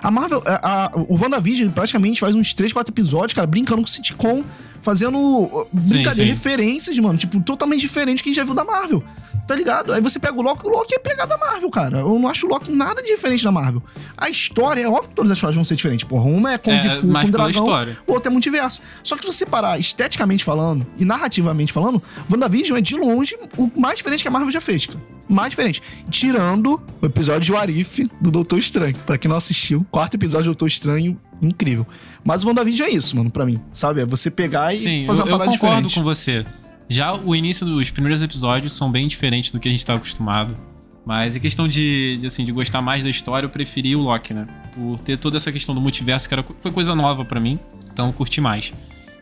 A 0.02 0.12
Marvel, 0.12 0.44
a, 0.46 0.86
a, 0.86 0.92
o 0.96 1.18
WandaVision 1.20 1.72
praticamente 1.72 2.20
faz 2.20 2.36
uns 2.36 2.54
3, 2.54 2.74
4 2.74 2.94
episódios, 2.94 3.34
cara, 3.34 3.48
brincando 3.48 3.82
com 3.82 3.88
sitcom, 3.88 4.44
fazendo 4.82 5.18
uh, 5.18 5.68
brincadeira, 5.72 6.32
referências, 6.32 6.98
mano, 7.00 7.18
tipo, 7.18 7.40
totalmente 7.42 7.82
diferente 7.82 8.20
do 8.20 8.24
que 8.24 8.30
a 8.30 8.32
gente 8.32 8.38
já 8.38 8.44
viu 8.44 8.54
da 8.54 8.64
Marvel 8.64 9.04
tá 9.48 9.56
ligado? 9.56 9.94
Aí 9.94 10.02
você 10.02 10.20
pega 10.20 10.38
o 10.38 10.42
Loki, 10.42 10.68
o 10.68 10.70
Loki 10.70 10.94
é 10.94 11.00
pegada 11.00 11.30
da 11.30 11.38
Marvel, 11.38 11.70
cara. 11.70 12.00
Eu 12.00 12.20
não 12.20 12.30
acho 12.30 12.46
o 12.46 12.50
Loki 12.50 12.72
nada 12.72 13.02
diferente 13.02 13.44
da 13.44 13.52
Marvel. 13.52 13.82
A 14.18 14.30
história, 14.30 14.82
é 14.82 14.88
óbvio 14.88 15.10
que 15.10 15.16
todas 15.16 15.32
as 15.32 15.38
histórias 15.38 15.56
vão 15.56 15.64
ser 15.64 15.76
diferentes. 15.76 16.06
Porra, 16.08 16.26
uma 16.26 16.54
é 16.54 16.58
com 16.58 16.72
é, 16.72 16.98
Fu, 16.98 17.08
com 17.08 17.32
dragão, 17.32 17.50
história. 17.50 17.98
o 18.06 18.14
outro 18.14 18.30
é 18.30 18.32
multiverso. 18.32 18.82
Só 19.02 19.16
que 19.16 19.26
se 19.26 19.32
você 19.32 19.46
parar 19.46 19.80
esteticamente 19.80 20.44
falando 20.44 20.86
e 20.98 21.06
narrativamente 21.06 21.72
falando, 21.72 22.02
WandaVision 22.30 22.78
é 22.78 22.82
de 22.82 22.96
longe 22.96 23.38
o 23.58 23.72
mais 23.80 23.98
diferente 23.98 24.22
que 24.22 24.28
a 24.28 24.32
Marvel 24.32 24.52
já 24.52 24.62
fez, 24.62 24.86
cara. 24.86 25.00
Mais 25.30 25.50
diferente. 25.50 25.82
Tirando 26.10 26.82
o 27.02 27.06
episódio 27.06 27.42
de 27.42 27.52
Warif 27.52 28.10
do 28.20 28.32
Doutor 28.32 28.60
Estranho. 28.60 28.96
Pra 29.06 29.18
quem 29.18 29.30
não 29.30 29.38
assistiu, 29.38 29.86
quarto 29.92 30.16
episódio 30.16 30.46
do 30.46 30.52
Doutor 30.52 30.68
Estranho, 30.68 31.20
incrível. 31.42 31.86
Mas 32.24 32.44
o 32.44 32.48
WandaVision 32.48 32.88
é 32.88 32.92
isso, 32.92 33.16
mano, 33.16 33.30
pra 33.30 33.46
mim. 33.46 33.60
Sabe? 33.74 34.02
É 34.02 34.06
você 34.06 34.30
pegar 34.30 34.74
e 34.74 34.80
Sim, 34.80 35.06
fazer 35.06 35.22
uma 35.24 35.30
eu, 35.30 35.38
parada 35.38 35.56
eu 35.56 35.60
concordo 35.60 35.88
diferente. 35.88 35.96
com 35.96 36.04
você. 36.04 36.46
Já 36.90 37.14
o 37.14 37.36
início 37.36 37.66
dos 37.66 37.90
primeiros 37.90 38.22
episódios 38.22 38.74
são 38.74 38.92
bem 38.92 39.08
diferentes 39.08 39.52
do 39.52 39.60
que 39.60 39.68
a 39.68 39.72
gente 39.72 39.86
tá 39.86 39.96
acostumado. 39.96 40.58
Mas 41.06 41.38
em 41.38 41.40
questão 41.40 41.68
de, 41.70 42.18
de, 42.20 42.28
assim, 42.28 42.44
de 42.44 42.52
gostar 42.52 42.82
mais 42.82 43.02
da 43.02 43.10
história, 43.10 43.46
eu 43.46 43.50
preferi 43.50 43.96
o 43.96 44.02
Loki, 44.02 44.34
né? 44.34 44.46
Por 44.74 45.00
ter 45.00 45.18
toda 45.18 45.38
essa 45.38 45.52
questão 45.54 45.74
do 45.74 45.80
multiverso, 45.80 46.28
que 46.28 46.34
era, 46.34 46.46
foi 46.60 46.72
coisa 46.72 46.94
nova 46.94 47.24
para 47.24 47.40
mim. 47.40 47.58
Então 47.94 48.08
eu 48.08 48.14
curti 48.14 48.42
mais. 48.42 48.74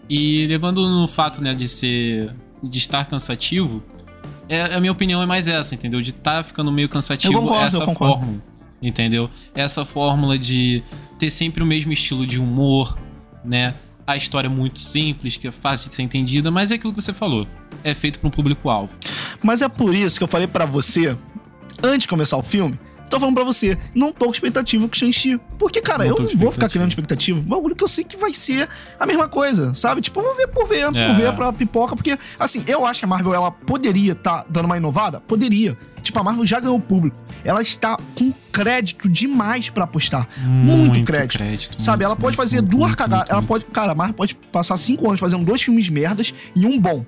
E 0.09 0.47
levando 0.47 0.87
no 0.87 1.07
fato, 1.07 1.43
né, 1.43 1.53
de 1.53 1.67
ser. 1.67 2.33
de 2.63 2.77
estar 2.77 3.05
cansativo, 3.05 3.83
é, 4.49 4.75
a 4.75 4.79
minha 4.79 4.91
opinião 4.91 5.21
é 5.21 5.25
mais 5.25 5.47
essa, 5.47 5.75
entendeu? 5.75 6.01
De 6.01 6.09
estar 6.09 6.37
tá 6.37 6.43
ficando 6.43 6.71
meio 6.71 6.89
cansativo 6.89 7.33
concordo, 7.33 7.65
essa 7.65 7.85
fórmula. 7.93 8.43
Entendeu? 8.81 9.29
Essa 9.53 9.85
fórmula 9.85 10.37
de 10.37 10.83
ter 11.17 11.29
sempre 11.29 11.63
o 11.63 11.65
mesmo 11.65 11.91
estilo 11.91 12.25
de 12.25 12.39
humor, 12.39 12.97
né? 13.43 13.75
A 14.07 14.15
história 14.15 14.47
é 14.47 14.49
muito 14.49 14.79
simples, 14.79 15.35
que 15.35 15.47
é 15.47 15.51
fácil 15.51 15.89
de 15.89 15.95
ser 15.95 16.03
entendida, 16.03 16.51
mas 16.51 16.71
é 16.71 16.75
aquilo 16.75 16.93
que 16.93 17.01
você 17.01 17.13
falou. 17.13 17.47
É 17.83 17.93
feito 17.93 18.19
para 18.19 18.27
um 18.27 18.31
público-alvo. 18.31 18.93
Mas 19.43 19.61
é 19.61 19.69
por 19.69 19.95
isso 19.95 20.17
que 20.17 20.23
eu 20.23 20.27
falei 20.27 20.47
para 20.47 20.65
você, 20.65 21.17
antes 21.81 22.01
de 22.01 22.07
começar 22.07 22.37
o 22.37 22.43
filme, 22.43 22.79
tô 23.09 23.19
falando 23.19 23.35
pra 23.35 23.43
você, 23.43 23.77
não 23.93 24.11
tô 24.11 24.25
com 24.25 24.31
expectativa 24.31 24.87
com 24.87 24.93
Shang-Chi. 24.95 25.39
Porque, 25.57 25.81
cara, 25.81 26.03
Não 26.05 26.15
eu 26.17 26.23
não 26.23 26.37
vou 26.37 26.51
ficar 26.51 26.69
criando 26.69 26.89
expectativa. 26.89 27.39
Bagulho 27.41 27.75
que 27.75 27.83
eu 27.83 27.87
sei 27.87 28.03
que 28.03 28.17
vai 28.17 28.33
ser 28.33 28.67
a 28.99 29.05
mesma 29.05 29.27
coisa, 29.27 29.73
sabe? 29.75 30.01
Tipo, 30.01 30.19
eu 30.19 30.23
vou 30.25 30.35
ver 30.35 30.47
por 30.47 30.67
ver, 30.67 30.93
É. 30.95 31.07
por 31.07 31.15
ver 31.15 31.33
pra 31.33 31.53
pipoca. 31.53 31.95
Porque, 31.95 32.17
assim, 32.39 32.63
eu 32.67 32.85
acho 32.85 32.99
que 32.99 33.05
a 33.05 33.07
Marvel, 33.07 33.33
ela 33.33 33.51
poderia 33.51 34.11
estar 34.13 34.45
dando 34.49 34.65
uma 34.65 34.77
inovada? 34.77 35.21
Poderia. 35.21 35.77
Tipo, 36.01 36.19
a 36.19 36.23
Marvel 36.23 36.45
já 36.45 36.59
ganhou 36.59 36.77
o 36.77 36.81
público. 36.81 37.17
Ela 37.43 37.61
está 37.61 37.97
com 38.17 38.31
crédito 38.51 39.09
demais 39.09 39.69
pra 39.69 39.85
apostar. 39.85 40.27
Muito, 40.39 41.03
crédito. 41.03 41.81
Sabe, 41.81 42.03
muito, 42.03 42.05
ela 42.05 42.15
pode 42.15 42.23
muito, 42.23 42.35
fazer 42.37 42.57
muito, 42.61 42.69
duas 42.71 42.87
muito, 42.89 42.97
cagadas. 42.97 43.19
muito, 43.21 43.31
Ela 43.31 43.41
muito. 43.41 43.47
pode. 43.47 43.65
Cara, 43.65 43.91
a 43.91 43.95
Marvel 43.95 44.13
pode 44.15 44.35
passar 44.51 44.77
cinco 44.77 45.07
anos 45.07 45.19
fazendo 45.19 45.43
dois 45.43 45.61
filmes 45.61 45.89
merdas 45.89 46.33
e 46.55 46.65
um 46.65 46.79
bom. 46.79 47.03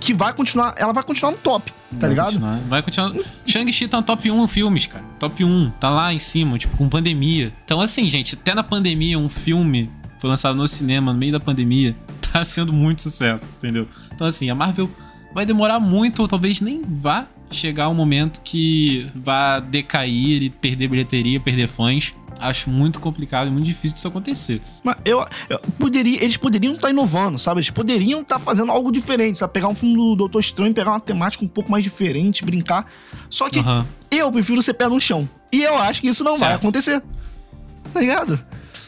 Que 0.00 0.14
vai 0.14 0.32
continuar. 0.32 0.74
Ela 0.76 0.92
vai 0.92 1.04
continuar 1.04 1.32
no 1.32 1.38
top, 1.38 1.70
tá 1.70 1.76
Vai 2.00 2.10
ligado? 2.10 2.26
continuar, 2.32 2.58
Vai 2.60 2.82
continuar. 2.82 3.14
Shang-Chi 3.46 3.86
tá 3.86 3.98
no 3.98 4.02
top 4.02 4.30
1 4.30 4.48
filmes, 4.48 4.86
cara. 4.86 5.04
Top 5.18 5.44
1. 5.44 5.70
Tá 5.78 5.90
lá 5.90 6.12
em 6.12 6.18
cima, 6.18 6.58
tipo, 6.58 6.76
com 6.76 6.88
pandemia. 6.88 7.52
Então, 7.64 7.80
assim, 7.80 8.08
gente, 8.08 8.34
até 8.34 8.54
na 8.54 8.62
pandemia, 8.62 9.18
um 9.18 9.28
filme 9.28 9.90
foi 10.18 10.30
lançado 10.30 10.56
no 10.56 10.66
cinema, 10.66 11.12
no 11.12 11.18
meio 11.18 11.32
da 11.32 11.40
pandemia, 11.40 11.94
tá 12.32 12.44
sendo 12.44 12.72
muito 12.72 13.02
sucesso, 13.02 13.52
entendeu? 13.58 13.86
Então, 14.14 14.26
assim, 14.26 14.48
a 14.50 14.54
Marvel 14.54 14.90
vai 15.34 15.44
demorar 15.46 15.78
muito, 15.78 16.20
ou 16.22 16.28
talvez 16.28 16.60
nem 16.60 16.82
vá 16.82 17.26
chegar 17.50 17.88
um 17.88 17.94
momento 17.94 18.40
que 18.42 19.10
vá 19.14 19.60
decair 19.60 20.42
e 20.42 20.50
perder 20.50 20.88
bilheteria, 20.88 21.40
perder 21.40 21.68
fãs. 21.68 22.14
Acho 22.38 22.70
muito 22.70 23.00
complicado 23.00 23.48
e 23.48 23.50
muito 23.50 23.66
difícil 23.66 23.92
disso 23.94 24.08
acontecer. 24.08 24.62
Mas 24.82 24.96
eu, 25.04 25.22
eu 25.50 25.58
poderia, 25.78 26.24
eles 26.24 26.38
poderiam 26.38 26.72
estar 26.72 26.88
inovando, 26.88 27.38
sabe? 27.38 27.58
Eles 27.58 27.68
poderiam 27.68 28.22
estar 28.22 28.38
fazendo 28.38 28.72
algo 28.72 28.90
diferente, 28.90 29.38
sabe? 29.38 29.52
Pegar 29.52 29.68
um 29.68 29.74
filme 29.74 29.94
do 29.94 30.16
Doutor 30.16 30.40
Estranho, 30.40 30.72
pegar 30.72 30.92
uma 30.92 31.00
temática 31.00 31.44
um 31.44 31.48
pouco 31.48 31.70
mais 31.70 31.84
diferente, 31.84 32.42
brincar. 32.42 32.90
Só 33.28 33.50
que 33.50 33.58
Aham. 33.58 33.86
eu 34.10 34.32
prefiro 34.32 34.62
ser 34.62 34.72
pé 34.72 34.88
no 34.88 34.98
chão. 34.98 35.28
E 35.52 35.62
eu 35.62 35.76
acho 35.76 36.00
que 36.00 36.08
isso 36.08 36.24
não 36.24 36.38
vai 36.38 36.50
Certo. 36.50 36.62
acontecer. 36.62 37.02
Tá 37.92 38.00
ligado? 38.00 38.42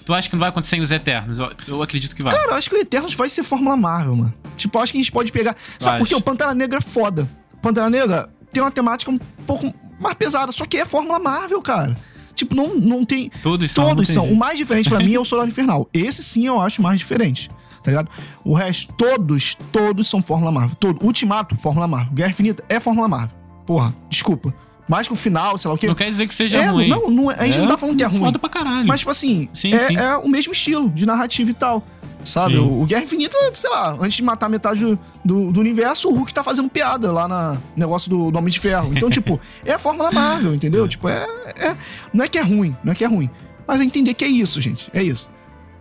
Tu 0.07 0.15
acha 0.15 0.29
que 0.31 0.35
não 0.35 0.41
vai 0.41 0.49
acontecer 0.49 0.77
em 0.77 0.81
Os 0.81 0.91
Eternos? 0.91 1.39
Eu, 1.39 1.53
eu 1.69 1.83
acredito 1.83 2.17
que 2.17 2.23
vai. 2.23 2.33
Cara, 2.33 2.53
eu 2.53 2.55
acho 2.55 2.71
que 2.71 2.77
o 2.77 2.79
Eternos 2.79 3.15
vai 3.15 3.29
ser 3.29 3.43
Fórmula 3.43 3.77
Marvel, 3.77 4.17
mano. 4.17 4.35
Tipo, 4.57 4.79
eu 4.79 4.83
acho 4.83 4.93
que 4.93 4.99
a 4.99 5.03
gente 5.03 5.13
pode 5.13 5.31
pegar. 5.31 5.55
Sabe 5.79 5.99
por 5.99 6.09
quê? 6.09 6.15
O 6.15 6.21
Pantera 6.23 6.55
Negra 6.55 6.79
é 6.79 6.81
foda. 6.81 7.29
Pantera 7.61 7.91
Negra 7.91 8.31
tem 8.53 8.63
uma 8.63 8.71
temática 8.71 9.11
um 9.11 9.19
pouco 9.47 9.73
mais 10.01 10.15
pesada, 10.17 10.53
só 10.53 10.65
que 10.67 10.77
é 10.77 10.85
Fórmula 10.85 11.19
Marvel, 11.19 11.61
cara. 11.63 11.97
Tipo, 12.35 12.55
não, 12.55 12.75
não 12.77 13.05
tem. 13.05 13.31
Todos 13.43 13.71
são. 13.71 13.89
Todos 13.89 14.09
são. 14.09 14.23
O 14.25 14.27
jeito. 14.29 14.39
mais 14.39 14.59
diferente 14.59 14.89
pra 14.89 14.99
mim 15.01 15.15
é 15.15 15.21
o 15.21 15.25
Solar 15.25 15.47
Infernal. 15.47 15.89
Esse 15.93 16.23
sim 16.23 16.47
eu 16.47 16.61
acho 16.61 16.81
mais 16.81 16.99
diferente. 16.99 17.51
Tá 17.83 17.91
ligado? 17.91 18.09
O 18.45 18.55
resto, 18.55 18.93
todos, 18.95 19.57
todos 19.71 20.09
são 20.09 20.23
Fórmula 20.23 20.51
Marvel. 20.53 20.77
Todo. 20.77 21.05
Ultimato, 21.05 21.55
Fórmula 21.57 21.87
Marvel. 21.89 22.13
Guerra 22.15 22.31
Infinita 22.31 22.65
é 22.69 22.79
Fórmula 22.81 23.09
Marvel. 23.09 23.37
Porra, 23.67 23.95
desculpa. 24.09 24.55
Mais 24.89 25.07
que 25.07 25.13
o 25.13 25.17
final, 25.17 25.57
sei 25.59 25.69
lá 25.69 25.75
o 25.75 25.79
quê. 25.79 25.87
Não 25.87 25.95
quer 25.95 26.09
dizer 26.11 26.27
que 26.27 26.35
seja 26.35 26.59
é, 26.59 26.67
ruim. 26.67 26.89
não, 26.89 27.11
não 27.11 27.31
é- 27.31 27.37
a 27.39 27.45
gente 27.47 27.59
não 27.59 27.69
tá 27.69 27.77
falando 27.77 27.97
que 27.97 28.03
é 28.03 28.07
ruim. 28.07 28.19
Foda 28.21 28.39
pra 28.39 28.49
caralho. 28.49 28.87
Mas, 28.87 29.01
tipo 29.01 29.11
assim, 29.11 29.49
Sim, 29.55 29.75
é, 29.75 29.79
sim. 29.81 29.97
é 29.97 30.17
o 30.17 30.29
mesmo 30.29 30.53
estilo 30.53 30.89
de 30.91 31.05
narrativa 31.07 31.51
e 31.51 31.55
tal. 31.55 31.85
Sabe? 32.25 32.55
Sim. 32.55 32.61
O, 32.61 32.85
Guerra 32.85 33.03
Infinita, 33.03 33.37
sei 33.53 33.71
lá, 33.71 33.97
antes 34.01 34.15
de 34.15 34.23
matar 34.23 34.49
metade 34.49 34.99
do, 35.25 35.53
do, 35.53 35.61
universo, 35.61 36.09
o 36.09 36.15
Hulk 36.15 36.33
tá 36.33 36.43
fazendo 36.43 36.69
piada 36.69 37.11
lá 37.11 37.27
no 37.27 37.63
negócio 37.77 38.09
do, 38.09 38.31
do 38.31 38.39
Homem 38.39 38.51
de 38.51 38.61
Ferro. 38.61 38.93
Então, 38.95 39.09
tipo, 39.11 39.41
é 39.65 39.73
a 39.73 39.79
Fórmula 39.79 40.11
Marvel, 40.13 40.55
entendeu? 40.55 40.87
Tipo, 40.87 41.09
é, 41.09 41.27
é. 41.57 41.77
Não 42.13 42.25
é 42.25 42.29
que 42.29 42.39
é 42.39 42.43
ruim, 42.43 42.77
não 42.85 42.93
é 42.93 42.95
que 42.95 43.05
é 43.05 43.09
ruim. 43.09 43.31
Mas 43.67 43.81
é 43.81 43.85
entender 43.85 44.15
que 44.15 44.25
é 44.25 44.29
isso, 44.29 44.61
gente. 44.61 44.91
É 44.93 45.03
isso. 45.03 45.31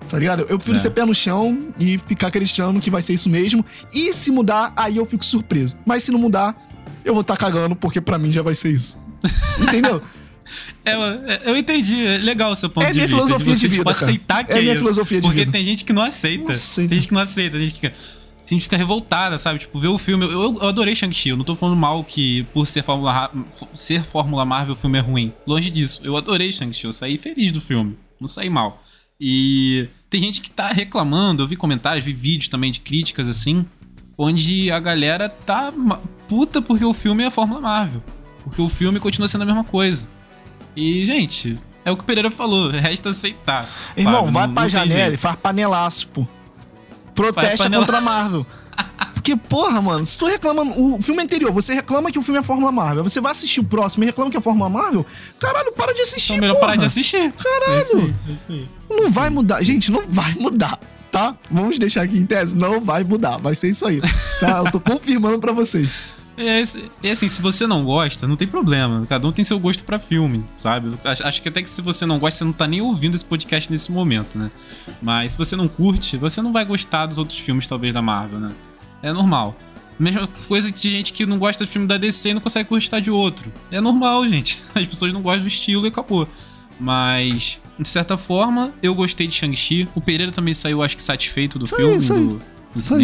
Tá 0.08 0.18
ligado? 0.18 0.42
Eu 0.42 0.58
prefiro 0.58 0.78
É. 0.78 0.80
ser 0.80 0.90
pé 0.90 1.06
no 1.06 1.14
chão 1.14 1.68
e 1.80 1.98
ficar 1.98 2.28
acreditando 2.28 2.80
que 2.80 2.90
vai 2.90 3.02
ser 3.02 3.14
isso 3.14 3.30
mesmo. 3.30 3.66
E 3.94 4.14
se 4.14 4.32
mudar, 4.32 4.74
aí 4.76 4.98
eu 4.98 5.06
fico 5.06 5.24
surpreso. 5.24 5.76
Mas 5.86 6.04
se 6.04 6.12
não 6.12 6.20
mudar, 6.20 6.56
eu 7.06 7.14
vou 7.14 7.22
estar 7.22 7.38
cagando, 7.38 7.76
porque 7.76 8.02
pra 8.02 8.18
mim 8.18 8.32
já 8.32 8.42
vai 8.42 8.56
ser 8.56 8.72
isso. 8.72 8.98
Entendeu? 9.62 10.02
É, 10.86 10.92
é, 10.92 11.42
eu 11.46 11.58
entendi, 11.58 12.06
é 12.06 12.18
legal 12.18 12.52
o 12.52 12.56
seu 12.56 12.70
ponto 12.70 12.86
É 12.86 12.92
de 12.92 12.96
minha 12.98 13.08
vista. 13.08 13.22
filosofia 13.22 13.54
de 13.54 13.60
você, 13.60 13.68
de 13.68 13.74
tipo, 13.76 13.84
vida, 13.90 13.94
cara. 13.94 14.06
aceitar 14.06 14.44
que 14.44 14.54
É 14.54 14.58
é, 14.58 14.62
minha 14.62 14.74
isso. 14.74 14.82
filosofia 14.84 15.22
de 15.22 15.28
Porque 15.28 15.40
vida. 15.42 15.52
tem 15.52 15.64
gente 15.64 15.86
que 15.86 15.94
não 15.94 16.02
aceita. 16.02 16.44
Não 16.46 16.52
aceita. 16.52 16.90
Tem 16.90 16.98
gente 17.00 17.08
que 17.08 17.14
não 17.14 17.22
aceita, 17.22 17.58
tem 17.58 17.68
gente 17.68 17.80
que 17.80 17.90
tem 17.90 18.58
gente 18.60 18.68
que 18.68 18.76
fica 18.76 18.78
revoltada, 18.78 19.38
sabe? 19.38 19.60
Tipo, 19.60 19.80
ver 19.80 19.88
o 19.88 19.98
filme. 19.98 20.26
Eu, 20.26 20.58
eu 20.62 20.68
adorei 20.68 20.94
Shang-Chi. 20.94 21.30
Eu 21.30 21.38
não 21.38 21.46
tô 21.46 21.56
falando 21.56 21.78
mal 21.78 22.04
que 22.04 22.44
por 22.54 22.68
ser 22.68 22.84
Fórmula, 22.84 23.32
ser 23.74 24.04
Fórmula 24.04 24.44
Marvel 24.46 24.74
o 24.74 24.76
filme 24.78 24.98
é 24.98 25.02
ruim. 25.02 25.32
Longe 25.48 25.70
disso. 25.72 26.02
Eu 26.04 26.18
adorei 26.18 26.52
Shang-Chi. 26.52 26.84
Eu 26.84 26.92
saí 26.92 27.18
feliz 27.18 27.54
do 27.54 27.62
filme. 27.62 27.98
Não 28.20 28.28
saí 28.28 28.50
mal. 28.50 28.84
E 29.18 29.88
tem 30.10 30.20
gente 30.20 30.42
que 30.42 30.50
tá 30.50 30.68
reclamando. 30.68 31.44
Eu 31.44 31.48
vi 31.48 31.56
comentários, 31.56 32.04
vi 32.04 32.12
vídeos 32.12 32.50
também 32.50 32.72
de 32.72 32.82
críticas 32.82 33.30
assim. 33.30 33.66
Onde 34.18 34.70
a 34.70 34.82
galera 34.82 35.30
tá 35.30 35.74
puta 36.28 36.62
porque 36.62 36.84
o 36.84 36.94
filme 36.94 37.24
é 37.24 37.28
a 37.28 37.32
Fórmula 37.32 37.62
Marvel. 37.62 38.04
Porque 38.44 38.62
o 38.62 38.68
filme 38.68 39.00
continua 39.00 39.30
sendo 39.30 39.44
a 39.44 39.46
mesma 39.46 39.64
coisa. 39.64 40.06
E, 40.76 41.06
gente, 41.06 41.60
é 41.84 41.92
o 41.92 41.98
que 41.98 42.04
o 42.04 42.06
Pereira 42.06 42.32
falou. 42.32 42.70
Resta 42.72 43.10
aceitar. 43.10 43.70
Irmão, 43.96 44.22
sabe? 44.22 44.32
vai 44.34 44.48
Não- 44.48 44.54
pra 44.54 44.64
não 44.64 44.70
janela 44.70 45.14
e 45.14 45.18
faz 45.18 45.36
panelaço, 45.38 46.08
pô. 46.08 46.26
Protesta 47.14 47.64
panela- 47.66 47.84
contra 47.84 47.98
a 47.98 48.02
Marvel. 48.02 48.46
Porque, 49.14 49.36
porra, 49.36 49.82
mano, 49.82 50.06
se 50.06 50.18
tu 50.18 50.26
reclama. 50.26 50.64
O 50.64 51.00
filme 51.02 51.22
anterior, 51.22 51.52
você 51.52 51.74
reclama 51.74 52.12
que 52.12 52.18
o 52.18 52.22
filme 52.22 52.40
é 52.40 52.44
Fórmula 52.44 52.72
Marvel. 52.72 53.04
Você 53.04 53.20
vai 53.22 53.32
assistir 53.34 53.60
o 53.60 53.64
próximo 53.64 54.04
e 54.04 54.08
reclama 54.08 54.32
que 54.32 54.38
é 54.38 54.42
Fórmula 54.42 54.70
Marvel. 54.70 55.06
Caralho, 55.40 55.72
para 55.74 55.94
de 55.94 56.02
assistir. 56.02 56.34
Então, 56.34 56.42
melhor 56.42 56.54
porra. 56.56 56.68
parar 56.68 56.76
de 56.78 56.86
assistir. 56.86 57.32
Caralho. 57.34 57.74
É 57.74 57.82
isso 57.84 57.96
aí, 57.98 58.16
é 58.28 58.32
isso 58.32 58.42
aí. 58.50 58.70
Não 58.90 59.12
vai 59.12 59.30
mudar. 59.30 59.62
Gente, 59.64 59.92
não 59.92 60.08
vai 60.08 60.34
mudar, 60.40 60.80
tá? 61.12 61.36
Vamos 61.52 61.78
deixar 61.78 62.02
aqui 62.04 62.18
em 62.18 62.26
tese. 62.26 62.58
Não 62.58 62.82
vai 62.82 63.04
mudar. 63.04 63.38
Vai 63.38 63.54
ser 63.54 63.70
isso 63.70 63.86
aí. 63.86 64.02
Tá? 64.40 64.64
Eu 64.66 64.72
tô 64.72 64.80
confirmando 64.80 65.38
pra 65.40 65.52
vocês. 65.52 65.90
É, 66.48 66.60
esse- 66.62 66.92
é 67.04 67.12
assim, 67.12 67.28
se 67.28 67.42
você 67.42 67.66
não 67.68 67.84
gosta, 67.86 68.28
não 68.28 68.36
tem 68.36 68.48
problema. 68.48 69.06
Cada 69.08 69.28
um 69.28 69.32
tem 69.32 69.44
seu 69.46 69.60
gosto 69.60 69.84
pra 69.84 70.00
filme, 70.00 70.44
sabe? 70.56 70.92
Acho, 71.04 71.26
acho 71.28 71.42
que 71.42 71.50
até 71.50 71.62
que 71.62 71.70
se 71.70 71.82
você 71.82 72.06
não 72.06 72.18
gosta, 72.20 72.40
você 72.40 72.44
não 72.44 72.54
tá 72.54 72.68
nem 72.68 72.82
ouvindo 72.82 73.16
esse 73.16 73.26
podcast 73.26 73.72
nesse 73.72 73.92
momento, 73.92 74.38
né? 74.38 74.52
Mas 75.02 75.34
se 75.34 75.38
você 75.38 75.56
não 75.56 75.68
curte, 75.68 76.18
você 76.18 76.42
não 76.42 76.52
vai 76.52 76.66
gostar 76.66 77.06
dos 77.06 77.18
outros 77.18 77.38
filmes, 77.40 77.68
talvez, 77.68 77.94
da 77.94 78.02
Marvel, 78.02 78.40
né? 78.40 78.52
É 79.04 79.12
normal. 79.14 79.56
Mesma 80.00 80.28
coisa 80.48 80.72
de 80.72 80.90
gente 80.90 81.14
que 81.14 81.26
não 81.26 81.38
gosta 81.38 81.64
do 81.64 81.68
filme 81.70 81.86
da 81.88 81.96
DC 81.98 82.30
e 82.30 82.34
não 82.34 82.42
consegue 82.42 82.68
gostar 82.70 83.00
de 83.00 83.12
outro. 83.12 83.52
É 83.72 83.80
normal, 83.80 84.26
gente. 84.30 84.60
As 84.74 84.88
pessoas 84.88 85.14
não 85.14 85.22
gostam 85.22 85.42
do 85.44 85.48
estilo 85.48 85.86
e 85.86 85.90
acabou. 85.90 86.28
Mas, 86.80 87.60
de 87.78 87.88
certa 87.88 88.18
forma, 88.18 88.72
eu 88.82 88.96
gostei 88.96 89.28
de 89.28 89.36
Shang-Chi. 89.36 89.88
O 89.94 90.02
Pereira 90.02 90.32
também 90.32 90.54
saiu, 90.54 90.82
acho 90.82 90.96
que, 90.96 91.04
satisfeito 91.04 91.60
do 91.60 91.66
Isso 91.66 91.76
filme, 91.76 91.94
aí. 91.94 92.00
do, 92.08 92.28
do 92.38 92.42
Isso 92.76 92.96
aí. 92.96 93.04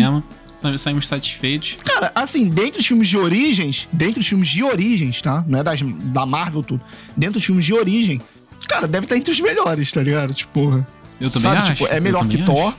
Saímos 0.78 1.08
satisfeitos. 1.08 1.78
Cara, 1.84 2.12
assim, 2.16 2.48
dentro 2.50 2.78
dos 2.80 2.88
filmes 2.88 3.08
de 3.08 3.18
origens, 3.18 3.88
dentro 3.92 4.16
dos 4.16 4.28
filmes 4.28 4.48
de 4.48 4.64
origens, 4.64 5.22
tá? 5.22 5.44
Não 5.48 5.60
é 5.60 5.64
das, 5.64 5.80
da 5.82 6.26
Marvel 6.26 6.64
tudo. 6.64 6.82
Dentro 7.16 7.34
dos 7.40 7.46
filmes 7.46 7.66
de 7.66 7.74
origem, 7.74 8.22
cara, 8.68 8.88
deve 8.88 9.06
estar 9.06 9.16
entre 9.18 9.32
os 9.32 9.40
melhores, 9.40 9.92
tá 9.92 10.02
ligado? 10.02 10.34
Tipo, 10.34 10.86
Eu 11.20 11.30
também 11.30 11.42
sabe? 11.52 11.58
acho. 11.62 11.72
Tipo, 11.74 11.88
é 11.88 12.00
melhor 12.00 12.28
que 12.28 12.38
também 12.38 12.46
Thor, 12.46 12.74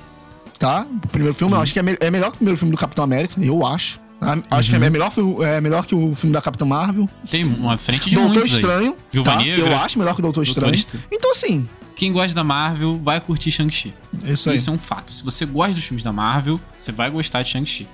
tá? 0.59 0.87
O 1.05 1.09
primeiro 1.09 1.35
filme, 1.35 1.55
eu 1.55 1.61
acho 1.61 1.73
que 1.73 1.79
é, 1.79 1.83
me- 1.83 1.97
é 2.01 2.11
melhor 2.11 2.31
que 2.31 2.35
o 2.35 2.38
primeiro 2.38 2.59
filme 2.59 2.73
do 2.73 2.79
Capitão 2.79 3.05
América, 3.05 3.35
eu 3.43 3.64
acho. 3.67 4.01
Ah, 4.21 4.37
Acho 4.51 4.73
Uhum. 4.73 4.79
que 4.81 4.85
é 4.85 4.91
melhor, 4.91 5.12
fi- 5.12 5.43
é 5.45 5.61
melhor 5.61 5.87
que 5.87 5.95
o 5.95 6.12
filme 6.17 6.33
da 6.35 6.43
Capitã 6.43 6.64
Marvel. 6.64 7.09
Tem 7.31 7.45
uma 7.45 7.79
frente 7.79 8.11
de 8.11 8.17
Doutor 8.17 8.43
aí. 8.43 8.49
Estranho, 8.49 8.97
Viúva 9.12 9.33
tá? 9.37 9.47
Eu 9.47 9.77
acho 9.77 9.97
melhor 9.97 10.14
que 10.14 10.21
o 10.21 10.23
Doutor, 10.23 10.45
Doutor 10.45 10.75
Estranho. 10.75 10.75
Estranho. 10.75 11.05
Então, 11.12 11.31
assim, 11.31 11.69
Quem 11.98 12.12
gosta 12.12 12.34
da 12.34 12.42
Marvel 12.44 12.99
vai 13.03 13.20
curtir 13.20 13.51
Shang-Chi. 13.51 13.92
isso 14.24 14.49
aí. 14.49 14.57
Isso 14.57 14.70
é 14.70 14.72
um 14.72 14.78
fato. 14.78 15.11
Se 15.12 15.22
você 15.24 15.44
gosta 15.44 15.74
dos 15.74 15.84
filmes 15.84 16.03
da 16.05 16.12
Marvel, 16.12 16.59
você 16.78 16.90
vai 16.92 17.11
gostar 17.11 17.42
de 17.42 17.51
Shang-Chi. 17.51 17.86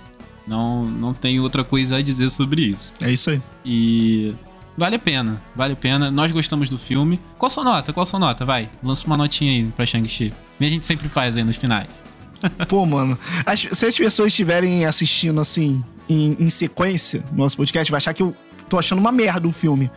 Não, 0.46 0.84
não 0.84 1.14
tem 1.14 1.40
outra 1.40 1.64
coisa 1.64 1.96
a 1.96 2.02
dizer 2.02 2.28
sobre 2.30 2.62
isso. 2.62 2.92
É 3.00 3.10
isso 3.10 3.30
aí. 3.30 3.40
E 3.64 4.34
vale 4.76 4.96
a 4.96 4.98
pena, 4.98 5.40
vale 5.56 5.72
a 5.72 5.76
pena. 5.76 6.10
Nós 6.10 6.30
gostamos 6.30 6.68
do 6.68 6.76
filme. 6.78 7.18
Qual 7.38 7.48
sua 7.48 7.64
nota? 7.64 7.92
Qual 7.94 8.04
sua 8.04 8.20
nota? 8.20 8.44
Vai, 8.44 8.68
lança 8.82 9.06
uma 9.06 9.16
notinha 9.16 9.50
aí 9.52 9.72
pra 9.72 9.86
Shang-Chi. 9.86 10.32
E 10.60 10.66
a 10.66 10.68
gente 10.68 10.84
sempre 10.84 11.08
faz 11.08 11.36
aí 11.36 11.42
nos 11.42 11.56
finais. 11.56 11.88
Pô, 12.68 12.84
mano, 12.84 13.18
as- 13.46 13.66
se 13.72 13.86
as 13.86 13.96
pessoas 13.96 14.28
estiverem 14.28 14.84
assistindo 14.84 15.40
assim, 15.40 15.82
em, 16.06 16.36
em 16.38 16.50
sequência, 16.50 17.24
no 17.32 17.38
nosso 17.38 17.56
podcast, 17.56 17.90
vai 17.90 17.96
achar 17.96 18.12
que 18.12 18.22
eu 18.22 18.36
tô 18.68 18.78
achando 18.78 18.98
uma 18.98 19.10
merda 19.10 19.48
o 19.48 19.52
filme. 19.52 19.90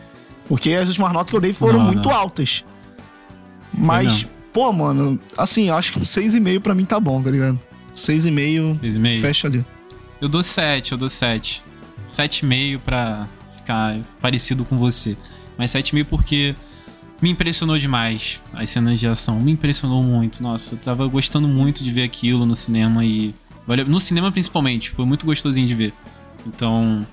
Porque 0.48 0.72
as 0.72 0.88
últimas 0.88 1.12
notas 1.12 1.28
que 1.28 1.36
eu 1.36 1.40
dei 1.42 1.52
foram 1.52 1.80
Não, 1.80 1.86
muito 1.88 2.08
não. 2.08 2.16
altas. 2.16 2.64
Mas, 3.72 4.26
pô, 4.52 4.72
mano, 4.72 5.18
assim, 5.36 5.68
eu 5.68 5.76
acho 5.76 5.92
que 5.92 5.98
um 5.98 6.02
6,5 6.02 6.60
pra 6.60 6.74
mim 6.74 6.84
tá 6.84 6.98
bom, 6.98 7.22
tá 7.22 7.30
ligado? 7.30 7.58
6,5, 7.94 7.98
Seis 7.98 8.24
e 8.24 8.30
meio. 8.98 9.20
fecha 9.20 9.46
ali. 9.46 9.64
Eu 10.20 10.28
dou 10.28 10.42
7, 10.42 10.92
eu 10.92 10.98
dou 10.98 11.08
7. 11.08 11.62
7,5 12.12 12.80
pra 12.80 13.28
ficar 13.56 13.98
parecido 14.20 14.64
com 14.64 14.76
você. 14.78 15.16
Mas 15.56 15.72
7,5 15.72 16.04
porque 16.04 16.54
me 17.20 17.30
impressionou 17.30 17.78
demais. 17.78 18.40
As 18.52 18.70
cenas 18.70 18.98
de 18.98 19.06
ação 19.06 19.40
me 19.40 19.52
impressionou 19.52 20.02
muito. 20.02 20.42
Nossa, 20.42 20.74
eu 20.74 20.78
tava 20.78 21.06
gostando 21.06 21.48
muito 21.48 21.82
de 21.82 21.90
ver 21.90 22.02
aquilo 22.04 22.46
no 22.46 22.54
cinema 22.54 23.04
e. 23.04 23.34
No 23.86 24.00
cinema 24.00 24.32
principalmente, 24.32 24.90
foi 24.90 25.04
muito 25.04 25.26
gostosinho 25.26 25.66
de 25.66 25.74
ver. 25.74 25.92
Então, 26.46 27.06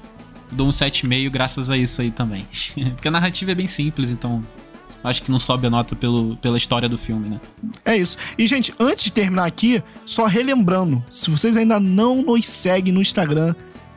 dou 0.52 0.68
um 0.68 0.72
7,5 0.72 1.30
graças 1.30 1.70
a 1.70 1.78
isso 1.78 2.02
aí 2.02 2.12
também. 2.12 2.48
porque 2.96 3.08
a 3.08 3.12
narrativa 3.12 3.52
é 3.52 3.56
bem 3.56 3.68
simples, 3.68 4.10
então 4.10 4.44
acho 5.06 5.24
que 5.24 5.32
não 5.32 5.40
sobe 5.40 5.68
a 5.68 5.70
nota 5.70 5.96
pelo, 5.96 6.36
pela 6.38 6.58
história 6.58 6.90
do 6.90 6.98
filme, 6.98 7.30
né? 7.30 7.40
É 7.84 7.96
isso. 7.96 8.18
E, 8.38 8.46
gente, 8.48 8.74
antes 8.80 9.06
de 9.06 9.12
terminar 9.12 9.46
aqui, 9.46 9.82
só 10.06 10.26
relembrando, 10.26 11.04
se 11.10 11.30
vocês 11.30 11.56
ainda 11.56 11.80
não 11.80 12.22
nos 12.22 12.46
seguem 12.46 12.94
no 12.94 13.02
Instagram, 13.02 13.56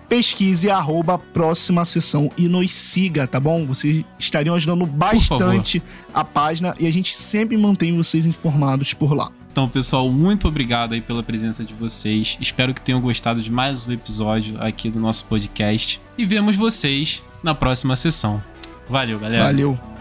pesquise 0.09 0.71
arroba 0.71 1.19
próxima 1.19 1.85
sessão 1.85 2.31
e 2.37 2.49
nos 2.49 2.73
siga, 2.73 3.27
tá 3.27 3.39
bom? 3.39 3.65
Vocês 3.67 4.05
estariam 4.19 4.55
ajudando 4.55 4.87
bastante 4.87 5.83
a 6.15 6.25
página 6.25 6.75
e 6.79 6.87
a 6.87 6.93
gente 6.93 7.15
sempre 7.15 7.57
mantém 7.57 7.97
vocês 7.97 8.25
informados 8.25 8.95
por 8.95 9.13
lá. 9.13 9.31
Então, 9.51 9.69
pessoal, 9.69 10.09
muito 10.11 10.47
obrigado 10.47 10.93
aí 10.93 11.01
pela 11.01 11.23
presença 11.23 11.65
de 11.65 11.75
vocês. 11.75 12.39
Espero 12.41 12.73
que 12.73 12.81
tenham 12.81 13.01
gostado 13.01 13.43
de 13.43 13.51
mais 13.51 13.87
um 13.87 13.93
episódio 13.93 14.57
aqui 14.61 14.89
do 14.89 15.01
nosso 15.01 15.25
podcast. 15.25 16.01
E 16.17 16.25
vemos 16.25 16.55
vocês 16.55 17.25
na 17.43 17.55
próxima 17.55 17.97
sessão. 17.97 18.43
Valeu, 18.89 19.19
galera. 19.19 19.45
Valeu. 19.45 19.98